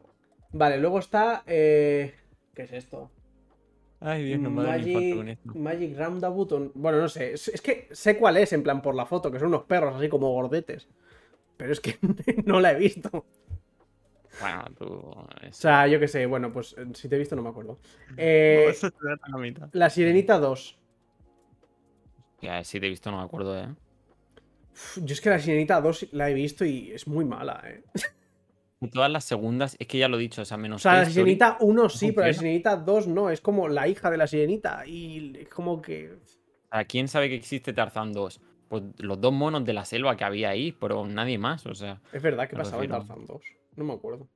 Vale, 0.51 0.77
luego 0.77 0.99
está. 0.99 1.43
eh, 1.47 2.13
¿Qué 2.53 2.63
es 2.63 2.71
esto? 2.73 3.11
Ay, 3.99 4.23
Dios, 4.23 4.39
no 4.39 4.49
me 4.49 4.63
Magic, 4.63 4.95
esto. 5.27 5.57
Magic 5.57 5.97
Roundabout. 5.97 6.51
on- 6.51 6.71
Bueno, 6.75 6.99
no 6.99 7.09
sé. 7.09 7.33
Es, 7.33 7.47
es 7.47 7.61
que 7.61 7.87
sé 7.91 8.17
cuál 8.17 8.37
es, 8.37 8.53
en 8.53 8.63
plan, 8.63 8.81
por 8.81 8.95
la 8.95 9.05
foto, 9.05 9.31
que 9.31 9.39
son 9.39 9.47
unos 9.49 9.63
perros 9.63 9.95
así 9.95 10.09
como 10.09 10.31
gordetes. 10.31 10.87
Pero 11.57 11.71
es 11.73 11.79
que 11.79 11.97
no 12.45 12.59
la 12.59 12.71
he 12.71 12.75
visto. 12.75 13.25
O 14.37 14.41
Bueno, 14.41 14.65
tú... 14.77 15.11
es- 15.41 15.57
sea, 15.57 15.87
yo 15.87 15.99
qué 15.99 16.07
sé, 16.07 16.25
bueno, 16.25 16.51
pues 16.51 16.75
eh, 16.77 16.85
si 16.93 17.07
te 17.09 17.15
he 17.15 17.19
visto 17.19 17.35
no 17.35 17.41
me 17.41 17.49
acuerdo. 17.49 17.79
Eh, 18.17 18.73
No, 18.81 19.17
la 19.27 19.37
mitad. 19.37 19.69
la 19.73 19.89
Sirenita 19.89 20.37
2. 20.39 20.77
Ya, 22.41 22.63
si 22.63 22.79
te 22.79 22.85
he 22.85 22.89
visto 22.89 23.11
no 23.11 23.17
me 23.17 23.23
acuerdo, 23.23 23.57
¿eh? 23.57 23.67
Yo 24.97 25.13
es 25.13 25.21
que 25.21 25.29
la 25.29 25.39
Sirenita 25.39 25.79
2 25.81 26.09
la 26.11 26.29
he 26.29 26.33
visto 26.33 26.65
y 26.65 26.91
es 26.91 27.07
muy 27.07 27.25
mala, 27.25 27.61
eh. 27.65 27.83
Todas 28.91 29.09
las 29.09 29.23
segundas, 29.23 29.75
es 29.79 29.87
que 29.87 29.97
ya 29.97 30.07
lo 30.07 30.17
he 30.17 30.19
dicho, 30.19 30.41
o 30.41 30.45
sea, 30.45 30.57
menos 30.57 30.81
O 30.81 30.83
sea, 30.83 30.99
la 30.99 31.05
Sirenita 31.05 31.57
1 31.61 31.89
sí, 31.89 32.11
pero 32.11 32.27
la. 32.27 32.33
Sirenita 32.33 32.75
2 32.75 33.07
no. 33.07 33.29
Es 33.29 33.41
como 33.41 33.67
la 33.67 33.87
hija 33.87 34.11
de 34.11 34.17
la 34.17 34.27
Sirenita. 34.27 34.85
Y 34.85 35.37
es 35.39 35.47
como 35.49 35.81
que. 35.81 36.13
¿A 36.69 36.83
quién 36.83 37.07
sabe 37.07 37.29
que 37.29 37.35
existe 37.35 37.73
Tarzán 37.73 38.11
2? 38.11 38.41
Pues 38.67 38.83
los 38.97 39.19
dos 39.21 39.31
monos 39.31 39.63
de 39.65 39.73
la 39.73 39.85
selva 39.85 40.15
que 40.17 40.23
había 40.23 40.49
ahí, 40.49 40.71
pero 40.73 41.05
nadie 41.05 41.37
más, 41.37 41.65
o 41.65 41.73
sea, 41.73 42.01
Es 42.11 42.21
verdad 42.21 42.49
que 42.49 42.55
pasaba 42.57 42.83
en. 42.83 42.91
Tarzán 42.91 43.25
2. 43.25 43.41
No 43.75 43.83
me 43.85 43.93
acuerdo. 43.93 44.27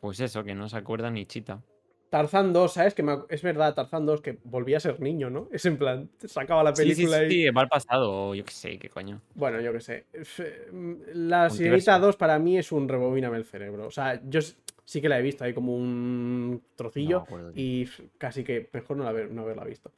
pues 0.00 0.18
eso, 0.20 0.42
que 0.44 0.54
no 0.54 0.68
se 0.68 0.76
acuerda 0.76 1.10
ni 1.10 1.26
Chita. 1.26 1.62
Tarzán 2.10 2.52
2, 2.52 2.72
¿sabes? 2.74 2.92
Que 2.92 3.02
me 3.02 3.16
es 3.30 3.42
verdad, 3.42 3.72
Tarzán 3.74 4.04
2, 4.04 4.20
que 4.20 4.36
volvía 4.44 4.76
a 4.76 4.80
ser 4.80 5.00
niño, 5.00 5.30
¿no? 5.30 5.48
Es 5.50 5.64
en 5.64 5.78
plan, 5.78 6.10
sacaba 6.26 6.62
la 6.62 6.74
Sí, 6.76 6.82
sí, 6.82 7.06
película 7.06 7.24
y. 7.24 7.30
sí, 7.30 7.50
va 7.50 7.62
al 7.62 7.68
pasado, 7.68 8.28
o 8.28 8.34
yo 8.34 8.44
qué 8.44 8.52
sé, 8.52 8.78
qué 8.78 8.88
coño. 8.90 9.22
Bueno, 9.34 9.60
yo 9.62 9.72
qué 9.72 9.80
sé. 9.80 10.04
F- 10.12 10.66
La. 11.14 11.48
Sirenita 11.48 11.98
2 11.98 12.16
para 12.16 12.38
mí 12.38 12.58
es 12.58 12.70
un 12.72 12.86
rebobíname 12.88 13.38
el 13.38 13.44
cerebro. 13.46 13.86
O 13.86 13.90
sea, 13.90 14.20
yo 14.28 14.40
sí 14.84 15.00
que 15.00 15.08
la 15.08 15.18
he 15.18 15.22
visto 15.22 15.44
ahí 15.44 15.54
como 15.54 15.74
un 15.74 16.62
trocillo 16.76 17.24
y 17.54 17.88
casi 18.18 18.44
que 18.44 18.68
mejor 18.74 18.98
no, 18.98 19.04
la 19.04 19.10
haber- 19.10 19.30
no 19.30 19.42
haberla 19.42 19.64
visto. 19.64 19.90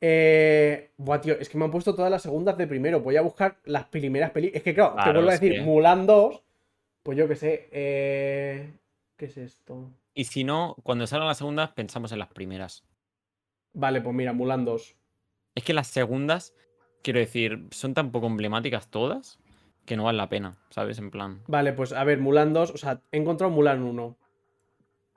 Eh, 0.00 0.90
buah, 0.96 1.20
tío, 1.20 1.34
es 1.38 1.48
que 1.48 1.56
me 1.56 1.64
han 1.64 1.70
puesto 1.70 1.94
todas 1.94 2.10
las 2.10 2.22
segundas 2.22 2.58
de 2.58 2.66
primero. 2.66 3.00
Voy 3.00 3.16
a 3.16 3.22
buscar 3.22 3.58
las 3.64 3.84
primeras 3.86 4.30
películas. 4.32 4.58
Es 4.58 4.62
que, 4.64 4.74
claro, 4.74 4.96
te 5.02 5.12
vuelvo 5.12 5.28
a 5.28 5.32
decir, 5.32 5.52
que- 5.52 5.60
Mulan 5.62 6.06
2. 6.06 6.42
Pues 7.04 7.16
yo 7.16 7.28
qué 7.28 7.36
sé. 7.36 7.68
Eh... 7.70 8.72
¿Qué 9.16 9.26
es 9.26 9.36
esto? 9.36 9.92
Y 10.14 10.24
si 10.24 10.42
no, 10.42 10.74
cuando 10.82 11.06
salgan 11.06 11.28
las 11.28 11.38
segundas, 11.38 11.70
pensamos 11.70 12.10
en 12.10 12.18
las 12.18 12.28
primeras. 12.28 12.84
Vale, 13.72 14.00
pues 14.00 14.14
mira, 14.14 14.32
Mulan 14.32 14.64
2. 14.64 14.96
Es 15.54 15.64
que 15.64 15.74
las 15.74 15.86
segundas, 15.86 16.54
quiero 17.02 17.20
decir, 17.20 17.68
son 17.70 17.94
tan 17.94 18.10
poco 18.10 18.26
emblemáticas 18.26 18.88
todas 18.88 19.38
que 19.84 19.96
no 19.96 20.04
vale 20.04 20.16
la 20.16 20.28
pena, 20.28 20.56
¿sabes? 20.70 20.98
En 20.98 21.10
plan. 21.10 21.42
Vale, 21.46 21.72
pues 21.74 21.92
a 21.92 22.02
ver, 22.04 22.18
Mulan 22.18 22.52
2. 22.52 22.70
O 22.72 22.76
sea, 22.76 23.02
he 23.12 23.18
encontrado 23.18 23.52
Mulan 23.52 23.82
1. 23.82 24.04
O 24.04 24.16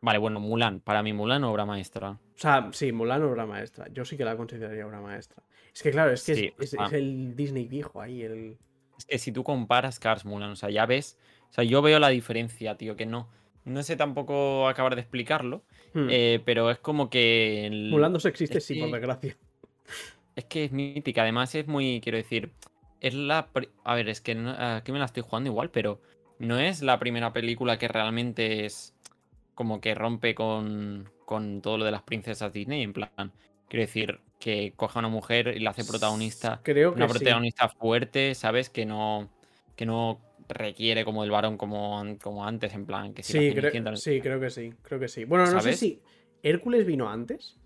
Vale, 0.02 0.20
bueno, 0.20 0.40
Mulan. 0.40 0.80
Para 0.82 1.02
mí, 1.02 1.14
Mulan, 1.14 1.44
obra 1.44 1.66
maestra. 1.66 2.20
sea, 2.36 2.70
sí, 2.74 2.92
Mulan 2.92 3.24
obra 3.24 3.46
maestra. 3.46 3.88
Yo 3.94 4.06
sí 4.06 4.18
que 4.18 4.26
la 4.26 4.38
consideraría 4.38 4.86
obra 4.86 5.02
maestra. 5.02 5.44
Es 5.74 5.82
que, 5.82 5.92
claro, 5.92 6.12
es 6.12 6.24
que 6.24 6.36
Sí, 6.36 6.54
es, 6.60 6.76
ah. 6.78 6.86
es 6.88 6.94
el 6.94 7.36
Disney 7.36 7.68
viejo 7.68 8.02
ahí. 8.02 8.22
El... 8.24 8.58
Es 8.98 9.06
que 9.06 9.18
si 9.18 9.32
tú 9.32 9.44
comparas 9.44 10.00
Cars 10.00 10.26
Mulan, 10.26 10.52
o 10.52 10.56
sea, 10.56 10.70
ya 10.70 10.86
ves. 10.86 11.18
O 11.50 11.54
sea, 11.54 11.64
yo 11.64 11.82
veo 11.82 12.00
la 12.00 12.10
diferencia, 12.10 12.76
tío, 12.76 12.96
que 12.96 13.06
no. 13.06 13.30
No 13.66 13.84
sé 13.84 13.96
tampoco 13.96 14.68
acabar 14.68 14.96
de 14.96 15.02
explicarlo. 15.02 15.64
Hmm. 15.94 16.08
eh, 16.10 16.42
pero 16.46 16.70
es 16.70 16.78
como 16.80 17.10
que. 17.10 17.66
el- 17.66 17.90
2 17.92 18.26
existe, 18.26 18.60
es 18.60 18.66
sí, 18.66 18.80
por 18.80 18.92
desgracia. 18.92 19.38
Es 20.36 20.46
que 20.46 20.66
es 20.66 20.72
mítica, 20.72 21.24
además 21.24 21.56
es 21.56 21.68
muy, 21.68 22.00
quiero 22.02 22.18
decir, 22.18 22.52
es 23.02 23.14
la... 23.14 23.48
A 23.84 23.96
ver, 23.96 24.10
es 24.10 24.22
que 24.22 24.36
no- 24.36 24.52
aquí 24.52 24.92
me 24.92 25.00
la 25.00 25.06
estoy 25.06 25.24
jugando 25.24 25.50
igual, 25.50 25.72
pero 25.72 26.00
no 26.38 26.60
es 26.60 26.82
la 26.84 27.00
primera 27.00 27.34
película 27.34 27.80
que 27.80 27.88
realmente 27.88 28.66
es 28.66 28.94
como 29.56 29.82
que 29.82 29.96
rompe 29.96 30.36
con, 30.36 31.10
con 31.26 31.62
todo 31.62 31.80
lo 31.80 31.86
de 31.86 31.92
las 31.92 32.04
princesas 32.04 32.54
Disney, 32.54 32.84
en 32.84 32.94
plan, 32.94 33.10
quiero 33.68 33.82
decir, 33.86 34.20
que 34.40 34.74
coja 34.76 35.00
a 35.00 35.02
una 35.02 35.08
mujer 35.10 35.54
y 35.56 35.60
la 35.60 35.72
hace 35.72 35.84
protagonista, 35.84 36.62
Creo 36.64 36.92
que 36.92 36.98
una 36.98 37.08
sí. 37.08 37.18
protagonista 37.18 37.70
fuerte, 37.70 38.36
¿sabes? 38.36 38.70
Que 38.70 38.86
no, 38.86 39.30
que 39.76 39.88
no 39.88 40.20
requiere 40.50 41.04
como 41.06 41.24
el 41.24 41.32
varón 41.32 41.58
como, 41.58 42.04
como 42.22 42.46
antes, 42.46 42.74
en 42.74 42.86
plan, 42.86 43.14
que 43.14 43.24
si 43.24 43.34
Sí, 43.34 43.54
creo, 43.54 43.82
no- 43.82 43.96
sí, 43.98 44.22
creo 44.22 44.40
que 44.40 44.50
sí, 44.50 44.74
creo 44.82 45.00
que 45.00 45.08
sí. 45.08 45.26
Bueno, 45.26 45.50
no 45.52 45.62
sé 45.62 45.74
si 45.74 46.02
Hércules 46.44 46.86
vino 46.86 47.10
antes. 47.10 47.58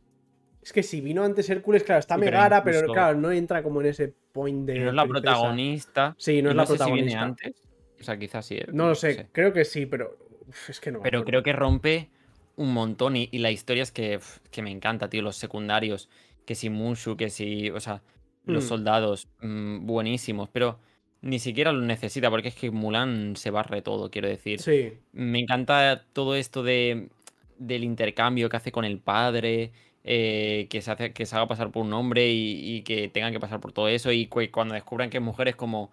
Es 0.61 0.73
que 0.73 0.83
si 0.83 1.01
vino 1.01 1.23
antes 1.23 1.49
Hércules, 1.49 1.83
claro, 1.83 1.99
está 1.99 2.15
Sí, 2.15 2.21
Megara, 2.21 2.63
pero, 2.63 2.77
incluso- 2.79 2.93
claro, 2.93 3.17
no 3.17 3.31
entra 3.31 3.63
como 3.63 3.81
en 3.81 3.87
ese 3.87 4.13
point 4.31 4.65
de. 4.67 4.79
no 4.79 4.89
es 4.89 4.93
la 4.93 5.03
princesa. 5.03 5.21
protagonista. 5.33 6.15
Sí, 6.17 6.41
no 6.41 6.51
es 6.51 6.55
la 6.55 6.65
sé 6.65 6.77
si 6.77 6.77
viene 6.91 7.11
protagonista. 7.11 7.21
antes. 7.21 7.53
O 7.99 8.03
sea, 8.03 8.17
quizás 8.19 8.45
sí. 8.45 8.55
eh, 8.55 8.65
No 8.71 8.87
lo 8.87 8.95
sé, 8.95 9.27
creo 9.31 9.53
que 9.53 9.65
sí, 9.65 9.85
pero. 9.85 10.17
uf, 10.47 10.69
es 10.69 10.79
que 10.79 10.91
no. 10.91 11.01
Pero 11.01 11.23
creo 11.25 11.41
que 11.43 11.53
rompe 11.53 12.09
un 12.57 12.73
montón 12.73 13.15
y, 13.15 13.27
y 13.31 13.39
la 13.39 13.49
historia 13.51 13.81
es 13.83 13.91
que, 13.91 14.19
que 14.51 14.61
me 14.61 14.69
encanta, 14.71 15.09
tío. 15.09 15.21
Los 15.23 15.35
secundarios, 15.35 16.09
que 16.45 16.53
si 16.55 16.69
Mushu, 16.69 17.17
que 17.17 17.29
si, 17.31 17.69
o 17.71 17.79
sea, 17.79 18.01
los 18.45 18.65
Mm. 18.65 18.67
soldados, 18.67 19.27
mm, 19.41 19.85
buenísimos, 19.85 20.49
pero 20.49 20.79
ni 21.21 21.39
siquiera 21.39 21.71
lo 21.71 21.81
necesita 21.81 22.29
porque 22.29 22.49
es 22.49 22.55
que 22.55 22.71
Mulan 22.71 23.35
se 23.35 23.51
barre 23.51 23.81
todo, 23.81 24.09
quiero 24.11 24.27
decir. 24.27 24.65
Sí, 24.65 24.99
Me 25.13 25.39
encanta 25.39 26.05
todo 26.13 26.35
esto 26.35 26.63
de, 26.63 27.09
del 27.57 27.83
intercambio 27.83 28.49
que 28.49 28.57
hace 28.57 28.71
con 28.71 28.85
el 28.85 28.99
padre, 28.99 29.71
eh, 30.03 30.67
que, 30.69 30.81
se 30.81 30.91
hace, 30.91 31.13
que 31.13 31.25
se 31.25 31.35
haga 31.35 31.47
pasar 31.47 31.71
por 31.71 31.83
un 31.85 31.93
hombre 31.93 32.29
y, 32.31 32.77
y 32.77 32.81
que 32.83 33.09
tengan 33.09 33.33
que 33.33 33.39
pasar 33.39 33.59
por 33.59 33.73
todo 33.73 33.87
eso 33.89 34.11
y 34.11 34.27
cu- 34.27 34.41
cuando 34.51 34.73
descubran 34.73 35.09
que 35.09 35.17
es 35.17 35.23
mujer 35.23 35.47
es 35.49 35.55
como... 35.55 35.91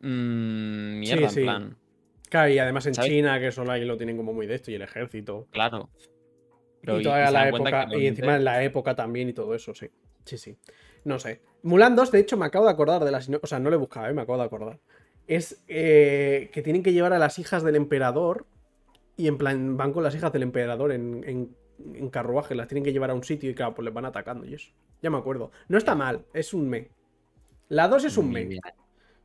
mm, 0.00 0.98
mierda, 1.00 1.28
sí. 1.28 1.34
en 1.34 1.40
plan, 1.40 1.76
claro, 2.30 2.50
y 2.52 2.58
además 2.58 2.86
en 2.86 2.94
¿Sabes? 2.94 3.10
China, 3.10 3.40
que 3.40 3.52
solo 3.52 3.72
ahí 3.72 3.84
lo 3.84 3.96
tienen 3.96 4.16
como 4.16 4.32
muy 4.32 4.46
de 4.46 4.54
esto, 4.56 4.70
y 4.70 4.74
el 4.74 4.82
ejército. 4.82 5.48
claro. 5.50 5.90
Pero 6.82 7.00
y 7.00 7.04
se 7.04 7.10
la 7.32 7.48
época, 7.48 7.88
y 7.92 8.06
encima 8.06 8.36
en 8.36 8.44
la 8.44 8.62
época 8.64 8.94
también 8.94 9.28
y 9.28 9.32
todo 9.32 9.54
eso, 9.54 9.74
sí. 9.74 9.88
Sí, 10.24 10.38
sí. 10.38 10.56
No 11.04 11.18
sé. 11.18 11.40
Mulan 11.62 11.96
2, 11.96 12.10
de 12.10 12.18
hecho, 12.20 12.36
me 12.36 12.46
acabo 12.46 12.64
de 12.66 12.72
acordar 12.72 13.04
de 13.04 13.10
las. 13.10 13.28
O 13.42 13.46
sea, 13.46 13.58
no 13.58 13.70
lo 13.70 13.76
he 13.76 13.78
buscado, 13.78 14.06
¿eh? 14.08 14.14
me 14.14 14.22
acabo 14.22 14.38
de 14.38 14.44
acordar. 14.44 14.78
Es 15.26 15.62
eh, 15.68 16.50
que 16.52 16.62
tienen 16.62 16.82
que 16.82 16.92
llevar 16.92 17.12
a 17.12 17.18
las 17.18 17.38
hijas 17.38 17.62
del 17.62 17.76
emperador. 17.76 18.46
Y 19.16 19.28
en 19.28 19.36
plan, 19.36 19.76
van 19.76 19.92
con 19.92 20.02
las 20.02 20.14
hijas 20.14 20.32
del 20.32 20.42
emperador 20.42 20.92
en, 20.92 21.22
en, 21.26 21.54
en 21.94 22.08
carruaje. 22.08 22.54
Las 22.54 22.68
tienen 22.68 22.84
que 22.84 22.92
llevar 22.92 23.10
a 23.10 23.14
un 23.14 23.22
sitio 23.22 23.50
y, 23.50 23.54
claro, 23.54 23.74
pues 23.74 23.84
les 23.84 23.92
van 23.92 24.06
atacando 24.06 24.46
y 24.46 24.54
eso. 24.54 24.70
Ya 25.02 25.10
me 25.10 25.18
acuerdo. 25.18 25.50
No 25.68 25.76
está 25.78 25.94
mal, 25.94 26.24
es 26.32 26.54
un 26.54 26.68
me. 26.68 26.88
La 27.68 27.88
2 27.88 28.04
es 28.04 28.16
un 28.16 28.30
me. 28.30 28.58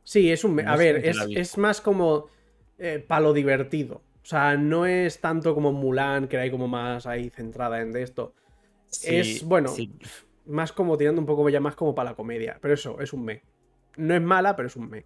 Sí, 0.04 0.30
es 0.30 0.44
un... 0.44 0.54
me- 0.54 0.62
A 0.64 0.76
ver, 0.76 1.04
es, 1.04 1.16
la 1.16 1.24
es 1.40 1.58
más 1.58 1.80
como 1.80 2.26
eh, 2.78 3.04
palo 3.06 3.32
divertido. 3.32 4.02
O 4.22 4.26
sea, 4.28 4.56
no 4.56 4.86
es 4.86 5.20
tanto 5.20 5.54
como 5.54 5.72
Mulan, 5.72 6.28
que 6.28 6.36
era 6.36 6.42
ahí 6.44 6.50
como 6.50 6.68
más 6.68 7.06
ahí 7.06 7.30
centrada 7.30 7.80
en 7.80 7.92
de 7.92 8.02
esto. 8.02 8.34
Es, 9.02 9.38
Sí, 9.38 9.40
bueno, 9.44 9.68
sí. 9.68 9.92
Más 10.46 10.72
como 10.72 10.96
tirando 10.96 11.20
un 11.20 11.26
poco 11.26 11.48
ya 11.48 11.60
más 11.60 11.74
como 11.74 11.94
para 11.94 12.10
la 12.10 12.16
comedia. 12.16 12.58
Pero 12.60 12.74
eso, 12.74 13.00
es 13.00 13.12
un 13.12 13.24
me. 13.24 13.42
No 13.96 14.14
es 14.14 14.22
mala, 14.22 14.56
pero 14.56 14.68
es 14.68 14.76
un 14.76 14.88
me. 14.88 15.04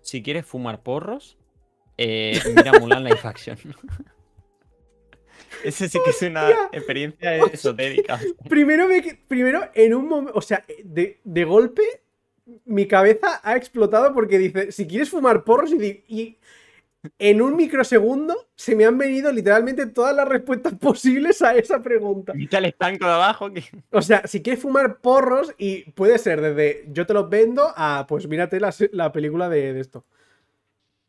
Si 0.00 0.22
quieres 0.22 0.44
fumar 0.46 0.82
porros, 0.82 1.38
eh, 1.96 2.38
mira 2.54 2.72
Mulan 2.78 3.04
Life 3.04 3.26
Action. 3.26 3.56
Eso 5.64 5.88
sí 5.88 5.98
que 6.04 6.10
es 6.10 6.22
una 6.22 6.42
Hostia. 6.42 6.68
experiencia 6.72 7.36
esotérica. 7.36 8.20
Primero, 8.48 8.86
me, 8.86 9.02
primero 9.26 9.62
en 9.74 9.94
un 9.94 10.08
momento, 10.08 10.38
o 10.38 10.42
sea, 10.42 10.64
de, 10.84 11.20
de 11.24 11.44
golpe, 11.44 11.82
mi 12.66 12.86
cabeza 12.86 13.40
ha 13.42 13.56
explotado 13.56 14.12
porque 14.12 14.38
dice, 14.38 14.72
si 14.72 14.86
quieres 14.86 15.08
fumar 15.10 15.44
porros 15.44 15.72
y 15.72 16.38
en 17.18 17.42
un 17.42 17.56
microsegundo 17.56 18.48
se 18.54 18.74
me 18.76 18.84
han 18.84 18.98
venido 18.98 19.30
literalmente 19.32 19.86
todas 19.86 20.14
las 20.14 20.28
respuestas 20.28 20.74
posibles 20.74 21.42
a 21.42 21.54
esa 21.54 21.82
pregunta. 21.82 22.32
Quita 22.32 22.58
el 22.58 22.66
estanco 22.66 23.04
de 23.04 23.12
abajo. 23.12 23.52
Que... 23.52 23.64
O 23.90 24.02
sea, 24.02 24.26
si 24.26 24.42
quieres 24.42 24.62
fumar 24.62 24.98
porros 24.98 25.54
y 25.58 25.90
puede 25.92 26.18
ser 26.18 26.40
desde 26.40 26.84
yo 26.88 27.06
te 27.06 27.14
los 27.14 27.28
vendo 27.28 27.72
a 27.76 28.06
pues 28.08 28.28
mírate 28.28 28.60
la, 28.60 28.74
la 28.92 29.12
película 29.12 29.48
de, 29.48 29.72
de 29.72 29.80
esto. 29.80 30.04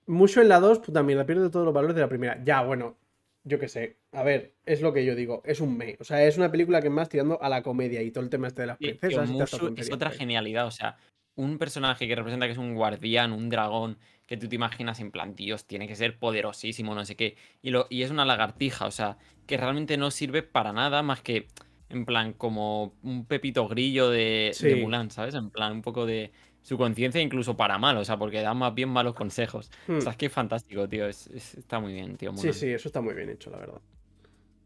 Mucho 0.08 0.42
en 0.42 0.50
la 0.50 0.60
2, 0.60 0.80
puta 0.80 1.02
mierda, 1.02 1.26
pierde 1.26 1.50
todos 1.50 1.66
los 1.66 1.74
valores 1.74 1.96
de 1.96 2.02
la 2.02 2.10
primera. 2.10 2.40
Ya, 2.44 2.62
bueno, 2.62 2.96
yo 3.44 3.60
qué 3.60 3.68
sé. 3.68 3.98
A 4.12 4.24
ver, 4.24 4.54
es 4.66 4.82
lo 4.82 4.92
que 4.94 5.06
yo 5.06 5.16
digo, 5.16 5.42
es 5.46 5.62
un 5.62 5.78
me. 5.78 5.98
O 6.00 6.04
sea, 6.04 6.26
es 6.26 6.38
una 6.38 6.52
película 6.52 6.82
que 6.82 6.90
más 6.90 7.10
tirando 7.10 7.42
a 7.42 7.50
la 7.50 7.64
comedia 7.64 8.02
y 8.02 8.12
todo 8.12 8.24
el 8.24 8.30
tema 8.30 8.48
este 8.48 8.62
de 8.62 8.68
las 8.68 8.78
princesas. 8.78 9.30
Mushu 9.30 9.74
es 9.78 9.92
otra 9.92 10.12
genialidad. 10.12 10.68
O 10.68 10.72
sea, 10.72 10.98
un 11.36 11.58
personaje 11.58 12.08
que 12.08 12.16
representa 12.16 12.48
que 12.48 12.54
es 12.54 12.58
un 12.58 12.76
guardián, 12.76 13.32
un 13.32 13.50
dragón, 13.50 13.98
que 14.28 14.38
tú 14.38 14.48
te 14.48 14.56
imaginas 14.56 15.00
en 15.00 15.12
plan, 15.12 15.36
Dios, 15.36 15.66
tiene 15.66 15.88
que 15.88 15.96
ser 15.96 16.18
poderosísimo, 16.18 16.96
no 16.96 17.06
sé 17.06 17.16
qué. 17.16 17.36
Y, 17.62 17.70
lo, 17.70 17.88
y 17.90 18.02
es 18.04 18.12
una 18.12 18.26
lagartija, 18.26 18.86
o 18.88 18.92
sea, 18.92 19.18
que 19.46 19.58
realmente 19.58 19.98
no 19.98 20.10
sirve 20.12 20.42
para 20.44 20.74
nada 20.74 21.04
más 21.04 21.22
que, 21.22 21.48
en 21.90 22.06
plan, 22.06 22.34
como 22.34 22.96
un 23.04 23.26
pepito 23.26 23.68
grillo 23.68 24.10
de. 24.10 24.52
Mulan, 24.82 25.12
¿sabes? 25.12 25.36
En 25.36 25.50
plan, 25.52 25.72
un 25.74 25.82
poco 25.84 26.06
de 26.08 26.32
su 26.64 26.78
conciencia, 26.80 27.22
incluso 27.22 27.56
para 27.56 27.78
mal, 27.78 27.96
o 27.98 28.04
sea, 28.04 28.18
porque 28.18 28.42
da 28.42 28.56
más 28.56 28.74
bien 28.74 28.90
malos 28.90 29.14
consejos. 29.14 29.70
Hmm. 29.88 29.98
O 29.98 30.02
sea, 30.02 30.12
es 30.14 30.18
que 30.18 30.26
es 30.26 30.32
fantástico, 30.32 30.90
tío. 30.90 31.08
es- 31.08 31.28
es- 31.28 31.54
está 31.56 31.80
muy 31.80 31.94
bien, 31.94 32.18
tío. 32.18 32.32
Sí, 32.32 32.38
Mulan. 32.38 32.54
sí, 32.56 32.70
eso 32.70 32.90
está 32.90 33.02
muy 33.02 33.14
bien 33.14 33.30
hecho, 33.30 33.52
la 33.52 33.60
verdad. 33.60 33.82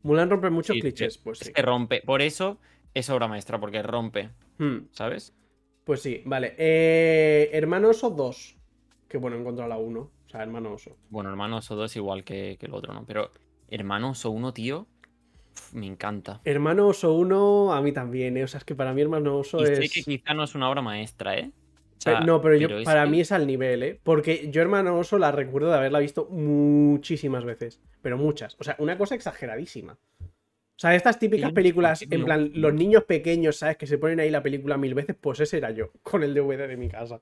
Mulan 0.04 0.30
rompe 0.30 0.50
muchos 0.50 0.74
Sí, 0.76 0.82
clichés, 0.82 1.16
es- 1.16 1.18
pues 1.18 1.42
es 1.42 1.48
sí. 1.48 1.54
que 1.54 1.62
rompe. 1.62 2.02
Por 2.06 2.22
eso 2.22 2.58
es 2.94 3.10
obra 3.10 3.28
maestra, 3.28 3.60
porque 3.60 3.84
rompe, 3.84 4.30
Hmm, 4.58 4.88
¿sabes? 4.92 5.34
Pues 5.84 6.02
sí, 6.02 6.22
vale. 6.26 6.56
Eh, 6.58 7.50
Hermano 7.52 7.90
Oso 7.90 8.10
2. 8.10 8.56
Que 9.10 9.18
bueno, 9.18 9.36
he 9.36 9.40
encontrado 9.42 9.68
la 9.68 9.78
1. 9.78 10.00
O 10.00 10.12
sea, 10.30 10.42
Hermano 10.44 10.74
Oso. 10.74 10.96
Bueno, 11.10 11.30
hermano 11.30 11.58
Oso 11.58 11.76
2 11.76 11.96
igual 11.98 12.24
que, 12.24 12.56
que 12.60 12.68
el 12.68 12.74
otro, 12.74 12.94
¿no? 12.94 13.06
Pero 13.06 13.32
hermano 13.68 14.12
Oso 14.12 14.30
1, 14.32 14.54
tío, 14.54 14.88
me 15.74 15.88
encanta. 15.88 16.40
Hermano 16.46 16.88
Oso 16.88 17.14
1, 17.14 17.74
a 17.74 17.82
mí 17.82 17.92
también, 17.92 18.38
¿eh? 18.38 18.44
O 18.44 18.48
sea, 18.48 18.60
es 18.60 18.64
que 18.64 18.76
para 18.76 18.94
mí 18.94 19.02
Hermano 19.02 19.38
Oso 19.38 19.60
Y 19.60 19.64
es. 19.64 19.78
sé 19.80 19.90
que 19.90 20.04
quizá 20.04 20.34
no 20.34 20.44
es 20.44 20.54
una 20.56 20.70
obra 20.70 20.82
maestra, 20.82 21.36
¿eh? 21.38 21.52
O 21.98 22.02
sea, 22.02 22.22
no, 22.22 22.40
pero, 22.42 22.56
yo, 22.56 22.70
para 22.86 23.04
que- 23.04 23.10
mí 23.10 23.20
es 23.20 23.32
al 23.34 23.46
nivel, 23.46 23.84
¿eh? 23.84 24.00
Porque 24.04 24.50
yo 24.52 24.62
Hermano 24.62 24.98
Oso 24.98 25.18
la 25.18 25.32
recuerdo 25.34 25.70
de 25.70 25.76
haberla 25.78 26.00
visto 26.00 26.28
muchísimas 26.30 27.44
veces. 27.44 27.82
Pero 28.02 28.18
muchas. 28.18 28.56
O 28.60 28.64
sea, 28.64 28.76
una 28.80 28.98
cosa 28.98 29.16
exageradísima. 29.16 29.98
O 30.22 30.82
sea, 30.82 30.96
estas 30.96 31.20
típicas 31.20 31.52
películas, 31.52 32.02
en 32.10 32.24
plan, 32.24 32.52
los 32.54 32.74
niños 32.74 33.04
pequeños, 33.04 33.58
¿sabes? 33.58 33.76
Que 33.76 33.86
se 33.86 33.98
ponen 33.98 34.22
ahí 34.22 34.30
la 34.30 34.42
película 34.42 34.78
mil 34.78 34.94
veces, 34.94 35.18
pues 35.20 35.42
ese 35.42 35.58
era 35.58 35.72
yo, 35.72 35.92
con 36.04 36.24
el 36.24 36.34
DVD 36.34 36.68
de 36.70 36.78
mi 36.78 36.88
casa. 36.88 37.20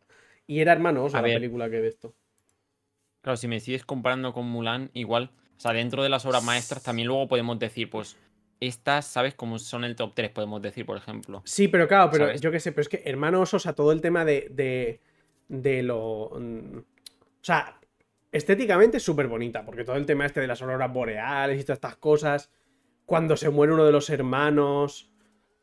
Y 0.47 0.59
era 0.61 0.71
Hermano 0.73 1.03
Oso 1.03 1.17
A 1.17 1.21
la 1.21 1.27
ver. 1.27 1.37
película 1.37 1.69
que 1.69 1.81
de 1.81 1.87
esto. 1.89 2.15
Claro, 3.21 3.37
si 3.37 3.47
me 3.47 3.59
sigues 3.59 3.85
comparando 3.85 4.33
con 4.33 4.45
Mulan, 4.45 4.89
igual. 4.93 5.31
O 5.57 5.59
sea, 5.59 5.73
dentro 5.73 6.03
de 6.03 6.09
las 6.09 6.25
obras 6.25 6.43
maestras 6.43 6.83
también 6.83 7.07
luego 7.07 7.27
podemos 7.27 7.59
decir, 7.59 7.89
pues, 7.89 8.17
estas, 8.59 9.05
¿sabes? 9.05 9.35
Como 9.35 9.59
son 9.59 9.83
el 9.83 9.95
top 9.95 10.13
3, 10.15 10.31
podemos 10.31 10.61
decir, 10.61 10.85
por 10.85 10.97
ejemplo. 10.97 11.41
Sí, 11.45 11.67
pero 11.67 11.87
claro, 11.87 12.09
pero 12.11 12.25
¿Sabes? 12.27 12.41
yo 12.41 12.51
qué 12.51 12.59
sé, 12.59 12.71
pero 12.71 12.81
es 12.83 12.89
que 12.89 13.01
Hermano 13.05 13.41
Oso, 13.41 13.57
o 13.57 13.59
sea, 13.59 13.73
todo 13.73 13.91
el 13.91 14.01
tema 14.01 14.23
de. 14.23 14.47
de, 14.51 15.01
de 15.49 15.83
lo. 15.83 16.31
mm, 16.39 16.77
O 16.77 16.83
sea, 17.43 17.79
estéticamente 18.31 18.97
es 18.97 19.03
súper 19.03 19.27
bonita, 19.27 19.65
porque 19.65 19.83
todo 19.83 19.95
el 19.95 20.05
tema 20.05 20.25
este 20.25 20.39
de 20.39 20.47
las 20.47 20.61
auroras 20.61 20.91
boreales 20.93 21.59
y 21.59 21.63
todas 21.63 21.77
estas 21.77 21.97
cosas. 21.97 22.49
Cuando 23.05 23.35
se 23.37 23.49
muere 23.49 23.73
uno 23.73 23.85
de 23.85 23.91
los 23.91 24.09
hermanos, 24.09 25.09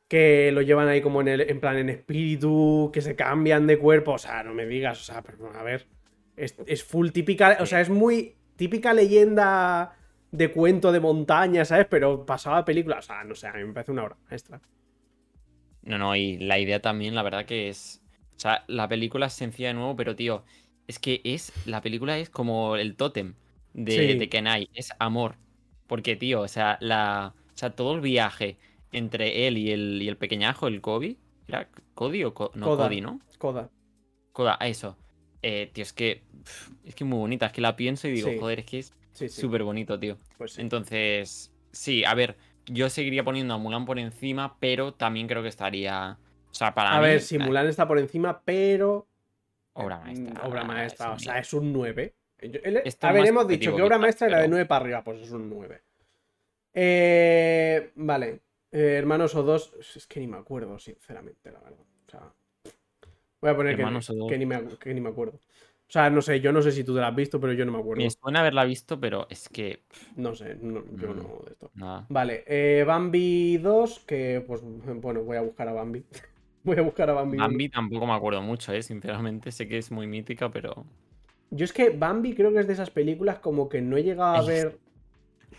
que 0.09 0.53
lo 0.53 0.63
llevan 0.63 0.89
ahí 0.89 1.01
como 1.01 1.21
en, 1.21 1.29
el, 1.29 1.41
en 1.43 1.61
plan 1.61 1.77
en 1.79 1.89
espíritu, 1.89 2.91
que 2.93 3.01
se 3.01 3.17
cambian 3.17 3.67
de 3.67 3.79
cuerpo, 3.79 4.13
o 4.13 4.19
sea, 4.19 4.43
no 4.43 4.55
me 4.55 4.67
digas, 4.67 5.01
o 5.01 5.05
sea, 5.05 5.23
pero 5.23 5.53
a 5.55 5.63
ver. 5.63 5.89
Es, 6.37 6.57
es 6.67 6.83
full 6.85 7.11
típica, 7.11 7.59
o 7.61 7.67
sea, 7.67 7.81
es 7.81 7.91
muy 7.91 8.37
típica 8.57 8.93
leyenda 8.93 9.97
de 10.33 10.51
cuento 10.53 10.91
de 10.93 11.01
montaña, 11.01 11.65
¿sabes? 11.65 11.87
Pero 11.89 12.27
pasaba 12.27 12.59
a 12.59 12.65
película, 12.65 12.99
o 12.99 13.03
sea, 13.03 13.23
no 13.25 13.35
sé, 13.37 13.47
a 13.49 13.53
mí 13.55 13.65
me 13.65 13.73
parece 13.73 13.93
una 13.93 14.05
obra 14.05 14.17
maestra. 14.29 14.61
No, 15.83 15.99
no, 15.99 16.17
y 16.17 16.39
la 16.39 16.59
idea 16.59 16.81
también, 16.81 17.15
la 17.15 17.23
verdad 17.23 17.45
que 17.47 17.69
es. 17.69 18.03
O 18.37 18.41
sea, 18.41 18.65
la 18.69 18.89
película 18.89 19.27
es 19.27 19.35
sencilla 19.35 19.69
de 19.69 19.75
nuevo, 19.75 19.97
pero 19.97 20.17
tío, 20.17 20.45
es 20.87 20.99
que 20.99 21.21
es. 21.25 21.53
La 21.67 21.83
película 21.83 22.19
es 22.19 22.31
como 22.31 22.77
el 22.77 22.97
tótem 22.97 23.35
de, 23.75 23.93
Sí. 23.93 24.15
de 24.15 24.29
Kenai, 24.29 24.69
es 24.75 24.93
amor. 24.99 25.37
Porque, 25.87 26.17
tío, 26.17 26.41
o 26.43 26.49
sea, 26.49 26.79
la. 26.81 27.35
O 27.55 27.57
sea, 27.57 27.71
todo 27.77 27.95
el 27.95 28.01
viaje 28.01 28.59
entre 28.97 29.47
él 29.47 29.59
y 29.59 29.71
el, 29.73 30.01
y 30.03 30.09
el 30.09 30.17
pequeñajo, 30.17 30.67
el 30.69 30.81
Kobe. 30.81 31.17
¿Era 31.47 31.69
Cody 31.95 32.25
o 32.25 32.33
Co- 32.35 32.51
no 32.55 32.67
Koda. 32.67 32.85
Cody, 32.85 33.01
no? 33.01 33.21
Coda. 33.39 33.71
Koda, 34.33 34.57
eso. 34.63 34.97
Eh, 35.43 35.71
tío, 35.73 35.83
es 35.83 35.93
que. 35.93 36.23
Es 36.85 36.95
que 36.95 37.05
muy 37.05 37.19
bonita. 37.19 37.47
Es 37.47 37.53
que 37.53 37.61
la 37.61 37.77
pienso 37.77 38.09
y 38.09 38.13
digo, 38.13 38.31
Sí. 38.31 38.39
joder, 38.39 38.61
es 38.61 38.65
que 38.67 38.79
es 38.79 38.95
Sí, 39.13 39.29
sí. 39.29 39.41
súper 39.43 39.63
bonito, 39.63 39.99
tío. 40.01 40.17
Pues. 40.39 40.59
Entonces, 40.59 41.53
sí, 41.71 42.05
a 42.05 42.15
ver, 42.15 42.37
yo 42.67 42.89
seguiría 42.89 43.25
poniendo 43.25 43.55
a 43.55 43.59
Mulan 43.59 43.85
por 43.85 43.99
encima, 43.99 44.57
pero 44.59 44.95
también 44.95 45.27
creo 45.29 45.43
que 45.43 45.49
estaría. 45.49 46.19
O 46.51 46.55
sea, 46.55 46.75
para 46.75 46.97
A 46.97 47.01
mí. 47.01 47.07
ver, 47.07 47.21
si 47.21 47.37
Mulan 47.39 47.67
está 47.69 47.87
por 47.87 47.99
encima, 47.99 48.41
pero. 48.45 49.07
Obra 49.75 49.99
Mm, 49.99 50.03
maestra. 50.05 50.47
Obra 50.47 50.65
maestra. 50.65 51.13
O 51.13 51.19
sea, 51.19 51.39
es 51.39 51.53
un 51.53 51.73
9. 51.73 52.15
Yo- 52.41 52.61
él- 52.65 52.81
Esto 52.85 53.07
a 53.07 53.13
ver, 53.13 53.27
hemos 53.27 53.47
dicho 53.49 53.75
que 53.77 53.83
obra 53.83 53.99
maestra 53.99 54.27
era 54.29 54.37
de 54.39 54.45
pero- 54.45 54.51
9 54.53 54.67
para 54.67 54.85
arriba, 54.85 55.05
pues 55.05 55.21
es 55.21 55.31
un 55.31 55.49
9. 55.51 55.83
Eh, 56.73 57.93
vale. 57.97 58.41
Eh, 58.75 58.97
hermanos 58.99 59.37
o 59.37 59.43
dos. 59.45 59.73
Es 59.95 60.07
que 60.09 60.19
ni 60.19 60.27
me 60.27 60.37
acuerdo, 60.37 60.79
sinceramente, 60.81 61.53
la 61.53 61.61
verdad. 61.61 61.79
O 62.07 62.11
sea. 62.11 62.33
Voy 63.41 63.51
a 63.51 63.57
poner 63.57 63.77
que, 63.77 63.85
ni 64.39 64.47
me, 64.47 64.69
que 64.81 64.93
ni 64.93 65.01
me 65.01 65.11
acuerdo. 65.11 65.35
O 65.37 65.91
sea, 65.95 66.11
no 66.11 66.21
sé, 66.23 66.41
yo 66.41 66.51
no 66.51 66.61
sé 66.61 66.73
si 66.73 66.83
tú 66.83 66.93
te 66.95 67.01
la 67.01 67.09
has 67.09 67.15
visto, 67.15 67.39
pero 67.39 67.53
yo 67.53 67.65
no 67.65 67.71
me 67.71 67.79
acuerdo. 67.79 68.03
Me 68.03 68.11
suena 68.11 68.41
haberla 68.41 68.65
visto, 68.65 68.99
pero 68.99 69.29
es 69.31 69.49
que. 69.49 69.85
No 70.17 70.35
sé, 70.35 70.57
no- 70.61 70.83
yo 70.97 71.15
Mm. 71.15 71.17
no 71.17 71.43
de 71.45 71.53
esto. 71.53 71.71
Nada. 71.75 72.07
Vale, 72.09 72.43
eh, 72.49 72.83
Bambi 72.85 73.59
2, 73.59 74.01
que 74.01 74.43
pues 74.45 74.61
bueno, 74.65 75.23
voy 75.23 75.37
a 75.37 75.43
buscar 75.43 75.69
a 75.69 75.73
Bambi. 75.73 76.05
voy 76.65 76.79
a 76.79 76.83
buscar 76.83 77.11
a 77.11 77.13
Bambi. 77.13 77.37
Bambi 77.39 77.69
tampoco 77.69 78.07
me 78.07 78.15
acuerdo 78.15 78.43
mucho, 78.43 78.73
¿eh? 78.73 78.83
Sinceramente, 78.83 79.53
sé 79.53 79.69
que 79.69 79.79
es 79.79 79.93
muy 79.93 80.09
mítica, 80.09 80.51
pero. 80.51 80.85
Yo 81.51 81.65
es 81.65 81.73
que 81.73 81.91
Bambi 81.91 82.35
creo 82.35 82.53
que 82.53 82.59
es 82.59 82.67
de 82.67 82.73
esas 82.73 82.91
películas 82.91 83.39
como 83.39 83.69
que 83.69 83.81
no 83.81 83.97
he 83.97 84.03
llegado 84.03 84.35
a 84.35 84.43
ver 84.45 84.79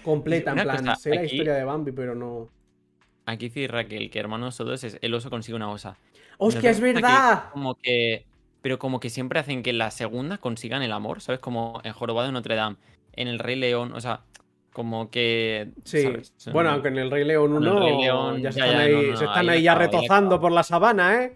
completa, 0.03 0.51
en 0.51 0.63
plan, 0.63 0.77
cosa, 0.79 0.95
sé 0.95 1.15
la 1.15 1.23
historia 1.23 1.53
de 1.53 1.63
Bambi, 1.63 1.93
pero 1.93 2.13
no. 2.13 2.49
Aquí 3.25 3.49
dice 3.49 3.67
Raquel 3.67 4.09
que 4.09 4.19
Hermanos 4.19 4.59
o 4.59 4.65
dos 4.65 4.83
es 4.83 4.97
el 5.01 5.13
oso 5.13 5.29
consigue 5.29 5.55
una 5.55 5.69
osa. 5.71 5.97
¡Hostia, 6.37 6.69
es 6.69 6.79
¿No 6.79 6.85
te 6.85 6.93
gusta 6.93 7.07
que 7.07 7.13
verdad! 7.13 7.43
Como 7.51 7.75
que. 7.75 8.25
Pero 8.61 8.79
como 8.79 8.99
que 8.99 9.09
siempre 9.09 9.39
hacen 9.39 9.63
que 9.63 9.69
en 9.71 9.77
la 9.77 9.91
segunda 9.91 10.37
consigan 10.37 10.81
el 10.81 10.91
amor, 10.91 11.21
¿sabes? 11.21 11.39
Como 11.39 11.81
en 11.83 11.93
Jorobado 11.93 12.27
de 12.27 12.33
Notre 12.33 12.55
Dame, 12.55 12.77
en 13.13 13.27
el 13.27 13.39
Rey 13.39 13.55
León, 13.55 13.93
o 13.93 14.01
sea, 14.01 14.21
como 14.73 15.09
que. 15.09 15.69
Sí, 15.83 16.03
¿sabes? 16.03 16.33
bueno, 16.51 16.71
aunque 16.71 16.89
en 16.89 16.97
el 16.97 17.11
Rey 17.11 17.23
León 17.23 17.53
Con 17.53 17.63
el 17.63 17.69
1 17.69 17.79
Rey 17.79 18.01
León, 18.01 18.41
ya 18.41 18.49
están 18.49 18.71
ya, 18.71 18.79
ahí, 18.79 18.91
no, 18.91 19.01
no, 19.01 19.17
se 19.17 19.25
están 19.25 19.49
ahí 19.49 19.57
ahí 19.57 19.63
ya 19.63 19.73
ahí 19.73 19.79
retozando 19.79 20.39
por 20.39 20.51
la 20.51 20.63
sabana, 20.63 21.23
¿eh? 21.23 21.35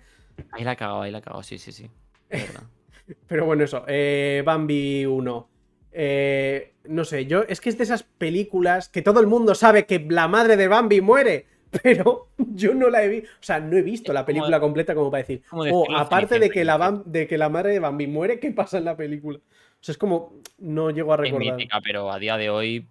Ahí 0.52 0.64
la 0.64 0.76
cagado, 0.76 1.04
ahí 1.04 1.12
la 1.12 1.22
cagado, 1.22 1.44
sí, 1.44 1.58
sí, 1.58 1.72
sí. 1.72 1.90
Pero 3.28 3.46
bueno, 3.46 3.64
eso, 3.64 3.84
eh, 3.88 4.44
Bambi 4.46 5.06
1. 5.06 5.50
Eh, 5.92 6.74
no 6.86 7.04
sé, 7.04 7.26
yo 7.26 7.44
es 7.48 7.62
que 7.62 7.70
es 7.70 7.78
de 7.78 7.84
esas 7.84 8.04
películas 8.04 8.90
que 8.90 9.02
todo 9.02 9.20
el 9.20 9.28
mundo 9.28 9.56
sabe 9.56 9.86
que 9.86 10.06
la 10.10 10.28
madre 10.28 10.58
de 10.58 10.68
Bambi 10.68 11.02
muere, 11.02 11.48
pero 11.84 12.30
yo 12.38 12.74
no 12.74 12.90
la 12.90 13.04
he 13.04 13.08
visto, 13.10 13.30
o 13.40 13.44
sea, 13.44 13.60
no 13.60 13.78
he 13.78 13.82
visto 13.82 14.12
Es 14.12 14.16
la 14.16 14.26
película 14.26 14.60
completa 14.60 14.96
como 14.96 15.12
para 15.12 15.22
decir, 15.24 15.44
como 15.50 15.64
oh, 15.84 15.86
aparte 15.96 16.40
de 16.40 16.50
que, 16.50 16.66
la 16.66 16.74
Cenicienta, 16.78 17.04
Bam- 17.10 17.12
de 17.12 17.28
que 17.28 17.38
la 17.38 17.50
madre 17.50 17.72
de 17.74 17.80
Bambi 17.80 18.08
muere, 18.08 18.40
¿qué 18.40 18.52
pasa 18.52 18.78
en 18.80 18.86
la 18.86 18.96
película? 18.98 19.38
O 19.40 19.84
sea, 19.84 19.94
es 19.94 19.98
como, 19.98 20.34
no 20.58 20.90
llego 20.92 21.14
a 21.14 21.16
Es 21.16 21.22
recordar. 21.22 21.56
mítica, 21.56 21.80
pero 21.82 22.12
a 22.12 22.20
día 22.20 22.38
de 22.38 22.50
hoy, 22.50 22.88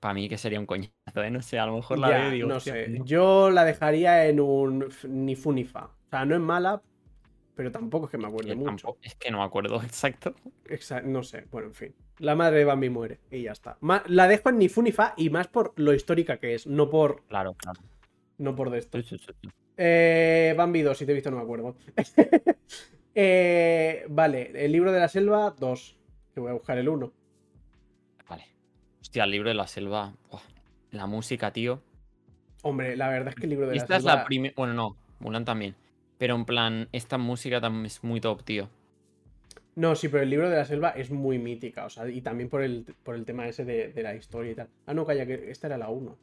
para 0.00 0.14
mí 0.14 0.28
que 0.28 0.38
sería 0.38 0.60
un 0.60 0.66
coñazo, 0.66 0.92
¿eh? 1.22 1.30
No 1.30 1.42
sé, 1.42 1.58
a 1.58 1.66
lo 1.66 1.74
mejor 1.76 1.98
la 1.98 2.08
Ya, 2.10 2.18
veo 2.20 2.30
digo, 2.30 2.48
no 2.48 2.56
"Hostia, 2.56 2.72
sé, 2.74 2.88
no". 2.88 3.04
yo 3.04 3.50
la 3.50 3.64
dejaría 3.64 4.26
en 4.26 4.40
un 4.40 4.88
ni 5.08 5.34
fu 5.36 5.52
ni 5.52 5.64
fa. 5.64 5.86
O 5.86 6.10
sea, 6.10 6.24
no 6.24 6.34
es 6.36 6.40
mala, 6.40 6.80
pero 7.54 7.72
tampoco 7.72 8.06
es 8.06 8.10
que 8.12 8.18
me 8.18 8.26
acuerde 8.28 8.54
mucho. 8.54 8.70
tampoco- 8.70 8.98
es 9.02 9.14
que 9.16 9.30
no 9.30 9.38
me 9.38 9.44
acuerdo 9.44 9.76
exacto. 9.82 10.34
Exa- 10.66 11.02
no 11.02 11.22
sé, 11.22 11.46
bueno, 11.50 11.68
en 11.68 11.74
fin. 11.74 11.94
La 12.18 12.34
madre 12.34 12.58
de 12.58 12.64
Bambi 12.64 12.88
muere 12.88 13.18
y 13.30 13.42
ya 13.42 13.52
está. 13.52 13.76
Ma- 13.80 14.02
la 14.06 14.26
dejo 14.26 14.48
en 14.48 14.58
ni 14.58 14.68
fu 14.70 14.80
ni 14.82 14.92
fa 14.92 15.12
y 15.18 15.28
más 15.28 15.48
por 15.48 15.72
lo 15.76 15.92
histórica 15.92 16.38
que 16.38 16.54
es, 16.54 16.66
no 16.66 16.88
por, 16.88 17.22
Claro, 17.28 17.54
claro. 17.54 17.80
No 18.38 18.54
por 18.54 18.70
de 18.70 18.78
esto. 18.78 19.00
Sí, 19.00 19.08
sí, 19.08 19.18
sí, 19.18 19.32
sí. 19.42 19.48
Eh, 19.76 20.54
Bambi 20.56 20.82
2, 20.82 20.96
si 20.96 21.06
te 21.06 21.12
he 21.12 21.14
visto 21.14 21.30
no 21.30 21.36
me 21.36 21.42
acuerdo. 21.42 21.76
Eh, 23.18 24.04
vale, 24.10 24.52
el 24.62 24.70
libro 24.72 24.92
de 24.92 25.00
la 25.00 25.08
selva 25.08 25.54
2. 25.58 25.96
Que 26.34 26.40
voy 26.40 26.50
a 26.50 26.52
buscar 26.52 26.76
el 26.76 26.86
1. 26.86 27.10
Vale. 28.28 28.44
Hostia, 29.00 29.24
el 29.24 29.30
libro 29.30 29.48
de 29.48 29.54
la 29.54 29.66
selva. 29.66 30.12
buah, 30.30 30.42
La 30.90 31.06
música, 31.06 31.50
tío. 31.50 31.80
Hombre, 32.62 32.94
la 32.94 33.08
verdad 33.08 33.28
es 33.28 33.36
que 33.36 33.44
el 33.44 33.50
libro 33.50 33.68
de 33.68 33.76
Esta 33.78 33.94
la 33.94 33.96
es 33.96 34.02
selva... 34.02 34.16
la 34.16 34.24
primera. 34.26 34.52
Bueno, 34.54 34.74
no, 34.74 34.96
Mulan 35.20 35.46
también. 35.46 35.74
Pero 36.18 36.34
en 36.34 36.44
plan, 36.44 36.90
esta 36.92 37.16
música 37.16 37.58
también 37.58 37.86
es 37.86 38.04
muy 38.04 38.20
top, 38.20 38.42
tío. 38.44 38.68
No, 39.76 39.94
sí, 39.94 40.08
pero 40.08 40.22
el 40.22 40.28
libro 40.28 40.50
de 40.50 40.56
la 40.56 40.64
selva 40.66 40.90
es 40.90 41.10
muy 41.10 41.38
mítica, 41.38 41.86
o 41.86 41.90
sea, 41.90 42.08
y 42.08 42.20
también 42.20 42.50
por 42.50 42.62
el, 42.62 42.84
por 43.02 43.14
el 43.14 43.24
tema 43.24 43.46
ese 43.48 43.64
de, 43.64 43.92
de 43.92 44.02
la 44.02 44.14
historia 44.14 44.52
y 44.52 44.54
tal. 44.54 44.68
Ah, 44.84 44.92
no, 44.92 45.06
calla, 45.06 45.24
que 45.24 45.50
esta 45.50 45.66
era 45.68 45.78
la 45.78 45.88
1. 45.88 46.16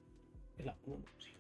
Es 0.60 0.66
la 0.66 0.76
1, 0.86 1.06
sí. 1.18 1.33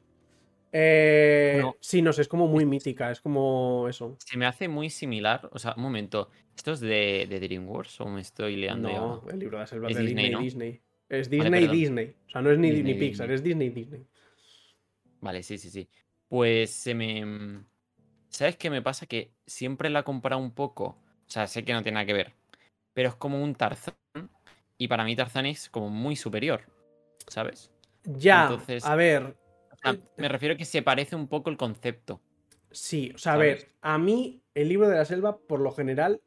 Eh, 0.75 1.59
No. 1.61 1.75
Sí, 1.79 2.01
no 2.01 2.11
sé, 2.11 2.23
es 2.23 2.27
como 2.27 2.47
muy 2.47 2.65
mítica, 2.65 3.11
es 3.11 3.21
como 3.21 3.87
eso. 3.87 4.17
Se 4.25 4.37
me 4.37 4.45
hace 4.47 4.67
muy 4.67 4.89
similar. 4.89 5.47
O 5.53 5.59
sea, 5.59 5.73
un 5.77 5.83
momento. 5.83 6.29
¿Esto 6.55 6.73
es 6.73 6.79
de, 6.81 7.27
de 7.29 7.39
DreamWorks 7.39 8.01
o 8.01 8.05
me 8.07 8.21
estoy 8.21 8.55
liando 8.57 8.89
ya? 8.89 8.97
No, 8.97 9.23
el 9.29 9.39
libro 9.39 9.57
de 9.57 9.63
la 9.63 9.67
selva 9.67 9.89
es 9.89 9.95
de 9.95 10.01
Disney, 10.03 10.25
Disney, 10.25 10.31
¿no? 10.35 10.43
Disney. 10.43 10.81
Es 11.09 11.29
Disney, 11.29 11.51
perdón. 11.61 11.75
Disney. 11.77 12.15
O 12.27 12.29
sea, 12.29 12.41
no 12.41 12.51
es 12.51 12.57
ni, 12.57 12.71
Disney, 12.71 12.93
ni 12.93 12.99
Pixar, 12.99 13.27
Disney. 13.29 13.35
es 13.35 13.43
Disney, 13.43 13.69
Disney. 13.69 14.05
Vale, 15.21 15.43
sí, 15.43 15.57
sí, 15.57 15.69
sí. 15.69 15.87
Pues 16.27 16.71
se 16.71 16.93
me. 16.95 17.61
¿Sabes 18.29 18.57
qué 18.57 18.69
me 18.69 18.81
pasa? 18.81 19.05
Que 19.05 19.31
siempre 19.45 19.89
la 19.89 19.99
he 19.99 20.03
comparado 20.03 20.41
un 20.41 20.51
poco. 20.51 20.85
O 20.85 21.29
sea, 21.29 21.45
sé 21.47 21.63
que 21.63 21.73
no 21.73 21.83
tiene 21.83 21.95
nada 21.95 22.05
que 22.05 22.13
ver. 22.13 22.33
Pero 22.93 23.09
es 23.09 23.15
como 23.15 23.41
un 23.41 23.53
Tarzán. 23.55 23.95
Y 24.77 24.87
para 24.87 25.03
mí 25.05 25.15
Tarzán 25.15 25.45
es 25.45 25.69
como 25.69 25.89
muy 25.89 26.15
superior. 26.15 26.61
¿Sabes? 27.27 27.71
Ya, 28.03 28.43
Entonces- 28.43 28.83
a 28.85 28.95
ver, 28.95 29.35
sea, 29.83 29.97
me 30.17 30.27
refiero 30.29 30.55
a 30.55 30.57
que 30.57 30.65
se 30.65 30.81
parece 30.81 31.15
un 31.15 31.27
poco 31.27 31.49
el 31.49 31.57
concepto. 31.57 32.21
sí, 32.71 33.11
o 33.13 33.17
sea, 33.17 33.33
a 33.33 33.37
ver, 33.37 33.69
a 33.81 33.97
mí 33.97 34.41
el 34.55 34.69
libro 34.69 34.87
de 34.87 34.95
la 34.95 35.05
selva, 35.05 35.37
por 35.37 35.59
lo 35.59 35.71
general, 35.71 36.21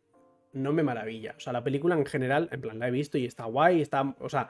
no 0.52 0.72
me 0.72 0.82
maravilla. 0.82 1.34
O 1.36 1.40
sea, 1.40 1.52
la 1.52 1.62
película 1.62 1.94
en 1.96 2.06
general, 2.06 2.48
en 2.52 2.60
plan, 2.60 2.78
la 2.78 2.88
he 2.88 2.90
visto 2.90 3.18
y 3.18 3.24
está 3.26 3.44
guay, 3.44 3.82
está, 3.82 4.14
o 4.20 4.28
sea, 4.28 4.48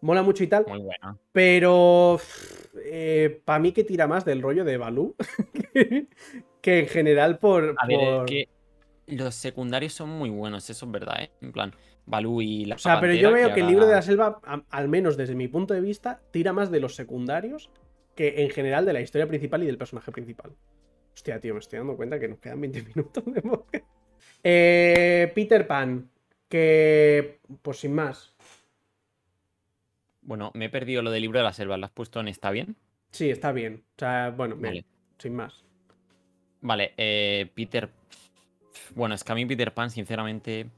mola 0.00 0.22
mucho 0.22 0.44
y 0.44 0.46
tal. 0.46 0.66
Muy 0.68 0.80
buena. 0.82 1.16
Pero 1.32 2.20
para 3.44 3.58
mí 3.58 3.72
que 3.72 3.84
tira 3.84 4.06
más 4.06 4.24
del 4.24 4.42
rollo 4.42 4.64
de 4.64 4.76
Balú 4.76 5.16
que 6.60 6.78
en 6.80 6.88
general 6.88 7.38
por... 7.38 7.74
A 7.78 7.86
ver, 7.86 7.98
por- 7.98 8.24
es 8.24 8.30
que 8.30 8.48
los 9.06 9.34
secundarios 9.34 9.94
son 9.94 10.10
muy 10.10 10.30
buenos, 10.30 10.68
eso 10.68 10.86
es 10.86 10.92
verdad, 10.92 11.22
¿eh? 11.22 11.30
En 11.40 11.52
plan, 11.52 11.74
Balú 12.04 12.42
y 12.42 12.66
la 12.66 12.74
O 12.74 12.78
sea, 12.78 13.00
pero 13.00 13.14
yo 13.14 13.32
veo 13.32 13.54
que 13.54 13.60
el 13.60 13.66
libro 13.66 13.86
de 13.86 13.94
la 13.94 14.02
selva, 14.02 14.40
al 14.70 14.88
menos 14.88 15.16
desde 15.16 15.34
mi 15.34 15.48
punto 15.48 15.72
de 15.74 15.80
vista, 15.80 16.20
tira 16.30 16.52
más 16.52 16.70
de 16.70 16.80
los 16.80 16.94
secundarios 16.94 17.70
que 18.18 18.42
en 18.42 18.50
general 18.50 18.84
de 18.84 18.92
la 18.92 19.00
historia 19.00 19.28
principal 19.28 19.62
y 19.62 19.66
del 19.66 19.78
personaje 19.78 20.10
principal. 20.10 20.50
Hostia, 21.14 21.38
tío, 21.38 21.54
me 21.54 21.60
estoy 21.60 21.78
dando 21.78 21.96
cuenta 21.96 22.18
que 22.18 22.26
nos 22.26 22.40
quedan 22.40 22.60
20 22.60 22.82
minutos 22.94 23.24
de 23.26 23.40
podcast. 23.42 23.86
Eh, 24.42 25.30
Peter 25.36 25.64
Pan, 25.68 26.10
que 26.48 27.38
pues 27.62 27.78
sin 27.78 27.94
más. 27.94 28.34
Bueno, 30.22 30.50
me 30.54 30.64
he 30.64 30.68
perdido 30.68 31.00
lo 31.00 31.12
del 31.12 31.22
libro 31.22 31.38
de 31.38 31.44
la 31.44 31.52
selva. 31.52 31.76
¿Lo 31.76 31.86
has 31.86 31.92
puesto 31.92 32.18
en 32.18 32.26
está 32.26 32.50
bien? 32.50 32.74
Sí, 33.12 33.30
está 33.30 33.52
bien. 33.52 33.84
O 33.94 33.98
sea, 34.00 34.30
bueno, 34.36 34.56
bien, 34.56 34.64
Vale. 34.64 34.84
sin 35.18 35.36
más. 35.36 35.64
Vale, 36.60 36.94
eh, 36.96 37.48
Peter. 37.54 37.88
Bueno, 38.96 39.14
es 39.14 39.22
que 39.22 39.30
a 39.30 39.36
mí 39.36 39.46
Peter 39.46 39.72
Pan, 39.72 39.90
sinceramente, 39.90 40.68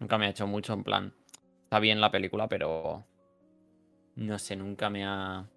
nunca 0.00 0.18
me 0.18 0.26
ha 0.26 0.30
hecho 0.30 0.48
mucho. 0.48 0.72
En 0.72 0.82
plan, 0.82 1.14
está 1.62 1.78
bien 1.78 2.00
la 2.00 2.10
película, 2.10 2.48
pero. 2.48 3.04
No 4.16 4.36
sé, 4.40 4.56
nunca 4.56 4.90
me 4.90 5.04
ha. 5.06 5.48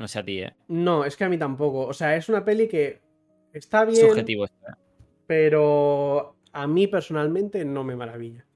No 0.00 0.08
sé 0.08 0.18
a 0.18 0.24
ti, 0.24 0.40
¿eh? 0.40 0.54
No, 0.68 1.04
es 1.04 1.14
que 1.14 1.24
a 1.24 1.28
mí 1.28 1.36
tampoco. 1.36 1.86
O 1.86 1.92
sea, 1.92 2.16
es 2.16 2.28
una 2.30 2.42
peli 2.42 2.66
que 2.66 3.02
está 3.52 3.84
bien. 3.84 4.08
Subjetivo 4.08 4.46
esto, 4.46 4.56
¿eh? 4.66 4.72
pero 5.26 6.36
a 6.52 6.66
mí 6.66 6.86
personalmente 6.86 7.64
no 7.66 7.84
me 7.84 7.94
maravilla. 7.94 8.46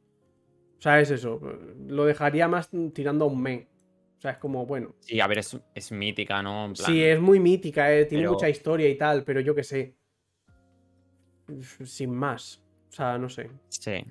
O 0.78 0.82
sea, 0.82 0.99
es 1.01 1.11
eso. 1.11 1.38
Lo 1.86 2.07
dejaría 2.07 2.49
más 2.49 2.70
tirando 2.95 3.26
a 3.26 3.28
un 3.28 3.40
men. 3.42 3.68
O 4.16 4.20
sea, 4.22 4.30
es 4.32 4.38
como, 4.38 4.64
bueno. 4.64 4.95
Sí, 5.01 5.20
a 5.20 5.26
ver, 5.26 5.38
es, 5.38 5.57
es 5.74 5.92
mítica, 5.92 6.42
¿no? 6.42 6.64
En 6.64 6.72
plan, 6.72 6.86
Sí, 6.90 7.05
es 7.05 7.20
muy 7.20 7.38
mítica, 7.40 7.95
eh, 7.95 8.07
tiene 8.07 8.22
pero- 8.24 8.32
mucha 8.32 8.49
historia 8.49 8.88
y 8.88 8.97
tal, 8.97 9.22
pero 9.22 9.40
yo 9.40 9.55
qué 9.55 9.62
sé. 9.62 9.95
Sin 11.84 12.11
más. 12.11 12.62
O 12.88 12.92
sea, 12.92 13.18
no 13.18 13.28
sé. 13.28 13.51
Sí. 13.68 14.03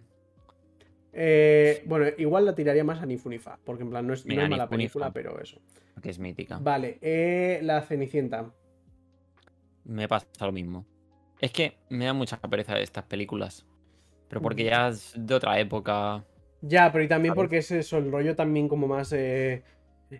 Eh, 1.14 1.84
bueno, 1.86 2.08
igual 2.18 2.46
la 2.46 2.56
tiraría 2.56 2.84
más 2.84 3.02
a 3.02 3.06
Nifunifa, 3.06 3.60
porque 3.64 3.84
en 3.84 3.90
plan 3.92 4.08
no 4.08 4.14
es, 4.14 4.26
no 4.26 4.30
Venga, 4.30 4.44
es 4.44 4.50
mala 4.50 4.68
película, 4.68 5.12
pero 5.12 5.40
eso. 5.40 5.62
Que 6.02 6.10
es 6.10 6.20
mítica. 6.20 6.58
Vale, 6.60 6.98
eh, 7.02 7.60
la 7.62 7.82
Cenicienta. 7.82 8.52
Me 9.86 10.08
pasa 10.08 10.28
lo 10.42 10.52
mismo. 10.52 10.86
Es 11.40 11.52
que 11.52 11.78
me 11.90 12.06
da 12.06 12.14
mucha 12.14 12.38
pereza 12.40 12.80
estas 12.80 13.04
películas. 13.04 13.66
Pero 14.30 14.42
porque 14.42 14.64
ya 14.64 14.88
es 14.88 15.14
de 15.16 15.36
otra 15.36 15.60
época. 15.60 16.24
Ya, 16.62 16.92
pero 16.92 17.04
y 17.04 17.08
también 17.08 17.36
porque 17.36 17.58
es 17.58 17.70
eso, 17.70 17.98
el 17.98 18.12
rollo 18.12 18.36
también 18.36 18.68
como 18.68 18.88
más 18.88 19.12
eh, 19.14 19.64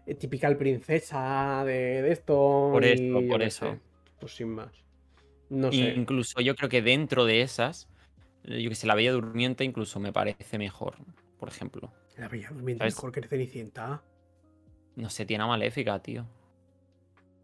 eh, 0.06 0.16
typical 0.16 0.58
princesa 0.58 1.64
de, 1.66 2.02
de 2.02 2.12
esto. 2.12 2.70
Por 2.72 2.84
eso, 2.84 3.22
por 3.28 3.42
eso. 3.42 3.72
sé, 3.72 3.80
Pues 4.20 4.36
sin 4.36 4.50
más. 4.50 4.72
No 5.50 5.72
sé. 5.72 5.94
Incluso 5.96 6.42
yo 6.42 6.56
creo 6.56 6.70
que 6.70 6.82
dentro 6.82 7.26
de 7.26 7.42
esas, 7.42 7.88
yo 8.46 8.70
que 8.70 8.76
sé, 8.76 8.88
la 8.88 8.96
Bella 8.96 9.12
Durmiente 9.12 9.64
incluso 9.64 10.00
me 10.00 10.14
parece 10.14 10.58
mejor, 10.58 10.96
por 11.38 11.50
ejemplo. 11.50 11.92
La 12.18 12.28
Bella 12.28 12.50
Durmiente 12.50 12.80
¿Sabes? 12.80 12.96
mejor 12.96 13.12
que 13.12 13.22
Cenicienta. 13.28 14.02
No 14.96 15.10
sé, 15.12 15.26
tiene 15.28 15.44
a 15.44 15.48
Maléfica, 15.48 16.02
tío. 16.02 16.26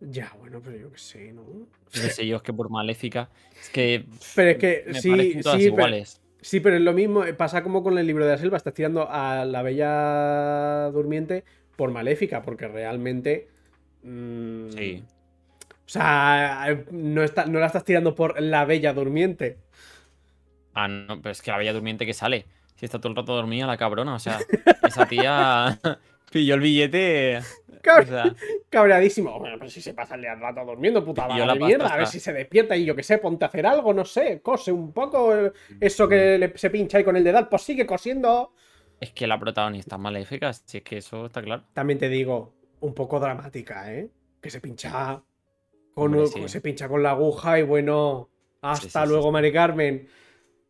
Ya, 0.01 0.33
bueno, 0.39 0.61
pero 0.63 0.77
yo 0.77 0.91
qué 0.91 0.97
sé, 0.97 1.33
¿no? 1.33 1.67
No 1.93 2.09
sé 2.09 2.25
yo, 2.27 2.37
es 2.37 2.41
que 2.43 2.53
por 2.53 2.69
Maléfica. 2.69 3.29
Es 3.59 3.69
que. 3.69 4.05
Pero 4.35 4.51
es 4.51 4.57
que 4.57 4.85
me 4.87 5.01
sí, 5.01 5.41
todas 5.41 5.61
sí, 5.61 5.71
pero, 5.71 5.91
iguales. 5.91 6.21
sí, 6.41 6.59
pero 6.59 6.75
es 6.75 6.81
lo 6.81 6.93
mismo. 6.93 7.23
eh, 7.25 7.33
Pasa 7.33 7.63
como 7.63 7.83
con 7.83 7.97
el 7.97 8.07
libro 8.07 8.25
de 8.25 8.31
la 8.31 8.37
selva. 8.37 8.57
Estás 8.57 8.73
tirando 8.73 9.07
a 9.09 9.45
la 9.45 9.61
Bella 9.63 10.89
Durmiente 10.91 11.43
por 11.75 11.91
Maléfica, 11.91 12.41
porque 12.41 12.67
realmente. 12.67 13.49
mm, 14.03 14.69
Sí. 14.69 15.03
O 15.85 15.91
sea, 15.91 16.83
no, 16.91 17.23
está, 17.23 17.45
no 17.47 17.59
la 17.59 17.65
estás 17.67 17.83
tirando 17.83 18.13
por 18.15 18.39
la 18.41 18.65
Bella 18.65 18.93
Durmiente. 18.93 19.57
Ah, 20.83 20.87
no, 20.87 21.21
pero 21.21 21.31
es 21.31 21.41
que 21.41 21.51
la 21.51 21.57
Bella 21.57 21.73
Durmiente 21.73 22.05
que 22.05 22.13
sale. 22.13 22.45
Si 22.75 22.85
está 22.85 22.99
todo 22.99 23.09
el 23.09 23.15
rato 23.17 23.33
dormida, 23.35 23.67
la 23.67 23.77
cabrona. 23.77 24.13
O 24.15 24.19
sea, 24.19 24.39
esa 24.87 25.05
tía 25.05 25.79
pilló 26.31 26.55
el 26.55 26.61
billete. 26.61 27.37
O 27.39 27.81
Cab- 27.81 28.05
sea, 28.07 28.35
Cabreadísimo. 28.69 29.37
Bueno, 29.39 29.55
pero 29.57 29.69
si 29.69 29.81
se 29.81 29.93
pasa 29.93 30.15
el 30.15 30.23
rato 30.23 30.63
durmiendo, 30.65 31.03
puta 31.03 31.27
vaga 31.27 31.41
de 31.41 31.47
pasta 31.47 31.65
mierda. 31.65 31.87
A 31.93 31.97
ver 31.97 32.07
si 32.07 32.19
se 32.19 32.33
despierta 32.33 32.75
y 32.75 32.85
yo 32.85 32.95
qué 32.95 33.03
sé, 33.03 33.17
ponte 33.17 33.45
a 33.45 33.47
hacer 33.47 33.65
algo, 33.65 33.93
no 33.93 34.05
sé, 34.05 34.41
cose 34.41 34.71
un 34.71 34.91
poco. 34.93 35.35
eh, 35.35 35.51
Eso 35.79 36.07
que 36.07 36.37
le- 36.37 36.57
se 36.57 36.69
pincha 36.69 36.97
ahí 36.97 37.03
con 37.03 37.15
el 37.17 37.23
dedal, 37.23 37.47
pues 37.49 37.61
sigue 37.63 37.85
cosiendo. 37.85 38.53
es 38.99 39.11
que 39.11 39.27
la 39.27 39.39
protagonista 39.39 39.95
es 39.95 40.01
Maléfica. 40.01 40.51
Si 40.53 40.77
es 40.77 40.83
que 40.83 40.97
eso 40.97 41.25
está 41.27 41.41
claro. 41.41 41.63
También 41.73 41.99
te 41.99 42.09
digo, 42.09 42.53
un 42.81 42.93
poco 42.93 43.19
dramática, 43.19 43.93
¿eh? 43.93 44.09
Que 44.41 44.49
se 44.49 44.59
pincha 44.61 45.21
con, 45.93 46.13
Hombre, 46.13 46.27
sí. 46.27 46.47
se 46.47 46.61
pincha 46.61 46.87
con 46.87 47.03
la 47.03 47.11
aguja 47.11 47.59
y 47.59 47.63
bueno, 47.63 48.29
hasta 48.61 49.01
sí, 49.01 49.05
sí, 49.07 49.09
luego. 49.13 49.31
Mari 49.33 49.51
Carmen. 49.51 50.07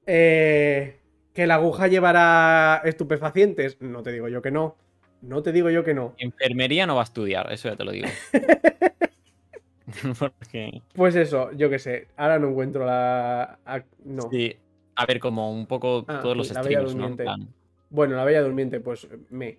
Eh, 0.06 1.00
que 1.34 1.48
la 1.48 1.56
aguja 1.56 1.88
llevará 1.88 2.82
estupefacientes. 2.86 3.80
No 3.82 4.04
te 4.04 4.12
digo 4.12 4.28
yo 4.28 4.42
que 4.42 4.52
no. 4.52 4.76
No 5.22 5.44
te 5.44 5.52
digo 5.52 5.70
yo 5.70 5.84
que 5.84 5.94
no. 5.94 6.16
Enfermería 6.18 6.88
no 6.88 6.96
va 6.96 7.02
a 7.02 7.04
estudiar, 7.04 7.52
eso 7.52 7.70
ya 7.70 7.76
te 7.76 7.84
lo 7.84 7.92
digo. 7.92 8.08
Porque. 10.20 10.82
Pues 10.94 11.16
eso, 11.16 11.52
yo 11.54 11.70
qué 11.70 11.80
sé. 11.80 12.08
Ahora 12.16 12.40
no 12.40 12.50
encuentro 12.50 12.86
la. 12.86 13.60
a- 13.66 13.84
No. 14.04 14.30
Sí. 14.32 14.56
A 14.96 15.06
ver, 15.06 15.20
como 15.20 15.52
un 15.52 15.66
poco 15.66 16.04
Ah, 16.08 16.20
todos 16.22 16.36
los 16.36 16.50
plan, 16.50 17.48
Bueno, 17.90 18.16
la 18.18 18.26
Bella 18.26 18.42
Durmiente, 18.42 18.80
pues 18.82 19.08
me. 19.30 19.58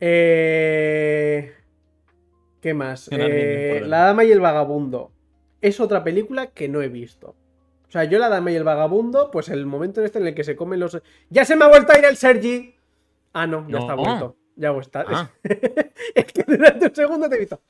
Eh... 0.00 1.52
¿Qué 2.60 2.74
más? 2.74 3.08
Eh, 3.10 3.82
la 3.86 4.00
Dama 4.04 4.24
y 4.24 4.32
el 4.32 4.40
Vagabundo. 4.40 5.10
Es 5.60 5.80
otra 5.80 6.04
película 6.04 6.48
que 6.48 6.68
no 6.68 6.82
he 6.82 6.88
visto. 6.88 7.34
O 7.88 7.90
sea, 7.94 8.04
yo 8.04 8.18
La 8.18 8.28
Dama 8.28 8.50
y 8.50 8.56
el 8.56 8.64
Vagabundo, 8.64 9.30
pues 9.30 9.48
el 9.48 9.66
momento 9.66 10.00
en 10.00 10.06
este 10.06 10.18
en 10.18 10.26
el 10.26 10.34
que 10.34 10.44
se 10.44 10.56
comen 10.56 10.80
los. 10.80 11.00
¡Ya 11.30 11.44
se 11.44 11.54
me 11.56 11.64
ha 11.64 11.68
vuelto 11.68 11.92
a 11.92 11.98
ir 11.98 12.04
el 12.04 12.16
Sergi! 12.16 12.74
Ah, 13.32 13.46
no, 13.46 13.66
ya 13.68 13.72
No. 13.72 13.78
está 13.80 13.94
vuelto. 13.94 14.36
Ya 14.56 14.70
está. 14.72 15.04
Ah. 15.08 15.30
es 16.14 16.24
que 16.26 16.42
durante 16.46 16.86
un 16.86 16.94
segundo 16.94 17.28
te 17.28 17.36
he 17.36 17.40
visto. 17.40 17.60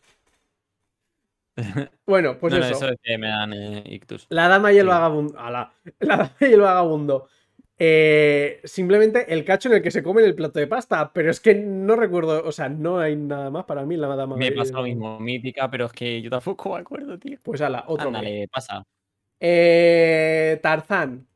Bueno, 2.07 2.37
pues 2.39 2.53
no, 2.53 2.59
no, 2.59 2.67
eso. 2.67 2.75
eso 2.77 2.89
es 2.91 2.99
que 3.03 3.17
me 3.17 3.29
dan 3.29 3.53
eh, 3.53 3.83
ictus. 3.87 4.27
La 4.29 4.49
dama 4.49 4.73
y 4.73 4.79
el 4.79 4.83
Sí. 4.87 4.89
vagabundo. 4.89 5.39
ala, 5.39 5.73
La 6.01 6.17
dama 6.17 6.33
y 6.41 6.45
el 6.45 6.61
vagabundo. 6.61 7.29
Eh, 7.79 8.61
simplemente 8.65 9.33
el 9.33 9.45
cacho 9.45 9.69
en 9.69 9.77
el 9.77 9.83
que 9.83 9.91
se 9.91 10.03
come 10.03 10.23
el 10.25 10.35
plato 10.35 10.59
de 10.59 10.67
pasta. 10.67 11.13
Pero 11.13 11.31
es 11.31 11.41
que 11.41 11.55
no 11.55 11.97
recuerdo. 11.97 12.45
O 12.45 12.53
sea, 12.53 12.69
no 12.69 12.99
hay 12.99 13.17
nada 13.17 13.51
más 13.51 13.65
para 13.65 13.85
mí 13.85 13.97
la 13.97 14.09
dama. 14.15 14.37
Me 14.37 14.53
pasa 14.53 14.75
lo 14.77 14.83
mismo, 14.83 15.19
mítica, 15.21 15.71
pero 15.71 15.87
es 15.87 15.93
que 15.93 16.21
yo 16.21 16.29
tampoco 16.31 16.75
me 16.75 16.81
acuerdo, 16.81 17.19
tío. 17.19 17.39
Pues 17.43 17.61
ala, 17.61 17.85
otro. 17.87 18.09
Ándale, 18.09 18.49
pasa. 18.49 18.85
Eh, 19.47 20.59
Tarzán. 20.63 21.27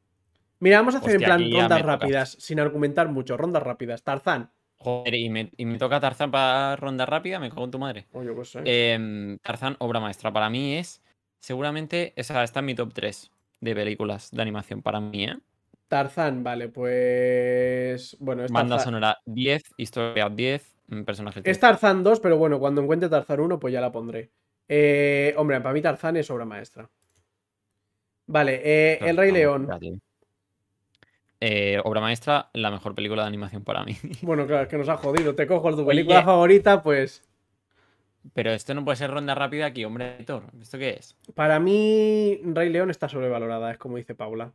Mira, 0.61 0.79
vamos 0.79 0.95
a 0.95 0.99
hacer 0.99 1.17
en 1.17 1.21
plan 1.21 1.53
rondas 1.53 1.83
rápidas, 1.83 2.37
sin 2.39 2.59
argumentar 2.59 3.09
mucho. 3.11 3.37
Rondas 3.37 3.63
rápidas. 3.63 4.03
Tarzán. 4.03 4.51
Joder, 4.79 5.15
y 5.15 5.29
me, 5.29 5.51
y 5.59 5.67
me 5.67 5.77
toca 5.77 6.01
Tarzán 6.01 6.31
para 6.31 6.75
ronda 6.77 7.05
rápida, 7.05 7.39
me 7.39 7.51
cago 7.51 7.65
en 7.65 7.71
tu 7.71 7.79
madre. 7.79 8.07
Oh. 8.13 8.23
Em, 8.65 9.37
Tarzán, 9.41 9.77
obra 9.81 10.01
maestra. 10.01 10.33
Para 10.33 10.49
mí 10.49 10.77
es, 10.77 11.03
seguramente, 11.39 12.15
esa 12.17 12.43
está 12.43 12.61
en 12.61 12.67
mi 12.67 12.75
top 12.75 12.95
3 12.95 13.31
de 13.61 13.75
películas 13.75 14.31
de 14.31 14.41
animación. 14.41 14.81
Para 14.81 15.01
mí, 15.01 15.25
¿eh? 15.25 15.37
Tarzán, 15.89 16.43
vale, 16.43 16.71
pues. 16.71 18.17
Bueno, 18.21 18.43
es 18.43 18.51
Banda 18.51 18.77
Tarzán. 18.77 18.95
sonora 18.95 19.19
10, 19.27 19.63
historia 19.77 20.31
10, 20.31 20.77
mm, 20.87 21.03
personajes 21.03 21.43
10. 21.43 21.55
Es 21.55 21.61
Tarzán 21.61 22.03
2, 22.03 22.21
pero 22.21 22.39
bueno, 22.39 22.59
cuando 22.59 22.81
encuentre 22.81 23.11
Tarzán 23.11 23.41
1, 23.41 23.61
pues 23.61 23.75
ya 23.75 23.83
la 23.83 23.93
pondré. 23.93 24.31
Eh, 24.67 25.35
hombre, 25.37 25.61
para 25.61 25.75
mí 25.75 25.83
Tarzán 25.83 26.17
es 26.17 26.31
obra 26.31 26.47
maestra. 26.47 26.89
Vale, 28.29 28.61
eh, 28.63 28.99
El 29.01 29.17
Rey 29.17 29.33
León. 29.33 29.69
Eh, 31.41 31.81
obra 31.83 32.01
maestra, 32.01 32.51
la 32.53 32.71
mejor 32.71 32.95
película 32.95 33.23
de 33.23 33.29
animación 33.29 33.65
para 33.65 33.85
mí. 33.85 33.97
Bueno, 34.23 34.47
claro, 34.47 34.65
es 34.65 34.69
que 34.69 34.77
nos 34.77 34.89
ha 34.89 34.99
jodido. 34.99 35.35
Te 35.35 35.47
cojo 35.47 35.71
tu 35.71 35.79
Oye. 35.79 35.87
película 35.87 36.23
favorita, 36.23 36.83
pues. 36.83 37.25
Pero 38.35 38.53
esto 38.53 38.75
no 38.75 38.85
puede 38.85 38.97
ser 38.97 39.11
ronda 39.11 39.35
rápida 39.35 39.67
aquí, 39.67 39.85
hombre, 39.85 40.19
Thor. 40.27 40.43
¿Esto 40.61 40.79
qué 40.79 40.91
es? 40.91 41.17
Para 41.35 41.59
mí, 41.59 42.39
Rey 42.45 42.69
León 42.69 42.91
está 42.91 43.09
sobrevalorada, 43.09 43.71
es 43.71 43.79
como 43.79 43.97
dice 43.97 44.15
Paula. 44.15 44.53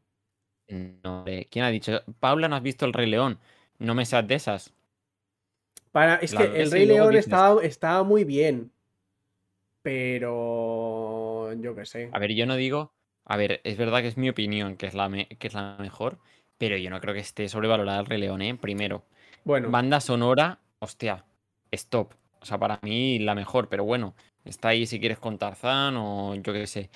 No, 0.67 1.25
¿quién 1.49 1.65
ha 1.65 1.69
dicho? 1.69 2.03
Paula, 2.19 2.47
no 2.47 2.55
has 2.55 2.63
visto 2.63 2.85
El 2.85 2.93
Rey 2.93 3.09
León. 3.09 3.39
No 3.79 3.95
me 3.95 4.05
seas 4.05 4.27
de 4.27 4.35
esas. 4.35 4.73
Para, 5.91 6.15
es 6.17 6.33
La 6.33 6.41
que 6.41 6.61
El 6.61 6.71
Rey 6.71 6.85
León 6.85 7.15
estaba 7.15 8.03
muy 8.03 8.23
bien. 8.23 8.71
Pero. 9.81 11.51
Yo 11.59 11.73
qué 11.75 11.85
sé. 11.85 12.09
A 12.11 12.19
ver, 12.19 12.33
yo 12.33 12.45
no 12.45 12.55
digo. 12.55 12.93
A 13.25 13.37
ver, 13.37 13.61
es 13.63 13.77
verdad 13.77 14.01
que 14.01 14.07
es 14.07 14.17
mi 14.17 14.29
opinión, 14.29 14.75
que 14.75 14.85
es 14.87 14.93
la, 14.93 15.09
me- 15.09 15.27
que 15.27 15.47
es 15.47 15.53
la 15.53 15.75
mejor. 15.79 16.17
Pero 16.57 16.77
yo 16.77 16.89
no 16.89 16.99
creo 17.01 17.13
que 17.13 17.19
esté 17.21 17.49
sobrevalorada 17.49 17.99
El 17.99 18.05
Rey 18.05 18.19
León, 18.19 18.41
¿eh? 18.41 18.55
Primero. 18.59 19.03
Bueno, 19.43 19.69
Banda 19.69 19.99
sonora, 19.99 20.59
hostia, 20.79 21.25
stop. 21.71 22.13
O 22.41 22.45
sea, 22.45 22.57
para 22.57 22.79
mí 22.83 23.19
la 23.19 23.35
mejor, 23.35 23.69
pero 23.69 23.83
bueno, 23.85 24.15
está 24.45 24.69
ahí 24.69 24.85
si 24.85 24.99
quieres 24.99 25.19
con 25.19 25.37
Tarzán 25.37 25.95
o 25.97 26.35
yo 26.35 26.53
qué 26.53 26.67
sé. 26.67 26.89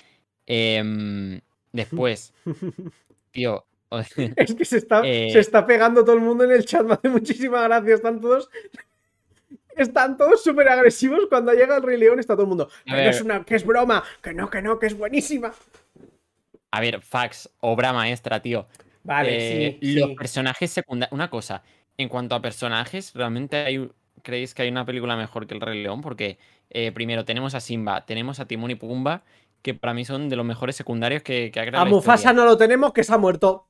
Em, 0.46 1.40
después, 1.72 2.32
tío, 3.32 3.64
es 4.36 4.54
que 4.54 4.64
se 4.64 4.78
está, 4.78 5.00
Eh. 5.04 5.30
se 5.32 5.40
está 5.40 5.66
pegando 5.66 6.04
todo 6.04 6.14
el 6.16 6.20
mundo 6.22 6.44
en 6.44 6.52
el 6.52 6.64
chat. 6.64 6.84
Me 6.86 6.94
hace 6.94 7.08
muchísima 7.08 7.62
gracia. 7.62 7.94
Están 7.94 8.20
todos. 8.20 8.48
Están 9.76 10.16
todos 10.16 10.42
súper 10.42 10.68
agresivos 10.68 11.20
cuando 11.28 11.52
llega 11.52 11.76
el 11.76 11.82
Rey 11.82 11.98
León. 11.98 12.18
Está 12.18 12.34
todo 12.34 12.42
el 12.42 12.48
mundo. 12.48 12.68
Que 12.84 12.92
no 12.92 12.98
es 12.98 13.20
una, 13.22 13.44
que 13.44 13.54
es 13.54 13.64
broma. 13.64 14.02
Que 14.20 14.34
no, 14.34 14.50
que 14.50 14.60
no, 14.60 14.78
que 14.78 14.86
es 14.86 14.96
buenísima. 14.98 15.52
A 16.70 16.80
ver, 16.80 17.00
fax, 17.02 17.50
obra 17.60 17.92
maestra, 17.92 18.40
tío. 18.42 18.66
Vale, 19.02 19.42
Eh, 19.70 19.78
sí. 19.80 19.94
los 19.94 20.10
sí. 20.10 20.16
personajes 20.16 20.70
secundarios. 20.70 21.12
Una 21.14 21.30
cosa, 21.30 21.62
en 21.96 22.08
cuanto 22.08 22.34
a 22.34 22.42
personajes, 22.42 23.12
¿realmente 23.14 23.56
hay, 23.58 23.90
creéis 24.22 24.54
que 24.54 24.62
hay 24.62 24.68
una 24.70 24.84
película 24.84 25.16
mejor 25.16 25.46
que 25.46 25.54
El 25.54 25.60
Rey 25.60 25.82
León? 25.82 26.00
Porque 26.00 26.38
eh, 26.70 26.92
primero 26.92 27.24
tenemos 27.24 27.54
a 27.54 27.60
Simba, 27.60 28.04
tenemos 28.06 28.40
a 28.40 28.46
Timón 28.46 28.70
y 28.70 28.74
Pumba, 28.76 29.22
que 29.62 29.74
para 29.74 29.94
mí 29.94 30.04
son 30.04 30.28
de 30.28 30.36
los 30.36 30.44
mejores 30.46 30.76
secundarios 30.76 31.22
que, 31.22 31.50
que 31.50 31.60
ha 31.60 31.66
creado 31.66 31.82
A 31.82 31.84
la 31.84 31.90
Mufasa 31.90 32.32
no 32.32 32.44
lo 32.44 32.56
tenemos, 32.56 32.92
que 32.92 33.04
se 33.04 33.12
ha 33.14 33.18
muerto. 33.18 33.66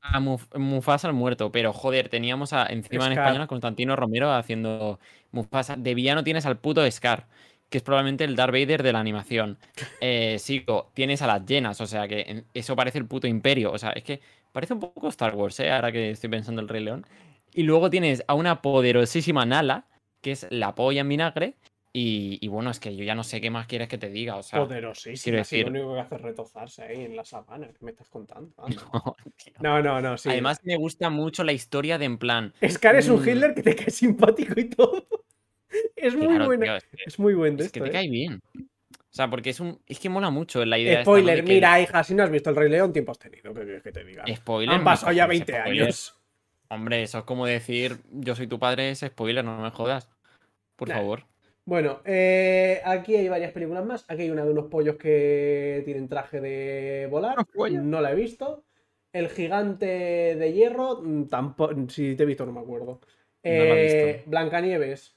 A 0.00 0.20
Muf- 0.20 0.56
Mufasa 0.56 1.08
el 1.08 1.14
muerto, 1.14 1.50
pero 1.50 1.72
joder, 1.72 2.08
teníamos 2.08 2.52
a, 2.52 2.66
encima 2.66 3.06
en 3.06 3.12
español 3.12 3.42
a 3.42 3.46
Constantino 3.48 3.96
Romero 3.96 4.32
haciendo 4.32 5.00
Mufasa. 5.32 5.74
De 5.76 5.94
villano 5.94 6.22
tienes 6.22 6.46
al 6.46 6.58
puto 6.58 6.88
Scar, 6.90 7.26
que 7.68 7.78
es 7.78 7.82
probablemente 7.84 8.24
el 8.24 8.36
Darth 8.36 8.52
Vader 8.52 8.82
de 8.82 8.92
la 8.92 9.00
animación. 9.00 9.58
Eh, 10.00 10.38
Sigo, 10.38 10.90
tienes 10.94 11.22
a 11.22 11.26
las 11.26 11.44
llenas, 11.44 11.80
o 11.80 11.86
sea 11.86 12.06
que 12.06 12.44
eso 12.54 12.76
parece 12.76 12.98
el 12.98 13.06
puto 13.06 13.26
imperio. 13.26 13.72
O 13.72 13.78
sea, 13.78 13.90
es 13.90 14.04
que 14.04 14.20
parece 14.52 14.74
un 14.74 14.80
poco 14.80 15.08
Star 15.08 15.34
Wars, 15.34 15.58
¿eh? 15.60 15.70
ahora 15.70 15.90
que 15.92 16.10
estoy 16.10 16.30
pensando 16.30 16.60
el 16.62 16.68
Rey 16.68 16.82
León. 16.84 17.06
Y 17.52 17.62
luego 17.62 17.90
tienes 17.90 18.22
a 18.28 18.34
una 18.34 18.62
poderosísima 18.62 19.46
Nala, 19.46 19.86
que 20.20 20.32
es 20.32 20.46
la 20.50 20.74
polla 20.74 21.00
en 21.00 21.08
vinagre. 21.08 21.54
Y, 21.92 22.36
y 22.42 22.48
bueno, 22.48 22.68
es 22.70 22.78
que 22.78 22.94
yo 22.94 23.04
ya 23.04 23.14
no 23.14 23.24
sé 23.24 23.40
qué 23.40 23.48
más 23.48 23.66
quieres 23.66 23.88
que 23.88 23.96
te 23.96 24.10
diga. 24.10 24.36
O 24.36 24.42
sea, 24.42 24.60
Poderosísima. 24.60 25.16
si 25.16 25.30
lo 25.30 25.38
decir- 25.38 25.66
único 25.66 25.94
que 25.94 26.00
hace 26.00 26.14
es 26.16 26.20
retozarse 26.20 26.82
ahí 26.82 27.04
en 27.06 27.16
la 27.16 27.24
sabana. 27.24 27.68
¿Qué 27.68 27.78
me 27.82 27.92
estás 27.92 28.10
contando? 28.10 28.52
No, 29.60 29.80
no, 29.82 30.02
no, 30.02 30.18
sí. 30.18 30.28
Además, 30.28 30.60
me 30.62 30.76
gusta 30.76 31.08
mucho 31.08 31.42
la 31.42 31.52
historia 31.52 31.96
de 31.96 32.04
en 32.04 32.18
plan. 32.18 32.52
Scar 32.68 32.96
es 32.96 33.08
un 33.08 33.22
mm. 33.22 33.28
Hitler 33.28 33.54
que 33.54 33.62
te 33.62 33.74
cae 33.74 33.90
simpático 33.90 34.60
y 34.60 34.64
todo. 34.68 35.06
Es 35.96 36.14
muy 36.14 36.26
Claro, 36.26 36.48
tío, 36.58 36.76
es 36.76 36.84
que- 36.84 36.96
Es 37.06 37.18
muy 37.18 37.34
buen 37.34 37.56
de 37.56 37.64
Es 37.64 37.72
que 37.72 37.80
te 37.80 37.88
¿eh? 37.88 37.92
cae 37.92 38.08
bien. 38.08 38.40
O 38.58 39.16
sea, 39.16 39.30
porque 39.30 39.50
es 39.50 39.60
un. 39.60 39.80
Es 39.86 39.98
que 39.98 40.08
mola 40.10 40.30
mucho 40.30 40.64
la 40.64 40.78
idea. 40.78 40.98
¿no? 40.98 41.04
Spoiler, 41.04 41.36
de 41.36 41.44
que- 41.44 41.52
mira, 41.54 41.80
hija, 41.80 42.04
si 42.04 42.14
no 42.14 42.22
has 42.22 42.30
visto 42.30 42.50
el 42.50 42.56
Rey 42.56 42.68
León, 42.68 42.92
tiempo 42.92 43.12
has 43.12 43.18
tenido. 43.18 43.54
¿Qué 43.54 43.62
quieres 43.62 43.82
que 43.82 43.92
te 43.92 44.04
diga? 44.04 44.24
Spoiler. 44.34 44.74
Han 44.74 44.80
no 44.80 44.84
pasado 44.84 45.12
ya 45.12 45.24
cojones, 45.24 45.46
20 45.46 45.60
spoiler. 45.62 45.82
años. 45.84 46.20
Hombre, 46.68 47.02
eso 47.02 47.18
es 47.18 47.24
como 47.24 47.46
decir 47.46 47.96
yo 48.10 48.34
soy 48.34 48.46
tu 48.46 48.58
padre, 48.58 48.90
es 48.90 48.98
spoiler, 49.00 49.44
no 49.44 49.58
me 49.60 49.70
jodas. 49.70 50.10
Por 50.76 50.88
Nah. 50.88 50.96
favor. 50.96 51.24
Bueno, 51.64 52.00
eh, 52.04 52.80
aquí 52.84 53.16
hay 53.16 53.28
varias 53.28 53.52
películas 53.52 53.84
más. 53.86 54.04
Aquí 54.08 54.22
hay 54.22 54.30
una 54.30 54.44
de 54.44 54.50
unos 54.52 54.66
pollos 54.66 54.96
que 54.96 55.82
tienen 55.84 56.08
traje 56.08 56.40
de 56.40 57.08
volar. 57.10 57.36
No 57.82 58.00
la 58.00 58.12
he 58.12 58.14
visto. 58.14 58.64
El 59.12 59.30
gigante 59.30 59.86
de 59.86 60.52
hierro, 60.52 61.02
tampoco. 61.30 61.74
Si 61.88 62.14
te 62.16 62.22
he 62.24 62.26
visto, 62.26 62.44
no 62.44 62.52
me 62.52 62.60
acuerdo. 62.60 63.00
No 63.42 63.50
la 63.50 63.50
he 63.50 63.86
Eh, 63.86 64.12
visto. 64.14 64.30
Blancanieves. 64.30 65.15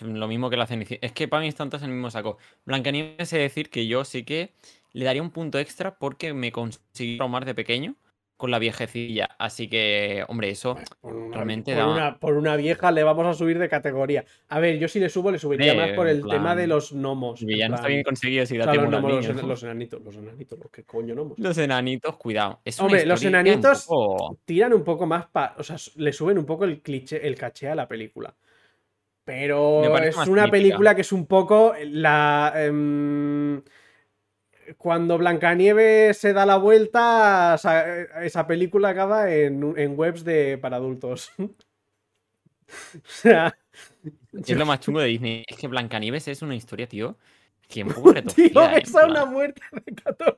Lo 0.00 0.28
mismo 0.28 0.50
que 0.50 0.56
la 0.56 0.66
Cenicienta. 0.66 1.06
Es 1.06 1.12
que 1.12 1.28
para 1.28 1.42
mí 1.42 1.48
es 1.48 1.54
tanto 1.54 1.76
es 1.76 1.82
el 1.82 1.90
mismo 1.90 2.10
saco. 2.10 2.38
Blancanieves 2.64 3.32
es 3.32 3.38
decir 3.40 3.70
que 3.70 3.86
yo 3.86 4.04
sí 4.04 4.24
que 4.24 4.52
le 4.92 5.04
daría 5.04 5.22
un 5.22 5.30
punto 5.30 5.58
extra 5.58 5.98
porque 5.98 6.32
me 6.34 6.52
consiguió 6.52 7.18
traumar 7.18 7.44
de 7.44 7.54
pequeño 7.54 7.94
con 8.36 8.50
la 8.50 8.58
viejecilla. 8.58 9.30
Así 9.38 9.66
que, 9.66 10.22
hombre, 10.28 10.50
eso 10.50 10.74
Bueno, 10.74 10.86
por 11.00 11.14
una, 11.16 11.34
realmente 11.36 11.72
por 11.74 11.78
da- 11.82 11.88
una- 11.90 12.18
por 12.18 12.34
una 12.36 12.56
vieja 12.56 12.92
le 12.92 13.02
vamos 13.02 13.26
a 13.26 13.32
subir 13.32 13.58
de 13.58 13.68
categoría. 13.70 14.26
A 14.48 14.60
ver, 14.60 14.78
yo 14.78 14.88
si 14.88 15.00
le 15.00 15.08
subo, 15.08 15.30
le 15.30 15.38
subiría 15.38 15.72
Hombre, 15.72 15.86
más 15.86 15.96
por 15.96 16.06
en 16.08 16.16
el 16.16 16.26
tema 16.26 16.54
de 16.54 16.66
los 16.66 16.92
gnomos. 16.92 17.40
en 17.40 17.48
villano 17.48 17.76
está 17.76 17.88
bien 17.88 18.02
conseguido 18.02 18.44
si 18.44 18.58
o 18.58 18.62
sea, 18.62 18.74
los, 18.74 18.88
gnomos, 18.90 19.26
los, 19.26 19.36
¿no? 19.36 19.48
los 19.48 19.62
enanitos, 19.62 20.02
los 20.02 20.16
enanitos, 20.16 20.58
los 20.58 20.70
que 20.70 20.84
coño 20.84 21.14
gnomos. 21.14 21.38
Los 21.38 21.56
enanitos, 21.56 22.16
cuidado. 22.18 22.60
Es 22.62 22.78
Hombre, 22.78 23.06
los 23.06 23.22
un 23.22 23.28
enanitos 23.28 23.86
poco- 23.86 24.38
tiran 24.44 24.74
un 24.74 24.84
poco 24.84 25.06
más 25.06 25.26
pa- 25.28 25.54
o 25.58 25.62
sea, 25.62 25.76
le 25.96 26.12
suben 26.12 26.36
un 26.36 26.44
poco 26.44 26.64
el 26.66 26.82
cliché, 26.82 27.26
el 27.26 27.36
caché 27.36 27.68
a 27.70 27.74
la 27.74 27.88
película. 27.88 28.34
Pero 29.26 29.98
es 29.98 30.16
una 30.16 30.42
mítica. 30.42 30.50
película 30.50 30.94
que 30.94 31.00
es 31.00 31.10
un 31.10 31.26
poco 31.26 31.74
la 31.82 32.52
em, 32.54 33.60
cuando 34.78 35.18
Blancanieves 35.18 36.16
se 36.16 36.32
da 36.32 36.46
la 36.46 36.58
vuelta, 36.58 37.56
esa, 37.56 38.02
esa 38.22 38.46
película 38.46 38.90
acaba 38.90 39.28
en, 39.32 39.64
webs 39.98 40.22
de 40.22 40.58
para 40.58 40.76
adultos. 40.76 41.32
o 41.38 41.50
sea, 43.02 43.58
Es 44.32 44.50
lo 44.56 44.64
más 44.64 44.78
chungo 44.78 45.00
de 45.00 45.08
Disney. 45.08 45.44
Es 45.48 45.56
que 45.56 45.66
Blancanieves 45.66 46.28
es 46.28 46.42
una 46.42 46.54
historia, 46.54 46.86
tío, 46.86 47.16
que 47.66 47.82
un 47.82 47.92
poco 47.92 48.14
tío, 48.22 48.62
¿eh? 48.62 48.82
Es 48.82 48.94
una 48.94 49.24
muerte 49.24 49.60
de 49.72 49.92
14. 49.92 50.36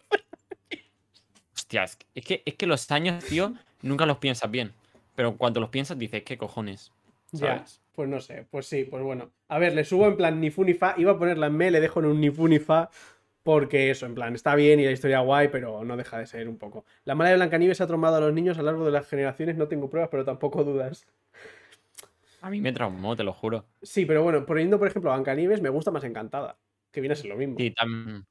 Hostia, 1.54 1.84
es 1.84 2.24
que, 2.24 2.42
es 2.46 2.54
que 2.54 2.66
los 2.66 2.90
años, 2.90 3.22
tío, 3.22 3.52
nunca 3.82 4.06
los 4.06 4.16
piensas 4.16 4.50
bien. 4.50 4.72
Pero 5.14 5.36
cuando 5.36 5.60
los 5.60 5.68
piensas 5.68 5.98
dices, 5.98 6.22
¿qué 6.22 6.38
cojones? 6.38 6.90
Ya, 7.32 7.64
pues 7.94 8.08
no 8.08 8.20
sé, 8.20 8.46
pues 8.50 8.66
sí, 8.66 8.84
pues 8.84 9.02
bueno. 9.02 9.30
A 9.48 9.58
ver, 9.58 9.74
le 9.74 9.84
subo 9.84 10.06
en 10.06 10.16
plan 10.16 10.40
ni 10.40 10.50
fu 10.50 10.64
ni 10.64 10.74
fa. 10.74 10.94
Iba 10.96 11.12
a 11.12 11.18
ponerla 11.18 11.46
en 11.46 11.56
me, 11.56 11.70
le 11.70 11.80
dejo 11.80 12.00
en 12.00 12.06
un 12.06 12.20
ni 12.20 12.30
fu 12.30 12.48
ni 12.48 12.58
fa. 12.58 12.90
Porque 13.42 13.90
eso, 13.90 14.04
en 14.04 14.14
plan, 14.14 14.34
está 14.34 14.54
bien 14.54 14.78
y 14.78 14.84
la 14.84 14.90
historia 14.90 15.20
guay, 15.20 15.48
pero 15.48 15.82
no 15.82 15.96
deja 15.96 16.18
de 16.18 16.26
ser 16.26 16.48
un 16.48 16.58
poco. 16.58 16.84
La 17.04 17.14
mala 17.14 17.30
de 17.30 17.36
Blancanieves 17.36 17.80
ha 17.80 17.86
trombado 17.86 18.16
a 18.16 18.20
los 18.20 18.34
niños 18.34 18.58
a 18.58 18.62
lo 18.62 18.66
largo 18.66 18.84
de 18.84 18.90
las 18.92 19.06
generaciones, 19.08 19.56
no 19.56 19.68
tengo 19.68 19.88
pruebas, 19.88 20.10
pero 20.10 20.24
tampoco 20.24 20.64
dudas. 20.64 21.06
A 22.42 22.50
mí 22.50 22.60
me 22.60 22.72
traumó, 22.72 23.16
te 23.16 23.24
lo 23.24 23.32
juro. 23.32 23.64
Sí, 23.82 24.04
pero 24.04 24.22
bueno, 24.22 24.44
poniendo, 24.44 24.78
por 24.78 24.88
ejemplo, 24.88 25.10
a 25.10 25.14
Blancanieves, 25.14 25.62
me 25.62 25.70
gusta 25.70 25.90
más 25.90 26.04
Encantada. 26.04 26.58
Que 26.90 27.00
viene 27.00 27.14
a 27.14 27.16
ser 27.16 27.26
lo 27.26 27.36
mismo. 27.36 27.56
Sí, 27.58 27.74
tam- 27.74 28.24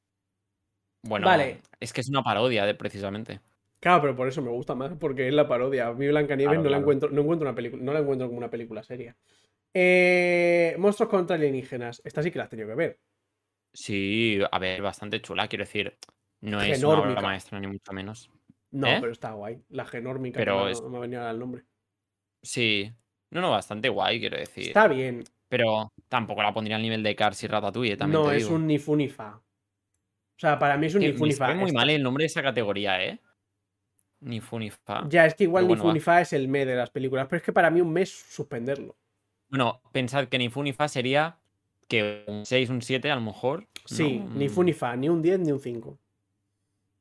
Bueno, 1.04 1.26
Vale. 1.26 1.62
es 1.80 1.94
que 1.94 2.02
es 2.02 2.10
una 2.10 2.22
parodia, 2.24 2.66
de, 2.66 2.76
precisamente. 2.76 3.40
Claro, 3.80 4.02
pero 4.02 4.16
por 4.16 4.28
eso 4.28 4.42
me 4.42 4.50
gusta 4.50 4.74
más, 4.76 4.94
porque 5.00 5.28
es 5.28 5.34
la 5.34 5.48
parodia. 5.48 5.88
A 5.88 5.94
mí 5.94 6.08
Blancanieves 6.08 6.52
Claro, 6.54 6.64
no 6.64 6.70
la 6.70 6.78
encuentro, 6.78 7.10
no 7.12 7.22
encuentro 7.22 7.48
una 7.48 7.56
película, 7.56 7.84
no 7.84 7.94
la 7.94 8.00
encuentro 8.00 8.28
como 8.28 8.38
una 8.40 8.50
película 8.50 8.82
seria. 8.84 9.16
Eh, 9.74 10.76
Monstruos 10.80 11.10
contra 11.10 11.36
alienígenas. 11.36 12.02
Esta 12.04 12.24
sí 12.24 12.32
que 12.32 12.38
la 12.40 12.46
has 12.46 12.50
tenido 12.50 12.68
que 12.70 12.76
ver. 12.76 13.00
Sí, 13.74 14.40
a 14.52 14.60
ver, 14.60 14.82
bastante 14.82 15.22
chula, 15.22 15.48
quiero 15.48 15.64
decir. 15.64 15.96
No 16.42 16.60
es 16.62 16.68
una 16.68 16.76
Genórmica. 16.96 17.20
obra 17.20 17.22
maestra, 17.22 17.60
ni 17.60 17.68
mucho 17.68 17.94
menos. 17.94 18.32
No, 18.72 18.88
¿Eh? 18.88 18.98
pero 19.00 19.12
está 19.12 19.32
guay. 19.34 19.62
La 19.70 19.86
genórmica, 19.86 20.40
Pero 20.40 20.58
no, 20.62 20.68
es- 20.70 20.82
no 20.82 20.90
me 20.90 20.98
ha 20.98 21.02
venido 21.02 21.22
ahora 21.22 21.32
el 21.32 21.40
nombre. 21.40 21.64
Sí. 22.42 22.92
No, 23.30 23.42
no, 23.42 23.52
bastante 23.52 23.90
guay, 23.90 24.20
quiero 24.20 24.38
decir. 24.38 24.68
Está 24.68 24.88
bien. 24.88 25.24
Pero 25.50 25.92
tampoco 26.10 26.42
la 26.44 26.54
pondría 26.54 26.76
al 26.76 26.82
nivel 26.82 27.04
de 27.04 27.16
Cars 27.16 27.44
y 27.44 27.48
Ratatouille, 27.48 27.96
también 27.98 28.22
No, 28.24 28.30
te 28.30 28.38
es 28.38 28.46
un 28.48 28.66
ni 28.68 28.80
fu 28.80 28.96
ni 28.96 29.10
fa. 29.10 29.36
O 29.38 30.40
sea, 30.40 30.58
para 30.60 30.78
mí 30.78 30.88
es 30.88 30.96
un 30.96 31.02
ni 31.02 31.14
fu 31.14 31.26
ni 31.26 31.34
fa. 31.34 31.48
sabe 31.48 31.60
muy 31.60 31.72
mal 31.72 31.90
el 31.90 32.04
nombre 32.04 32.24
de 32.24 32.28
esa 32.28 32.42
categoría, 32.44 33.04
¿eh? 33.04 33.20
Ni 34.20 34.42
fu 34.42 34.58
ni 34.60 34.70
fa. 34.70 35.08
Ya, 35.10 35.26
es 35.26 35.36
que 35.36 35.44
igual 35.44 35.64
Pero 35.64 35.68
ni 35.68 35.68
bueno, 35.70 35.82
fu 35.82 35.88
va. 35.88 35.94
ni 35.94 36.00
fa 36.00 36.22
es 36.22 36.34
el 36.34 36.48
me 36.48 36.66
de 36.66 36.76
las 36.76 36.90
películas, 36.90 37.28
pero 37.30 37.38
es 37.38 37.44
que 37.44 37.54
para 37.54 37.70
mí 37.70 37.82
un 37.82 37.94
mes 37.94 38.10
suspenderlo. 38.10 38.96
Bueno, 39.50 39.82
pensad 39.92 40.28
que 40.28 40.38
ni 40.38 40.50
fu 40.50 40.64
ni 40.64 40.74
fa 40.74 40.88
sería 40.88 41.38
que 41.88 42.24
un 42.28 42.46
6, 42.46 42.70
un 42.70 42.82
7 42.82 43.12
a 43.12 43.16
lo 43.16 43.22
mejor. 43.22 43.68
Sí, 43.86 44.20
¿no? 44.20 44.36
ni 44.36 44.50
fu 44.50 44.64
ni 44.64 45.10
un 45.10 45.22
10 45.22 45.40
ni 45.40 45.52
un 45.52 45.60
5. 45.60 45.98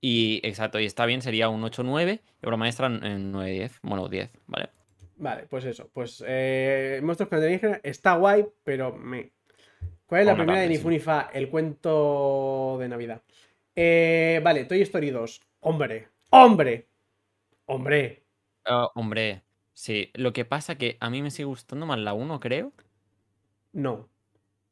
Y 0.00 0.40
exacto, 0.44 0.78
y 0.78 0.84
está 0.84 1.06
bien, 1.06 1.22
sería 1.22 1.48
un 1.48 1.64
8, 1.64 1.82
9 1.82 2.20
y 2.42 2.46
obra 2.46 2.56
maestra 2.56 2.86
en 2.86 3.32
9, 3.32 3.50
10. 3.50 3.78
Bueno, 3.82 4.08
10, 4.08 4.30
¿vale? 4.46 4.68
Vale, 5.16 5.46
pues 5.48 5.64
eso. 5.64 5.88
Pues 5.92 6.22
eh, 6.26 7.00
Monstruos 7.02 7.32
alienígenas 7.32 7.80
está 7.82 8.14
guay, 8.16 8.46
pero 8.62 8.92
me. 8.92 9.32
¿Cuál 10.04 10.20
es 10.20 10.26
la 10.26 10.36
primera 10.36 10.60
de 10.60 10.68
tanto, 10.68 10.90
ni 10.90 11.00
sí. 11.00 11.10
El 11.32 11.48
cuento 11.48 12.76
de 12.78 12.88
Navidad. 12.88 13.22
Eh, 13.74 14.40
vale, 14.44 14.66
Toy 14.66 14.82
Story 14.82 15.10
2. 15.10 15.40
Hombre, 15.60 16.08
hombre, 16.30 16.86
hombre. 17.66 18.24
Ah, 18.64 18.90
hombre, 18.94 19.44
sí. 19.72 20.10
Lo 20.14 20.32
que 20.32 20.44
pasa 20.44 20.76
que 20.76 20.96
a 21.00 21.10
mí 21.10 21.22
me 21.22 21.30
sigue 21.30 21.44
gustando 21.44 21.86
más 21.86 21.98
la 21.98 22.14
1, 22.14 22.40
creo. 22.40 22.72
No. 23.72 24.08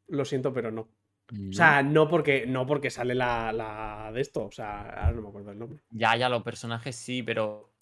Lo 0.09 0.25
siento, 0.25 0.53
pero 0.53 0.71
no. 0.71 0.89
No. 1.31 1.51
O 1.51 1.53
sea, 1.53 1.83
no 1.83 2.09
porque, 2.09 2.47
no 2.47 2.67
porque 2.67 2.91
sale 2.91 3.15
la, 3.15 3.53
la 3.53 4.11
de 4.13 4.21
esto. 4.21 4.45
O 4.47 4.51
sea, 4.51 4.83
ahora 4.83 5.13
no 5.13 5.23
me 5.23 5.29
acuerdo 5.29 5.53
el 5.53 5.59
nombre. 5.59 5.81
Ya, 5.91 6.17
ya, 6.17 6.29
los 6.29 6.43
personajes 6.43 6.97
sí, 6.97 7.23
pero 7.23 7.73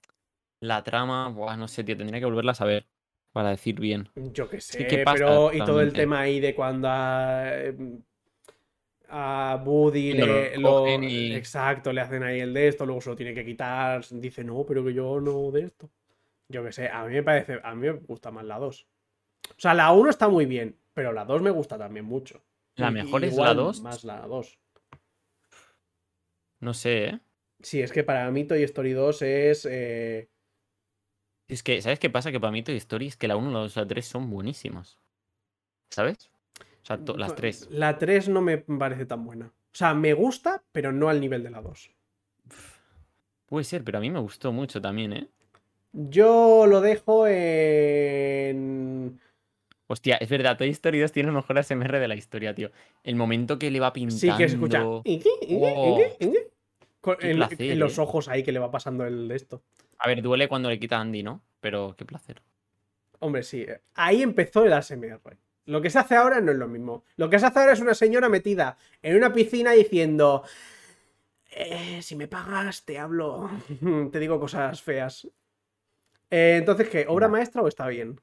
la 0.60 0.84
trama, 0.84 1.28
buah, 1.28 1.56
no 1.56 1.66
sé, 1.66 1.82
tío, 1.82 1.96
tendría 1.96 2.20
que 2.20 2.26
volverla 2.26 2.52
a 2.52 2.56
saber 2.56 2.86
para 3.32 3.50
decir 3.50 3.80
bien. 3.80 4.08
Yo 4.14 4.48
qué 4.48 4.60
sé, 4.60 4.86
¿qué 4.86 4.98
pasa 4.98 5.16
pero. 5.18 5.52
Y 5.52 5.58
todo 5.58 5.80
el 5.80 5.92
tema 5.92 6.20
ahí 6.20 6.38
de 6.38 6.54
cuando 6.54 6.88
a, 6.88 7.52
em, 7.58 8.02
a 9.12 9.60
Cuando 9.62 9.90
le. 9.92 10.56
lo 10.58 10.88
y- 11.02 11.34
Exacto, 11.34 11.92
le 11.92 12.00
hacen 12.00 12.22
ahí 12.22 12.40
el 12.40 12.54
de 12.54 12.68
esto, 12.68 12.86
luego 12.86 13.00
se 13.00 13.10
lo 13.10 13.16
tiene 13.16 13.34
que 13.34 13.44
quitar. 13.44 14.04
Dice, 14.10 14.42
no, 14.42 14.64
pero 14.66 14.82
que 14.84 14.94
yo 14.94 15.20
no 15.20 15.50
de 15.50 15.62
esto. 15.64 15.90
Yo 16.48 16.64
qué 16.64 16.72
sé, 16.72 16.88
a 16.88 17.04
mí 17.04 17.14
me 17.14 17.22
parece. 17.22 17.60
A 17.62 17.74
mí 17.74 17.82
me 17.86 17.92
gusta 17.92 18.30
más 18.30 18.44
la 18.44 18.58
2. 18.58 18.86
O 19.50 19.54
sea, 19.60 19.74
la 19.74 19.92
1 19.92 20.10
está 20.10 20.28
muy 20.28 20.46
bien, 20.46 20.76
pero 20.94 21.12
la 21.12 21.24
2 21.24 21.42
me 21.42 21.50
gusta 21.50 21.76
también 21.78 22.04
mucho. 22.06 22.42
La 22.76 22.88
Y- 22.90 22.94
mejor 22.94 23.22
es 23.24 23.30
la 23.30 23.34
igual 23.34 23.56
2. 23.56 23.80
Más 23.82 24.02
la 24.04 24.20
2. 24.26 24.58
No 26.60 26.74
sé, 26.74 27.04
¿eh? 27.06 27.20
Sí, 27.60 27.80
es 27.82 27.92
que 27.92 28.02
para 28.04 28.30
mí 28.30 28.44
Toy 28.44 28.62
Story 28.64 28.92
2 28.92 29.22
es. 29.22 29.66
eh, 29.70 30.28
Es 31.48 31.62
que, 31.62 31.80
¿sabes 31.82 31.98
qué 31.98 32.08
pasa? 32.10 32.32
Que 32.32 32.40
para 32.40 32.50
mí 32.52 32.62
Toy 32.62 32.76
Story 32.76 33.08
es 33.08 33.16
que 33.16 33.28
la 33.28 33.36
1, 33.36 33.50
la 33.50 33.58
2 33.60 33.76
y 33.76 33.80
la 33.80 33.86
3 33.86 34.06
son 34.06 34.30
buenísimas. 34.30 34.98
¿Sabes? 35.90 36.30
O 36.82 36.86
sea, 36.86 36.98
las 37.16 37.34
3. 37.34 37.68
La 37.70 37.96
3 37.98 38.28
no 38.28 38.40
me 38.42 38.58
parece 38.58 39.06
tan 39.06 39.24
buena. 39.24 39.46
O 39.46 39.74
sea, 39.74 39.94
me 39.94 40.12
gusta, 40.14 40.62
pero 40.72 40.92
no 40.92 41.08
al 41.08 41.20
nivel 41.20 41.42
de 41.42 41.50
la 41.50 41.62
2. 41.62 41.90
Puede 43.46 43.64
ser, 43.64 43.84
pero 43.84 43.98
a 43.98 44.00
mí 44.00 44.10
me 44.10 44.18
gustó 44.18 44.50
mucho 44.52 44.80
también, 44.80 45.12
¿eh? 45.12 45.28
Yo 45.92 46.66
lo 46.66 46.80
dejo 46.80 47.26
en. 47.26 49.20
Hostia, 49.86 50.16
es 50.16 50.28
verdad, 50.30 50.56
Toy 50.56 50.70
Story 50.70 51.00
2 51.00 51.12
tiene 51.12 51.28
el 51.28 51.34
mejor 51.34 51.58
ASMR 51.58 51.98
de 52.00 52.08
la 52.08 52.14
historia, 52.14 52.54
tío. 52.54 52.70
El 53.04 53.14
momento 53.14 53.58
que 53.58 53.70
le 53.70 53.78
va 53.78 53.92
pintando. 53.92 54.18
Sí, 54.18 54.28
que 54.38 54.48
se 54.48 54.54
escucha. 54.54 54.82
"Inqui, 55.04 55.28
inqui, 55.42 55.56
Oh, 55.60 55.98
inqui, 56.00 56.24
inqui", 56.26 56.38
con- 57.02 57.16
en, 57.20 57.36
placer, 57.36 57.70
en 57.72 57.78
los 57.78 57.98
¿eh? 57.98 58.00
ojos 58.00 58.28
ahí 58.28 58.42
que 58.42 58.52
le 58.52 58.58
va 58.58 58.70
pasando 58.70 59.04
el 59.06 59.28
de 59.28 59.36
esto. 59.36 59.62
A 59.98 60.08
ver, 60.08 60.22
duele 60.22 60.48
cuando 60.48 60.70
le 60.70 60.78
quita 60.80 60.96
a 60.96 61.00
Andy, 61.02 61.22
¿no? 61.22 61.42
Pero 61.60 61.94
qué 61.96 62.06
placer. 62.06 62.40
Hombre, 63.20 63.42
sí. 63.42 63.62
eh, 63.62 63.82
Ahí 63.94 64.22
empezó 64.22 64.64
el 64.64 64.72
ASMR. 64.72 65.20
Lo 65.66 65.80
que 65.80 65.90
se 65.90 65.98
hace 65.98 66.16
ahora 66.16 66.40
no 66.40 66.50
es 66.52 66.58
lo 66.58 66.68
mismo. 66.68 67.04
Lo 67.16 67.30
que 67.30 67.38
se 67.38 67.46
hace 67.46 67.60
ahora 67.60 67.72
es 67.72 67.80
una 67.80 67.94
señora 67.94 68.28
metida 68.28 68.76
en 69.02 69.16
una 69.16 69.32
piscina 69.32 69.72
diciendo. 69.72 70.42
"Eh, 71.50 72.00
si 72.02 72.16
me 72.16 72.28
pagas, 72.28 72.84
te 72.84 72.98
hablo. 72.98 73.48
te 74.12 74.18
digo 74.18 74.40
cosas 74.40 74.82
feas. 74.82 75.28
Eh, 76.30 76.56
entonces, 76.58 76.88
¿qué? 76.88 77.04
¿Obra 77.08 77.28
maestra 77.28 77.62
o 77.62 77.68
está 77.68 77.86
bien? 77.86 78.20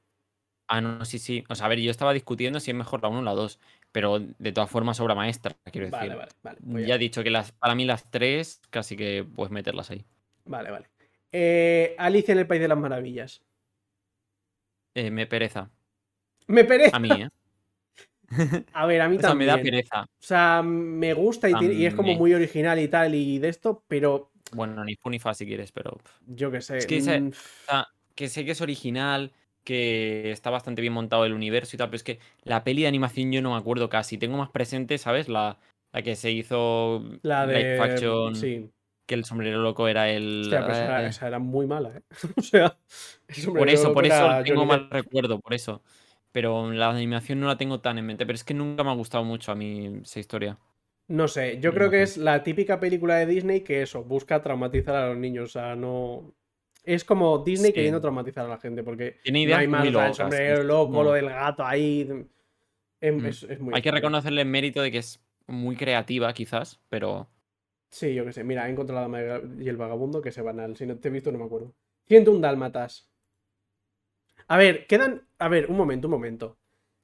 Ah, 0.67 0.81
no, 0.81 1.03
sí, 1.05 1.17
sí. 1.19 1.43
O 1.49 1.55
sea, 1.55 1.65
a 1.65 1.69
ver, 1.69 1.79
yo 1.79 1.89
estaba 1.91 2.13
discutiendo 2.13 2.59
si 2.59 2.71
es 2.71 2.77
mejor 2.77 3.01
la 3.01 3.09
1 3.09 3.19
o 3.19 3.23
la 3.23 3.33
2. 3.33 3.59
Pero 3.91 4.19
de 4.19 4.51
todas 4.51 4.69
formas, 4.69 4.99
obra 4.99 5.15
maestra, 5.15 5.55
quiero 5.71 5.85
decir. 5.87 6.09
Vale, 6.09 6.15
vale, 6.15 6.31
vale. 6.43 6.57
pues 6.71 6.87
Ya 6.87 6.95
he 6.95 6.97
dicho 6.99 7.23
que 7.23 7.31
las, 7.31 7.51
para 7.51 7.73
mí 7.73 7.85
las 7.85 8.09
3 8.11 8.61
casi 8.69 8.95
que 8.95 9.23
puedes 9.35 9.51
meterlas 9.51 9.89
ahí. 9.89 10.05
Vale, 10.45 10.69
vale. 10.69 10.87
Eh, 11.31 11.95
Alicia 11.97 12.33
en 12.33 12.39
el 12.39 12.47
País 12.47 12.61
de 12.61 12.67
las 12.67 12.77
Maravillas. 12.77 13.41
Eh, 14.95 15.09
me 15.11 15.25
pereza. 15.27 15.71
Me 16.49 16.63
pereza. 16.65 16.97
A 16.97 16.99
mí, 16.99 17.09
¿eh? 17.09 17.29
A 18.73 18.85
ver, 18.85 19.01
a 19.01 19.09
mí 19.09 19.17
O 19.17 19.19
sea, 19.21 19.33
me 19.33 19.45
también. 19.45 19.47
da 19.47 19.61
pereza. 19.61 20.01
O 20.03 20.07
sea, 20.21 20.61
me 20.63 21.13
gusta 21.13 21.49
y, 21.49 21.55
tiene- 21.55 21.73
y 21.75 21.85
es 21.85 21.93
como 21.93 22.03
También. 22.07 22.19
muy 22.19 22.33
original 22.33 22.79
y 22.79 22.87
tal 22.87 23.15
y 23.15 23.39
de 23.39 23.49
esto, 23.49 23.83
pero 23.87 24.31
Bueno, 24.53 24.83
ni 24.83 24.95
fu 24.95 25.09
ni 25.09 25.19
fa 25.19 25.33
si 25.33 25.45
quieres, 25.45 25.71
pero. 25.71 25.97
yo 26.27 26.51
qué 26.51 26.61
sé. 26.61 26.77
Es 26.77 26.85
que 26.85 26.97
ese- 26.97 27.21
mm, 27.21 27.27
O 27.29 27.65
sea, 27.65 27.87
que 28.15 28.27
sé 28.27 28.45
que 28.45 28.51
es 28.51 28.61
original, 28.61 29.31
que 29.63 30.31
está 30.31 30.49
bastante 30.49 30.81
bien 30.81 30.93
montado 30.93 31.25
el 31.25 31.33
universo 31.33 31.75
y 31.75 31.77
tal, 31.77 31.89
pero 31.89 31.97
es 31.97 32.03
que 32.03 32.19
la 32.43 32.63
peli 32.63 32.81
de 32.83 32.87
animación 32.87 33.31
yo 33.31 33.41
no 33.41 33.51
me 33.53 33.57
acuerdo 33.57 33.89
casi. 33.89 34.17
Tengo 34.17 34.37
más 34.37 34.49
presente, 34.49 34.97
¿sabes? 34.97 35.29
La, 35.29 35.57
la 35.93 36.01
que 36.01 36.15
se 36.15 36.31
hizo 36.31 37.03
la 37.23 37.45
de. 37.47 37.79
action, 37.79 38.35
Sí. 38.35 38.69
que 39.07 39.15
el 39.15 39.25
sombrero 39.25 39.59
loco 39.61 39.87
era 39.87 40.09
el. 40.09 40.41
Hostia, 40.43 40.61
pero 40.61 40.73
esa, 40.73 40.85
era, 40.85 41.03
eh, 41.05 41.07
esa 41.09 41.27
era 41.27 41.39
muy 41.39 41.65
mala, 41.67 41.97
¿eh? 41.97 42.01
o 42.37 42.41
sea, 42.41 42.77
el 43.27 43.45
por 43.53 43.69
eso, 43.69 43.83
loco 43.83 43.93
por 43.95 44.05
eso 44.05 44.43
tengo 44.43 44.61
Johnny 44.61 44.65
mal 44.65 44.79
Depp. 44.83 44.91
recuerdo, 44.91 45.39
por 45.39 45.53
eso. 45.53 45.81
Pero 46.31 46.71
la 46.71 46.89
animación 46.89 47.39
no 47.39 47.47
la 47.47 47.57
tengo 47.57 47.79
tan 47.81 47.97
en 47.97 48.05
mente. 48.05 48.25
Pero 48.25 48.35
es 48.35 48.43
que 48.43 48.53
nunca 48.53 48.83
me 48.83 48.91
ha 48.91 48.95
gustado 48.95 49.23
mucho 49.23 49.51
a 49.51 49.55
mí 49.55 49.99
esa 50.03 50.19
historia. 50.19 50.57
No 51.07 51.27
sé, 51.27 51.59
yo 51.59 51.71
La 51.71 51.75
creo 51.75 51.89
que 51.89 52.01
es 52.03 52.17
la 52.17 52.43
típica 52.43 52.79
película 52.79 53.15
de 53.17 53.25
Disney 53.25 53.61
que 53.61 53.81
eso, 53.81 54.03
busca 54.03 54.41
traumatizar 54.43 54.95
a 54.95 55.07
los 55.09 55.17
niños. 55.17 55.49
O 55.49 55.51
sea, 55.59 55.75
no. 55.75 56.35
Es 56.83 57.03
como 57.03 57.39
Disney 57.39 57.71
Sí. 57.71 57.73
queriendo 57.73 57.99
traumatizar 57.99 58.45
a 58.45 58.49
la 58.49 58.57
gente, 58.59 58.83
porque 58.83 59.17
Tiene 59.23 59.39
no 59.39 59.45
ideas 59.45 59.59
hay 59.59 59.67
más. 59.67 59.79
muy 59.81 59.87
el 60.05 60.13
sombrero 60.13 60.63
loco, 60.63 61.03
lo 61.03 61.13
del 61.13 61.29
gato 61.29 61.65
ahí. 61.65 62.07
Em, 63.01 63.17
Mm. 63.17 63.25
Es, 63.25 63.43
es 63.43 63.59
muy 63.59 63.73
Hay 63.73 63.81
que 63.81 63.91
reconocerle 63.91 64.41
el 64.41 64.47
mérito 64.47 64.81
de 64.81 64.91
que 64.91 64.97
es 64.99 65.23
muy 65.47 65.75
creativa, 65.75 66.31
quizás, 66.33 66.79
pero. 66.89 67.27
Sí, 67.89 68.13
yo 68.13 68.23
qué 68.25 68.33
sé. 68.33 68.43
Mira, 68.43 68.67
he 68.67 68.71
encontrado 68.71 68.99
la 69.09 69.19
dama 69.19 69.41
y 69.63 69.67
el 69.67 69.77
vagabundo 69.77 70.21
que 70.21 70.31
se 70.31 70.41
van 70.43 70.59
al. 70.59 70.75
Si 70.77 70.85
no 70.85 70.97
te 70.97 71.07
he 71.07 71.11
visto, 71.11 71.31
no 71.31 71.39
me 71.39 71.45
acuerdo. 71.45 71.73
101 72.07 72.41
dálmatas. 72.41 73.08
A 74.49 74.57
ver, 74.57 74.85
quedan. 74.87 75.23
A 75.37 75.47
ver, 75.47 75.67
un 75.69 75.77
momento, 75.77 76.07
un 76.07 76.11
momento. 76.11 76.57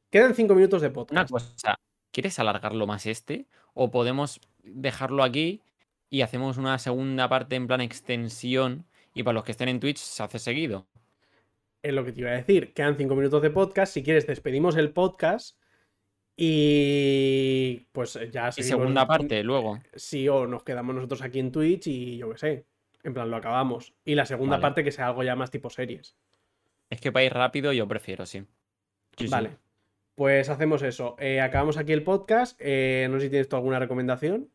Quedan 0.09 0.35
5 0.35 0.53
minutos 0.55 0.81
de 0.81 0.87
Una 0.87 0.93
podcast. 0.93 1.29
cosa, 1.31 1.79
¿quieres 2.11 2.37
alargarlo 2.39 2.85
más 2.87 3.05
este? 3.05 3.45
¿O 3.73 3.91
podemos 3.91 4.41
dejarlo 4.63 5.23
aquí 5.23 5.61
y 6.09 6.21
hacemos 6.21 6.57
una 6.57 6.77
segunda 6.79 7.29
parte 7.29 7.55
en 7.55 7.67
plan 7.67 7.81
extensión? 7.81 8.85
Y 9.13 9.23
para 9.23 9.35
los 9.35 9.43
que 9.45 9.51
estén 9.51 9.69
en 9.69 9.79
Twitch 9.79 9.97
se 9.99 10.23
hace 10.23 10.39
seguido. 10.39 10.87
Es 11.81 11.93
lo 11.93 12.03
que 12.03 12.11
te 12.11 12.21
iba 12.21 12.31
a 12.31 12.33
decir. 12.33 12.73
Quedan 12.73 12.97
5 12.97 13.15
minutos 13.15 13.41
de 13.41 13.49
podcast. 13.51 13.93
Si 13.93 14.03
quieres, 14.03 14.25
despedimos 14.27 14.75
el 14.75 14.91
podcast. 14.91 15.55
Y. 16.37 17.87
Pues 17.91 18.13
ya 18.31 18.49
Y 18.49 18.51
seguimos- 18.51 18.79
segunda 18.81 19.05
parte 19.07 19.43
luego. 19.43 19.79
Sí, 19.93 20.27
o 20.27 20.47
nos 20.47 20.63
quedamos 20.63 20.95
nosotros 20.95 21.21
aquí 21.21 21.39
en 21.39 21.51
Twitch 21.51 21.87
y 21.87 22.17
yo 22.17 22.31
qué 22.31 22.37
sé. 22.37 22.65
En 23.03 23.13
plan, 23.13 23.29
lo 23.29 23.37
acabamos. 23.37 23.93
Y 24.03 24.15
la 24.15 24.25
segunda 24.25 24.53
Vale. 24.57 24.61
parte 24.61 24.83
que 24.83 24.91
sea 24.91 25.07
algo 25.07 25.23
ya 25.23 25.35
más 25.35 25.51
tipo 25.51 25.69
series. 25.69 26.15
Es 26.89 27.01
que 27.01 27.11
para 27.11 27.25
ir 27.25 27.33
rápido 27.33 27.73
yo 27.73 27.87
prefiero, 27.87 28.25
sí. 28.25 28.45
Sí, 29.17 29.25
sí. 29.25 29.31
Vale. 29.31 29.57
Pues 30.15 30.49
hacemos 30.49 30.81
eso. 30.81 31.15
Eh, 31.19 31.41
acabamos 31.41 31.77
aquí 31.77 31.91
el 31.91 32.03
podcast. 32.03 32.57
Eh, 32.61 33.07
no 33.09 33.17
sé 33.19 33.25
si 33.25 33.29
tienes 33.29 33.49
tú 33.49 33.55
alguna 33.55 33.79
recomendación. 33.79 34.49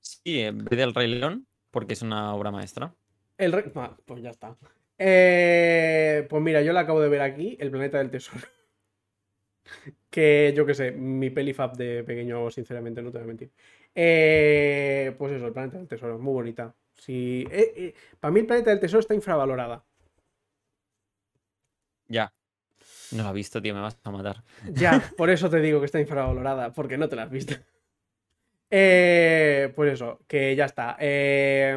Sí, 0.00 0.40
en 0.40 0.58
vez 0.64 0.78
del 0.78 0.94
Rey 0.94 1.08
León, 1.08 1.46
porque 1.70 1.94
es 1.94 2.02
una 2.02 2.34
obra 2.34 2.50
maestra. 2.50 2.94
El 3.36 3.52
re- 3.52 3.72
ah, 3.74 3.96
pues 4.06 4.22
ya 4.22 4.30
está. 4.30 4.56
Eh, 4.98 6.26
pues 6.30 6.42
mira, 6.42 6.62
yo 6.62 6.72
la 6.72 6.80
acabo 6.80 7.00
de 7.00 7.08
ver 7.08 7.20
aquí, 7.20 7.56
El 7.60 7.70
Planeta 7.70 7.98
del 7.98 8.10
Tesoro. 8.10 8.40
Que 10.10 10.52
yo 10.54 10.66
qué 10.66 10.74
sé, 10.74 10.92
mi 10.92 11.30
peli 11.30 11.52
fab 11.54 11.74
de 11.76 12.04
pequeño, 12.04 12.50
sinceramente, 12.50 13.02
no 13.02 13.10
te 13.10 13.18
voy 13.18 13.24
a 13.24 13.28
mentir. 13.28 13.50
Eh, 13.94 15.14
pues 15.18 15.32
eso, 15.32 15.46
El 15.46 15.52
Planeta 15.52 15.78
del 15.78 15.88
Tesoro, 15.88 16.18
muy 16.18 16.32
bonita. 16.34 16.74
Sí, 16.94 17.44
para 18.20 18.30
mí 18.30 18.40
El 18.40 18.46
Planeta 18.46 18.70
del 18.70 18.78
Tesoro 18.80 19.00
está 19.00 19.14
infravalorada. 19.14 19.82
Ya. 22.14 22.32
No 23.10 23.24
lo 23.24 23.30
he 23.30 23.32
visto, 23.34 23.60
tío, 23.60 23.74
me 23.74 23.80
vas 23.80 23.98
a 24.04 24.10
matar. 24.10 24.42
Ya, 24.72 25.00
por 25.16 25.30
eso 25.30 25.50
te 25.50 25.60
digo 25.60 25.80
que 25.80 25.86
está 25.86 26.00
infravalorada, 26.00 26.72
porque 26.72 26.96
no 26.96 27.08
te 27.08 27.16
la 27.16 27.24
has 27.24 27.30
visto. 27.30 27.54
Eh, 28.70 29.72
pues 29.74 29.94
eso, 29.94 30.20
que 30.26 30.54
ya 30.54 30.64
está. 30.64 30.96
Eh, 31.00 31.76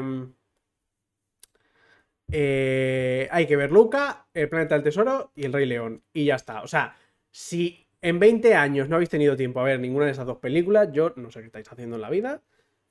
eh, 2.32 3.28
hay 3.32 3.48
que 3.48 3.56
ver 3.56 3.72
Luca, 3.72 4.28
El 4.34 4.50
Planeta 4.50 4.76
del 4.76 4.84
Tesoro 4.84 5.32
y 5.36 5.46
El 5.46 5.54
Rey 5.54 5.66
León. 5.66 6.04
Y 6.14 6.26
ya 6.26 6.36
está. 6.36 6.62
O 6.62 6.68
sea, 6.68 6.96
si 7.32 7.88
en 8.02 8.20
20 8.20 8.54
años 8.56 8.88
no 8.88 8.96
habéis 8.96 9.10
tenido 9.10 9.36
tiempo 9.36 9.60
a 9.60 9.64
ver 9.64 9.80
ninguna 9.80 10.06
de 10.06 10.12
esas 10.12 10.26
dos 10.26 10.38
películas, 10.38 10.90
yo 10.92 11.14
no 11.16 11.32
sé 11.32 11.42
qué 11.42 11.48
estáis 11.48 11.72
haciendo 11.72 11.96
en 11.96 12.02
la 12.04 12.10
vida. 12.10 12.42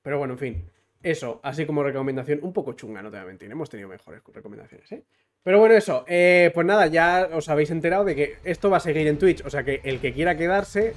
Pero 0.02 0.18
bueno, 0.18 0.34
en 0.34 0.38
fin. 0.38 0.70
Eso, 1.02 1.40
así 1.44 1.66
como 1.66 1.84
recomendación, 1.84 2.40
un 2.42 2.52
poco 2.52 2.72
chunga, 2.72 3.02
no 3.02 3.10
te 3.10 3.16
voy 3.16 3.24
a 3.24 3.28
mentir. 3.28 3.50
Hemos 3.50 3.70
tenido 3.70 3.88
mejores 3.88 4.22
recomendaciones, 4.32 4.90
¿eh? 4.92 5.04
Pero 5.46 5.60
bueno, 5.60 5.76
eso. 5.76 6.04
eh, 6.08 6.50
pues 6.54 6.66
nada, 6.66 6.88
ya 6.88 7.28
os 7.32 7.48
habéis 7.48 7.70
enterado 7.70 8.04
de 8.04 8.16
que 8.16 8.34
esto 8.42 8.68
va 8.68 8.78
a 8.78 8.80
seguir 8.80 9.06
en 9.06 9.16
Twitch. 9.16 9.46
O 9.46 9.50
sea 9.50 9.62
que 9.62 9.80
el 9.84 10.00
que 10.00 10.12
quiera 10.12 10.36
quedarse, 10.36 10.92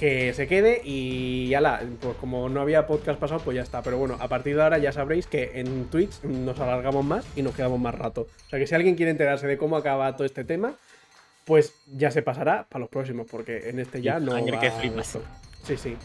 que 0.00 0.34
se 0.34 0.48
quede. 0.48 0.80
Y 0.82 1.46
ya 1.50 1.60
la, 1.60 1.80
pues 2.00 2.16
como 2.16 2.48
no 2.48 2.60
había 2.60 2.88
podcast 2.88 3.20
pasado, 3.20 3.40
pues 3.44 3.54
ya 3.54 3.62
está. 3.62 3.82
Pero 3.82 3.96
bueno, 3.96 4.16
a 4.18 4.26
partir 4.26 4.56
de 4.56 4.62
ahora 4.62 4.78
ya 4.78 4.90
sabréis 4.90 5.28
que 5.28 5.60
en 5.60 5.84
Twitch 5.84 6.24
nos 6.24 6.58
alargamos 6.58 7.04
más 7.04 7.24
y 7.36 7.42
nos 7.42 7.54
quedamos 7.54 7.78
más 7.78 7.94
rato. 7.94 8.22
O 8.22 8.50
sea 8.50 8.58
que 8.58 8.66
si 8.66 8.74
alguien 8.74 8.96
quiere 8.96 9.12
enterarse 9.12 9.46
de 9.46 9.56
cómo 9.56 9.76
acaba 9.76 10.12
todo 10.16 10.24
este 10.24 10.42
tema, 10.42 10.74
pues 11.44 11.72
ya 11.86 12.10
se 12.10 12.22
pasará 12.22 12.66
para 12.68 12.80
los 12.80 12.88
próximos, 12.88 13.28
porque 13.30 13.68
en 13.68 13.78
este 13.78 14.02
ya 14.02 14.18
no. 14.18 14.32
Cliffhanger 14.32 14.58
que 14.58 14.70
va 14.70 14.80
flipas. 14.80 15.18
Sí, 15.62 15.76
sí. 15.76 15.96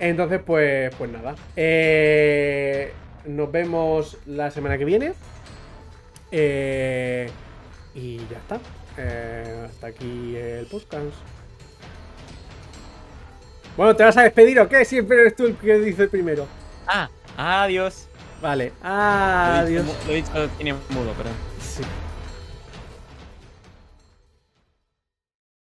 Entonces, 0.00 0.40
pues, 0.44 0.92
pues 0.96 1.08
nada. 1.12 1.36
Eh, 1.54 2.90
nos 3.26 3.52
vemos 3.52 4.18
la 4.26 4.50
semana 4.50 4.76
que 4.76 4.84
viene. 4.84 5.12
Eh, 6.30 7.30
y 7.94 8.18
ya 8.18 8.38
está. 8.38 8.60
Eh, 8.96 9.66
hasta 9.68 9.86
aquí 9.86 10.36
el 10.36 10.66
podcast. 10.66 11.16
Bueno, 13.76 13.94
¿te 13.94 14.02
vas 14.02 14.16
a 14.16 14.22
despedir 14.22 14.58
o 14.60 14.68
qué? 14.68 14.84
Siempre 14.84 15.20
eres 15.20 15.36
tú 15.36 15.46
el 15.46 15.56
que 15.56 15.78
dice 15.78 16.08
primero. 16.08 16.46
Ah, 16.86 17.08
adiós. 17.36 18.08
Vale. 18.42 18.72
Lo 18.82 18.88
he 18.88 19.70
dicho 19.70 19.82
Adiós. 19.82 19.86
Lo 20.06 20.12
he 20.12 20.16
dicho, 20.16 20.48
tiene 20.56 20.72
mudo, 20.90 21.14
pero. 21.16 21.30
Sí. 21.60 21.82